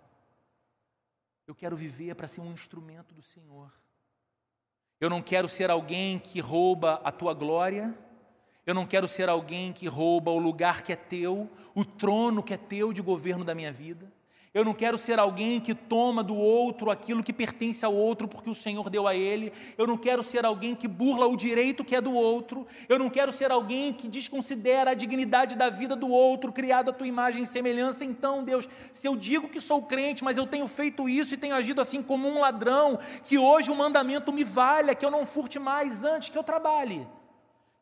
Eu 1.47 1.55
quero 1.55 1.77
viver 1.77 2.15
para 2.15 2.27
ser 2.27 2.41
um 2.41 2.51
instrumento 2.51 3.13
do 3.13 3.21
Senhor. 3.21 3.71
Eu 4.99 5.09
não 5.09 5.21
quero 5.21 5.47
ser 5.47 5.69
alguém 5.69 6.17
que 6.19 6.39
rouba 6.39 6.95
a 7.03 7.11
tua 7.11 7.33
glória 7.33 7.97
eu 8.65 8.73
não 8.73 8.85
quero 8.85 9.07
ser 9.07 9.29
alguém 9.29 9.71
que 9.71 9.87
rouba 9.87 10.31
o 10.31 10.39
lugar 10.39 10.81
que 10.81 10.91
é 10.91 10.95
teu, 10.95 11.49
o 11.75 11.85
trono 11.85 12.41
que 12.41 12.53
é 12.53 12.57
teu 12.57 12.91
de 12.91 13.01
governo 13.01 13.43
da 13.43 13.53
minha 13.53 13.71
vida. 13.71 14.11
Eu 14.55 14.63
não 14.63 14.73
quero 14.73 14.97
ser 14.97 15.19
alguém 15.19 15.59
que 15.59 15.75
toma 15.75 16.23
do 16.23 16.33
outro 16.33 16.89
aquilo 16.89 17.21
que 17.21 17.33
pertence 17.33 17.83
ao 17.83 17.93
outro 17.93 18.25
porque 18.25 18.49
o 18.49 18.55
Senhor 18.55 18.89
deu 18.89 19.05
a 19.05 19.13
ele. 19.13 19.51
Eu 19.77 19.85
não 19.85 19.97
quero 19.97 20.23
ser 20.23 20.45
alguém 20.45 20.73
que 20.73 20.87
burla 20.87 21.27
o 21.27 21.35
direito 21.35 21.83
que 21.83 21.93
é 21.93 21.99
do 21.99 22.13
outro. 22.13 22.65
Eu 22.87 22.97
não 22.97 23.09
quero 23.09 23.33
ser 23.33 23.51
alguém 23.51 23.91
que 23.91 24.07
desconsidera 24.07 24.91
a 24.91 24.93
dignidade 24.93 25.57
da 25.57 25.69
vida 25.69 25.93
do 25.93 26.07
outro, 26.07 26.53
criado 26.53 26.89
à 26.89 26.93
tua 26.93 27.05
imagem 27.05 27.43
e 27.43 27.45
semelhança. 27.45 28.05
Então, 28.05 28.45
Deus, 28.45 28.67
se 28.93 29.05
eu 29.05 29.17
digo 29.17 29.49
que 29.49 29.59
sou 29.59 29.83
crente, 29.83 30.23
mas 30.23 30.37
eu 30.37 30.47
tenho 30.47 30.69
feito 30.69 31.09
isso 31.09 31.33
e 31.33 31.37
tenho 31.37 31.53
agido 31.53 31.81
assim 31.81 32.01
como 32.01 32.25
um 32.25 32.39
ladrão, 32.39 32.97
que 33.25 33.37
hoje 33.37 33.69
o 33.69 33.75
mandamento 33.75 34.31
me 34.31 34.45
valha, 34.45 34.95
que 34.95 35.05
eu 35.05 35.11
não 35.11 35.25
furte 35.25 35.59
mais 35.59 36.05
antes 36.05 36.29
que 36.29 36.37
eu 36.37 36.43
trabalhe 36.43 37.05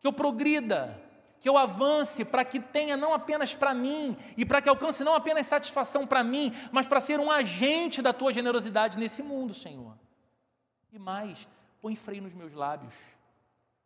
que 0.04 0.08
eu 0.08 0.12
progrida, 0.12 1.02
que 1.40 1.48
eu 1.48 1.58
avance 1.58 2.26
para 2.26 2.44
que 2.44 2.60
tenha 2.60 2.98
não 2.98 3.14
apenas 3.14 3.56
para 3.56 3.74
mim 3.74 4.18
e 4.36 4.46
para 4.46 4.62
que 4.62 4.68
alcance 4.68 5.02
não 5.02 5.16
apenas 5.16 5.46
satisfação 5.46 6.06
para 6.06 6.22
mim, 6.26 6.52
mas 6.74 6.86
para 6.86 7.00
ser 7.00 7.22
um 7.22 7.32
agente 7.32 8.02
da 8.02 8.12
tua 8.12 8.34
generosidade 8.34 9.00
nesse 9.00 9.24
mundo, 9.24 9.54
Senhor. 9.54 9.98
E 10.92 11.00
mais, 11.00 11.48
põe 11.82 11.96
freio 11.96 12.22
nos 12.22 12.34
meus 12.34 12.54
lábios. 12.54 13.16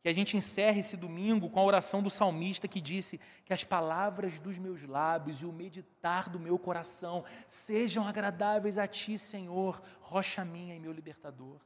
Que 0.02 0.10
a 0.10 0.14
gente 0.14 0.36
encerre 0.36 0.80
esse 0.80 0.98
domingo 0.98 1.52
com 1.52 1.60
a 1.60 1.64
oração 1.64 2.02
do 2.02 2.10
salmista 2.10 2.68
que 2.68 2.82
disse 2.82 3.20
que 3.46 3.54
as 3.54 3.64
palavras 3.64 4.40
dos 4.40 4.58
meus 4.58 4.82
lábios 4.82 5.44
e 5.44 5.46
o 5.46 5.54
meditar 5.54 6.30
do 6.30 6.40
meu 6.40 6.58
coração 6.58 7.24
sejam 7.48 8.08
agradáveis 8.08 8.80
a 8.80 8.88
ti, 8.88 9.20
Senhor, 9.20 9.80
rocha 10.02 10.44
minha 10.44 10.74
e 10.74 10.80
meu 10.80 10.92
libertador. 10.92 11.60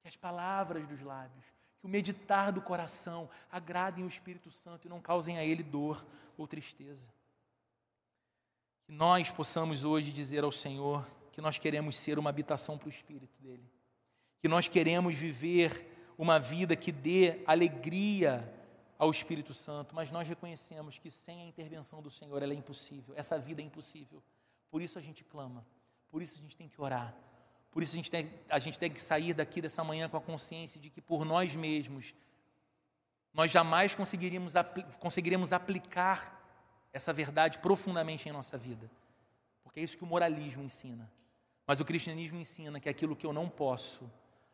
Que 0.00 0.08
as 0.08 0.16
palavras 0.16 0.88
dos 0.88 1.00
lábios 1.00 1.54
que 1.84 1.86
o 1.86 1.90
meditar 1.90 2.50
do 2.50 2.62
coração 2.62 3.28
agradem 3.52 4.06
o 4.06 4.08
Espírito 4.08 4.50
Santo 4.50 4.86
e 4.86 4.88
não 4.88 5.02
causem 5.02 5.36
a 5.36 5.44
ele 5.44 5.62
dor 5.62 6.02
ou 6.34 6.48
tristeza. 6.48 7.12
Que 8.86 8.92
nós 8.92 9.30
possamos 9.30 9.84
hoje 9.84 10.10
dizer 10.10 10.44
ao 10.44 10.50
Senhor 10.50 11.06
que 11.30 11.42
nós 11.42 11.58
queremos 11.58 11.94
ser 11.94 12.18
uma 12.18 12.30
habitação 12.30 12.78
para 12.78 12.86
o 12.86 12.88
Espírito 12.88 13.38
dele, 13.38 13.70
que 14.40 14.48
nós 14.48 14.66
queremos 14.66 15.14
viver 15.14 16.14
uma 16.16 16.40
vida 16.40 16.74
que 16.74 16.90
dê 16.90 17.42
alegria 17.46 18.50
ao 18.98 19.10
Espírito 19.10 19.52
Santo, 19.52 19.94
mas 19.94 20.10
nós 20.10 20.26
reconhecemos 20.26 20.98
que 20.98 21.10
sem 21.10 21.42
a 21.42 21.46
intervenção 21.46 22.00
do 22.00 22.08
Senhor 22.08 22.42
ela 22.42 22.54
é 22.54 22.56
impossível, 22.56 23.14
essa 23.14 23.38
vida 23.38 23.60
é 23.60 23.64
impossível. 23.64 24.22
Por 24.70 24.80
isso 24.80 24.98
a 24.98 25.02
gente 25.02 25.22
clama, 25.22 25.66
por 26.10 26.22
isso 26.22 26.38
a 26.38 26.40
gente 26.40 26.56
tem 26.56 26.66
que 26.66 26.80
orar, 26.80 27.14
por 27.74 27.82
isso 27.82 27.94
a 27.94 27.96
gente, 27.96 28.10
tem, 28.10 28.32
a 28.48 28.58
gente 28.60 28.78
tem 28.78 28.88
que 28.88 29.00
sair 29.00 29.34
daqui 29.34 29.60
dessa 29.60 29.82
manhã 29.82 30.08
com 30.08 30.16
a 30.16 30.20
consciência 30.20 30.80
de 30.80 30.88
que 30.88 31.00
por 31.00 31.24
nós 31.24 31.56
mesmos, 31.56 32.14
nós 33.32 33.50
jamais 33.50 33.96
conseguiríamos, 33.96 34.52
conseguiríamos 35.00 35.52
aplicar 35.52 36.40
essa 36.92 37.12
verdade 37.12 37.58
profundamente 37.58 38.28
em 38.28 38.32
nossa 38.32 38.56
vida. 38.56 38.88
Porque 39.64 39.80
é 39.80 39.82
isso 39.82 39.96
que 39.96 40.04
o 40.04 40.06
moralismo 40.06 40.62
ensina. 40.62 41.10
Mas 41.66 41.80
o 41.80 41.84
cristianismo 41.84 42.38
ensina 42.38 42.78
que 42.78 42.88
aquilo 42.88 43.16
que 43.16 43.26
eu 43.26 43.32
não 43.32 43.48
posso, 43.48 44.08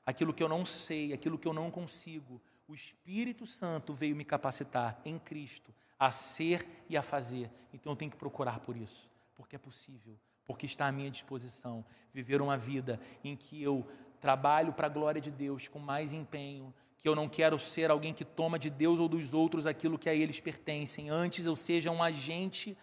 aquilo 0.07 0.33
que 0.33 0.43
eu 0.43 0.49
não 0.49 0.64
sei, 0.64 1.12
aquilo 1.12 1.39
que 1.39 1.47
eu 1.47 1.53
não 1.53 1.71
consigo, 1.71 2.41
o 2.66 2.75
Espírito 2.75 3.45
Santo 3.45 3.93
veio 3.93 4.16
me 4.16 4.25
capacitar 4.25 4.99
em 5.05 5.18
Cristo 5.18 5.75
a 5.99 6.11
ser 6.11 6.66
e 6.89 6.97
a 6.97 7.03
fazer. 7.03 7.51
Então 7.71 7.93
eu 7.93 7.97
tenho 7.97 8.11
que 8.11 8.16
procurar 8.16 8.61
por 8.61 8.79
isso, 8.79 9.11
porque 9.37 9.57
é 9.57 9.59
possível 9.59 10.18
porque 10.51 10.67
está 10.67 10.89
à 10.89 10.93
minha 10.93 11.09
disposição 11.09 11.85
viver 12.13 12.43
uma 12.43 12.57
vida 12.57 13.01
em 13.23 13.37
que 13.37 13.63
eu 13.63 13.87
trabalho 14.19 14.73
para 14.73 14.89
a 14.89 14.91
glória 14.91 15.21
de 15.21 15.31
Deus 15.31 15.69
com 15.69 15.79
mais 15.79 16.13
empenho, 16.13 16.75
que 16.99 17.09
eu 17.09 17.15
não 17.15 17.29
quero 17.29 17.57
ser 17.57 17.89
alguém 17.89 18.13
que 18.13 18.25
toma 18.25 18.59
de 18.59 18.69
Deus 18.69 18.99
ou 18.99 19.09
dos 19.09 19.33
outros 19.33 19.65
aquilo 19.65 19.97
que 19.97 20.09
a 20.09 20.15
eles 20.15 20.41
pertencem, 20.41 21.09
antes 21.09 21.47
eu 21.47 21.55
seja 21.55 21.93
um 21.93 22.03
agente 22.03 22.77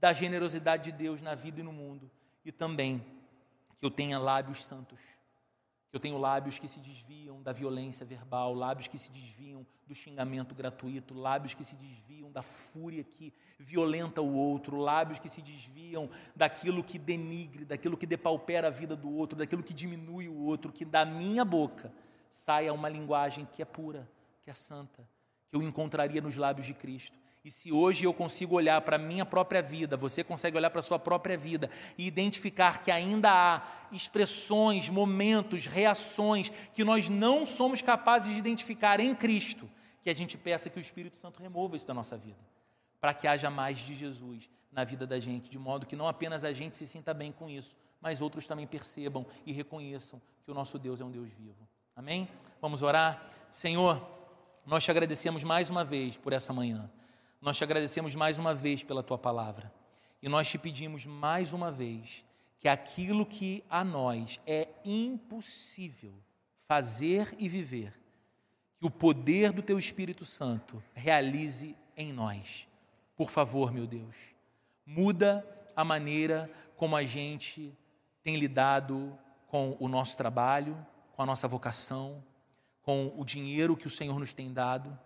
da 0.00 0.12
generosidade 0.12 0.90
de 0.90 0.98
Deus 0.98 1.22
na 1.22 1.36
vida 1.36 1.60
e 1.60 1.62
no 1.62 1.72
mundo, 1.72 2.10
e 2.44 2.50
também 2.50 2.98
que 3.76 3.86
eu 3.86 3.90
tenha 3.92 4.18
lábios 4.18 4.64
santos, 4.64 5.00
eu 5.94 6.00
tenho 6.00 6.18
lábios 6.18 6.58
que 6.58 6.66
se 6.66 6.80
desviam 6.80 7.40
da 7.40 7.52
violência 7.52 8.04
verbal, 8.04 8.52
lábios 8.52 8.88
que 8.88 8.98
se 8.98 9.12
desviam 9.12 9.64
do 9.86 9.94
xingamento 9.94 10.52
gratuito, 10.52 11.14
lábios 11.14 11.54
que 11.54 11.62
se 11.62 11.76
desviam 11.76 12.32
da 12.32 12.42
fúria 12.42 13.04
que 13.04 13.32
violenta 13.60 14.20
o 14.20 14.34
outro, 14.34 14.76
lábios 14.76 15.20
que 15.20 15.28
se 15.28 15.40
desviam 15.40 16.10
daquilo 16.34 16.82
que 16.82 16.98
denigre, 16.98 17.64
daquilo 17.64 17.96
que 17.96 18.06
depaupera 18.06 18.66
a 18.66 18.70
vida 18.72 18.96
do 18.96 19.08
outro, 19.08 19.38
daquilo 19.38 19.62
que 19.62 19.72
diminui 19.72 20.28
o 20.28 20.36
outro, 20.36 20.72
que 20.72 20.84
da 20.84 21.04
minha 21.04 21.44
boca 21.44 21.94
saia 22.28 22.72
uma 22.72 22.88
linguagem 22.88 23.46
que 23.46 23.62
é 23.62 23.64
pura, 23.64 24.10
que 24.42 24.50
é 24.50 24.54
santa, 24.54 25.08
que 25.48 25.56
eu 25.56 25.62
encontraria 25.62 26.20
nos 26.20 26.34
lábios 26.34 26.66
de 26.66 26.74
Cristo. 26.74 27.16
E 27.44 27.50
se 27.50 27.70
hoje 27.70 28.04
eu 28.04 28.14
consigo 28.14 28.54
olhar 28.54 28.80
para 28.80 28.96
a 28.96 28.98
minha 28.98 29.26
própria 29.26 29.60
vida, 29.60 29.98
você 29.98 30.24
consegue 30.24 30.56
olhar 30.56 30.70
para 30.70 30.78
a 30.78 30.82
sua 30.82 30.98
própria 30.98 31.36
vida 31.36 31.68
e 31.98 32.06
identificar 32.06 32.80
que 32.80 32.90
ainda 32.90 33.30
há 33.30 33.62
expressões, 33.92 34.88
momentos, 34.88 35.66
reações 35.66 36.50
que 36.72 36.82
nós 36.82 37.10
não 37.10 37.44
somos 37.44 37.82
capazes 37.82 38.32
de 38.32 38.38
identificar 38.38 38.98
em 38.98 39.14
Cristo, 39.14 39.70
que 40.00 40.08
a 40.08 40.14
gente 40.14 40.38
peça 40.38 40.70
que 40.70 40.78
o 40.78 40.80
Espírito 40.80 41.18
Santo 41.18 41.42
remova 41.42 41.76
isso 41.76 41.86
da 41.86 41.92
nossa 41.92 42.16
vida, 42.16 42.40
para 42.98 43.12
que 43.12 43.28
haja 43.28 43.50
mais 43.50 43.80
de 43.80 43.94
Jesus 43.94 44.50
na 44.72 44.82
vida 44.82 45.06
da 45.06 45.20
gente, 45.20 45.50
de 45.50 45.58
modo 45.58 45.84
que 45.84 45.94
não 45.94 46.08
apenas 46.08 46.46
a 46.46 46.52
gente 46.52 46.74
se 46.74 46.86
sinta 46.86 47.12
bem 47.12 47.30
com 47.30 47.50
isso, 47.50 47.76
mas 48.00 48.22
outros 48.22 48.46
também 48.46 48.66
percebam 48.66 49.26
e 49.44 49.52
reconheçam 49.52 50.20
que 50.46 50.50
o 50.50 50.54
nosso 50.54 50.78
Deus 50.78 50.98
é 50.98 51.04
um 51.04 51.10
Deus 51.10 51.30
vivo. 51.34 51.68
Amém? 51.94 52.26
Vamos 52.60 52.82
orar? 52.82 53.28
Senhor, 53.50 54.02
nós 54.64 54.82
te 54.82 54.90
agradecemos 54.90 55.44
mais 55.44 55.68
uma 55.68 55.84
vez 55.84 56.16
por 56.16 56.32
essa 56.32 56.50
manhã. 56.50 56.90
Nós 57.44 57.58
te 57.58 57.62
agradecemos 57.62 58.14
mais 58.14 58.38
uma 58.38 58.54
vez 58.54 58.82
pela 58.82 59.02
tua 59.02 59.18
palavra. 59.18 59.70
E 60.22 60.30
nós 60.30 60.48
te 60.48 60.56
pedimos 60.56 61.04
mais 61.04 61.52
uma 61.52 61.70
vez 61.70 62.24
que 62.58 62.66
aquilo 62.66 63.26
que 63.26 63.62
a 63.68 63.84
nós 63.84 64.40
é 64.46 64.66
impossível 64.82 66.14
fazer 66.56 67.36
e 67.38 67.46
viver, 67.46 67.92
que 68.76 68.86
o 68.86 68.90
poder 68.90 69.52
do 69.52 69.62
teu 69.62 69.78
Espírito 69.78 70.24
Santo 70.24 70.82
realize 70.94 71.76
em 71.94 72.14
nós. 72.14 72.66
Por 73.14 73.28
favor, 73.28 73.70
meu 73.70 73.86
Deus, 73.86 74.34
muda 74.86 75.46
a 75.76 75.84
maneira 75.84 76.50
como 76.78 76.96
a 76.96 77.02
gente 77.02 77.76
tem 78.22 78.36
lidado 78.36 79.18
com 79.48 79.76
o 79.78 79.86
nosso 79.86 80.16
trabalho, 80.16 80.74
com 81.12 81.20
a 81.20 81.26
nossa 81.26 81.46
vocação, 81.46 82.24
com 82.80 83.12
o 83.18 83.22
dinheiro 83.22 83.76
que 83.76 83.86
o 83.86 83.90
Senhor 83.90 84.18
nos 84.18 84.32
tem 84.32 84.50
dado 84.50 84.98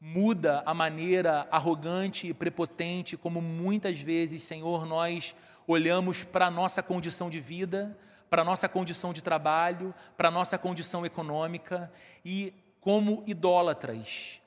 muda 0.00 0.62
a 0.64 0.72
maneira 0.72 1.46
arrogante 1.50 2.28
e 2.28 2.34
prepotente 2.34 3.16
como 3.16 3.42
muitas 3.42 4.00
vezes, 4.00 4.42
Senhor, 4.42 4.86
nós 4.86 5.36
olhamos 5.66 6.24
para 6.24 6.46
a 6.46 6.50
nossa 6.50 6.82
condição 6.82 7.28
de 7.28 7.38
vida, 7.38 7.96
para 8.30 8.42
a 8.42 8.44
nossa 8.44 8.68
condição 8.68 9.12
de 9.12 9.20
trabalho, 9.20 9.94
para 10.16 10.28
a 10.28 10.30
nossa 10.30 10.56
condição 10.56 11.04
econômica 11.04 11.92
e 12.24 12.54
como 12.80 13.22
idólatras. 13.26 14.40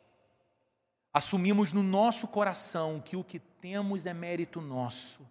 Assumimos 1.13 1.71
no 1.71 1.83
nosso 1.83 2.27
coração 2.27 2.99
que 2.99 3.15
o 3.15 3.23
que 3.23 3.37
temos 3.37 4.07
é 4.07 4.13
mérito 4.13 4.59
nosso, 4.59 5.29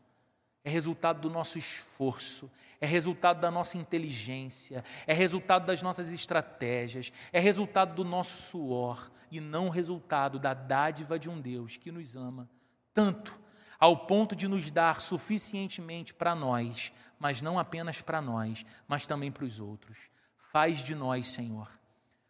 é 0.65 0.71
resultado 0.71 1.21
do 1.21 1.31
nosso 1.31 1.59
esforço, 1.59 2.49
é 2.83 2.87
resultado 2.87 3.41
da 3.41 3.49
nossa 3.49 3.79
inteligência, 3.79 4.85
é 5.07 5.15
resultado 5.15 5.65
das 5.65 5.81
nossas 5.83 6.11
estratégias, 6.11 7.13
é 7.33 7.39
resultado 7.39 7.95
do 7.95 8.05
nosso 8.05 8.51
suor 8.51 9.09
e 9.31 9.41
não 9.41 9.69
resultado 9.69 10.37
da 10.37 10.53
dádiva 10.53 11.17
de 11.17 11.31
um 11.31 11.41
Deus 11.41 11.77
que 11.77 11.93
nos 11.93 12.17
ama 12.17 12.51
tanto 12.93 13.41
ao 13.79 13.97
ponto 13.99 14.35
de 14.35 14.49
nos 14.49 14.69
dar 14.69 15.01
suficientemente 15.01 16.13
para 16.13 16.35
nós, 16.35 16.93
mas 17.21 17.41
não 17.41 17.57
apenas 17.57 18.03
para 18.03 18.21
nós, 18.21 18.67
mas 18.89 19.07
também 19.07 19.31
para 19.31 19.45
os 19.45 19.61
outros. 19.61 20.11
Faz 20.37 20.83
de 20.83 20.97
nós, 20.97 21.29
Senhor, 21.29 21.69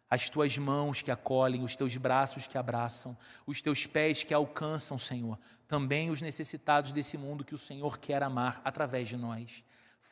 as 0.07 0.29
tuas 0.29 0.55
mãos 0.55 1.01
que 1.01 1.09
acolhem, 1.09 1.63
os 1.63 1.75
teus 1.75 1.97
braços 1.97 2.45
que 2.45 2.59
abraçam, 2.59 3.17
os 3.47 3.59
teus 3.59 3.87
pés 3.87 4.23
que 4.23 4.35
alcançam, 4.35 4.99
Senhor, 4.99 5.39
também 5.67 6.11
os 6.11 6.21
necessitados 6.21 6.91
desse 6.91 7.17
mundo 7.17 7.43
que 7.43 7.55
o 7.55 7.57
Senhor 7.57 7.97
quer 7.97 8.21
amar 8.21 8.61
através 8.63 9.09
de 9.09 9.17
nós. 9.17 9.63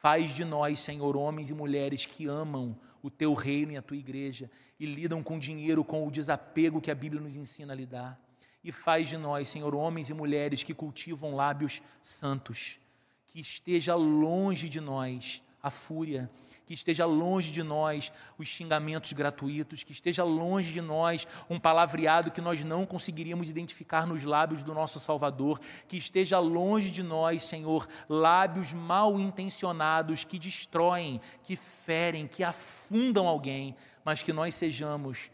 Faz 0.02 0.34
de 0.34 0.44
nós, 0.44 0.80
Senhor, 0.80 1.16
homens 1.16 1.52
e 1.52 1.54
mulheres 1.54 2.08
que 2.08 2.26
amam 2.26 2.76
o 3.04 3.10
teu 3.12 3.36
reino 3.36 3.74
e 3.74 3.78
a 3.78 3.84
tua 3.84 3.96
igreja 3.96 4.50
e 4.80 4.86
lidam 4.88 5.22
com 5.22 5.38
dinheiro 5.38 5.84
com 5.84 6.08
o 6.08 6.10
desapego 6.10 6.82
que 6.82 6.90
a 6.90 6.96
Bíblia 6.96 7.22
nos 7.22 7.36
ensina 7.36 7.72
a 7.72 7.76
lidar. 7.76 8.20
E 8.64 8.72
faz 8.72 9.10
de 9.10 9.16
nós, 9.16 9.48
Senhor, 9.48 9.76
homens 9.76 10.10
e 10.10 10.14
mulheres 10.16 10.64
que 10.64 10.74
cultivam 10.74 11.36
lábios 11.36 11.84
santos, 12.02 12.80
que 13.28 13.40
esteja 13.40 13.94
longe 13.94 14.68
de 14.68 14.82
nós 14.82 15.44
a 15.62 15.70
fúria, 15.70 16.28
que 16.72 16.76
esteja 16.76 17.06
longe 17.06 17.52
de 17.52 17.64
nós 17.64 18.14
os 18.38 18.48
xingamentos 18.48 19.12
gratuitos, 19.12 19.84
que 19.84 19.92
esteja 19.92 20.24
longe 20.24 20.72
de 20.72 20.80
nós 20.80 21.28
um 21.50 21.60
palavreado 21.60 22.32
que 22.32 22.40
nós 22.40 22.64
não 22.64 22.86
conseguiríamos 22.86 23.50
identificar 23.50 24.08
nos 24.08 24.24
lábios 24.24 24.64
do 24.64 24.74
nosso 24.74 24.98
Salvador, 24.98 25.60
que 25.86 25.98
esteja 25.98 26.40
longe 26.40 26.90
de 26.90 27.04
nós, 27.04 27.44
Senhor, 27.44 27.86
lábios 28.08 28.72
mal 28.72 29.20
intencionados 29.20 30.24
que 30.24 30.40
destroem, 30.40 31.20
que 31.44 31.58
ferem, 31.58 32.26
que 32.26 32.42
afundam 32.42 33.28
alguém, 33.28 33.76
mas 34.06 34.24
que 34.24 34.32
nós 34.32 34.56
sejamos 34.56 35.30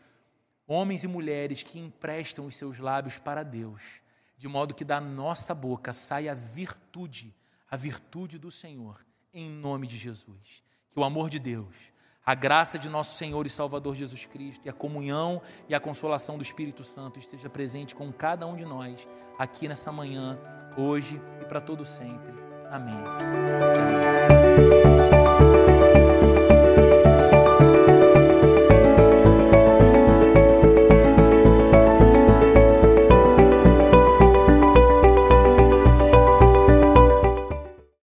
homens 0.65 1.03
e 1.03 1.07
mulheres 1.07 1.61
que 1.61 1.77
emprestam 1.77 2.47
os 2.47 2.55
seus 2.55 2.79
lábios 2.79 3.19
para 3.19 3.43
Deus, 3.43 4.01
de 4.39 4.47
modo 4.47 4.73
que 4.73 4.83
da 4.83 4.99
nossa 4.99 5.53
boca 5.53 5.93
saia 5.93 6.31
a 6.31 6.35
virtude, 6.35 7.31
a 7.69 7.77
virtude 7.77 8.39
do 8.39 8.49
Senhor 8.49 9.05
em 9.31 9.51
nome 9.51 9.85
de 9.85 9.97
Jesus. 9.97 10.65
Que 10.97 11.01
o 11.01 11.03
amor 11.03 11.29
de 11.29 11.37
Deus, 11.37 11.93
a 12.25 12.33
graça 12.33 12.79
de 12.79 12.89
nosso 12.89 13.17
Senhor 13.17 13.45
e 13.45 13.49
Salvador 13.51 13.95
Jesus 13.95 14.25
Cristo 14.25 14.65
e 14.65 14.69
a 14.69 14.73
comunhão 14.73 15.39
e 15.69 15.75
a 15.75 15.79
consolação 15.79 16.37
do 16.37 16.41
Espírito 16.41 16.83
Santo 16.83 17.19
esteja 17.19 17.47
presente 17.47 17.93
com 17.93 18.11
cada 18.11 18.47
um 18.47 18.55
de 18.55 18.65
nós 18.65 19.07
aqui 19.37 19.67
nessa 19.67 19.91
manhã, 19.91 20.39
hoje 20.75 21.21
e 21.39 21.45
para 21.45 21.61
todo 21.61 21.85
sempre. 21.85 22.33
Amém. 22.71 22.95
Amém. 22.95 24.16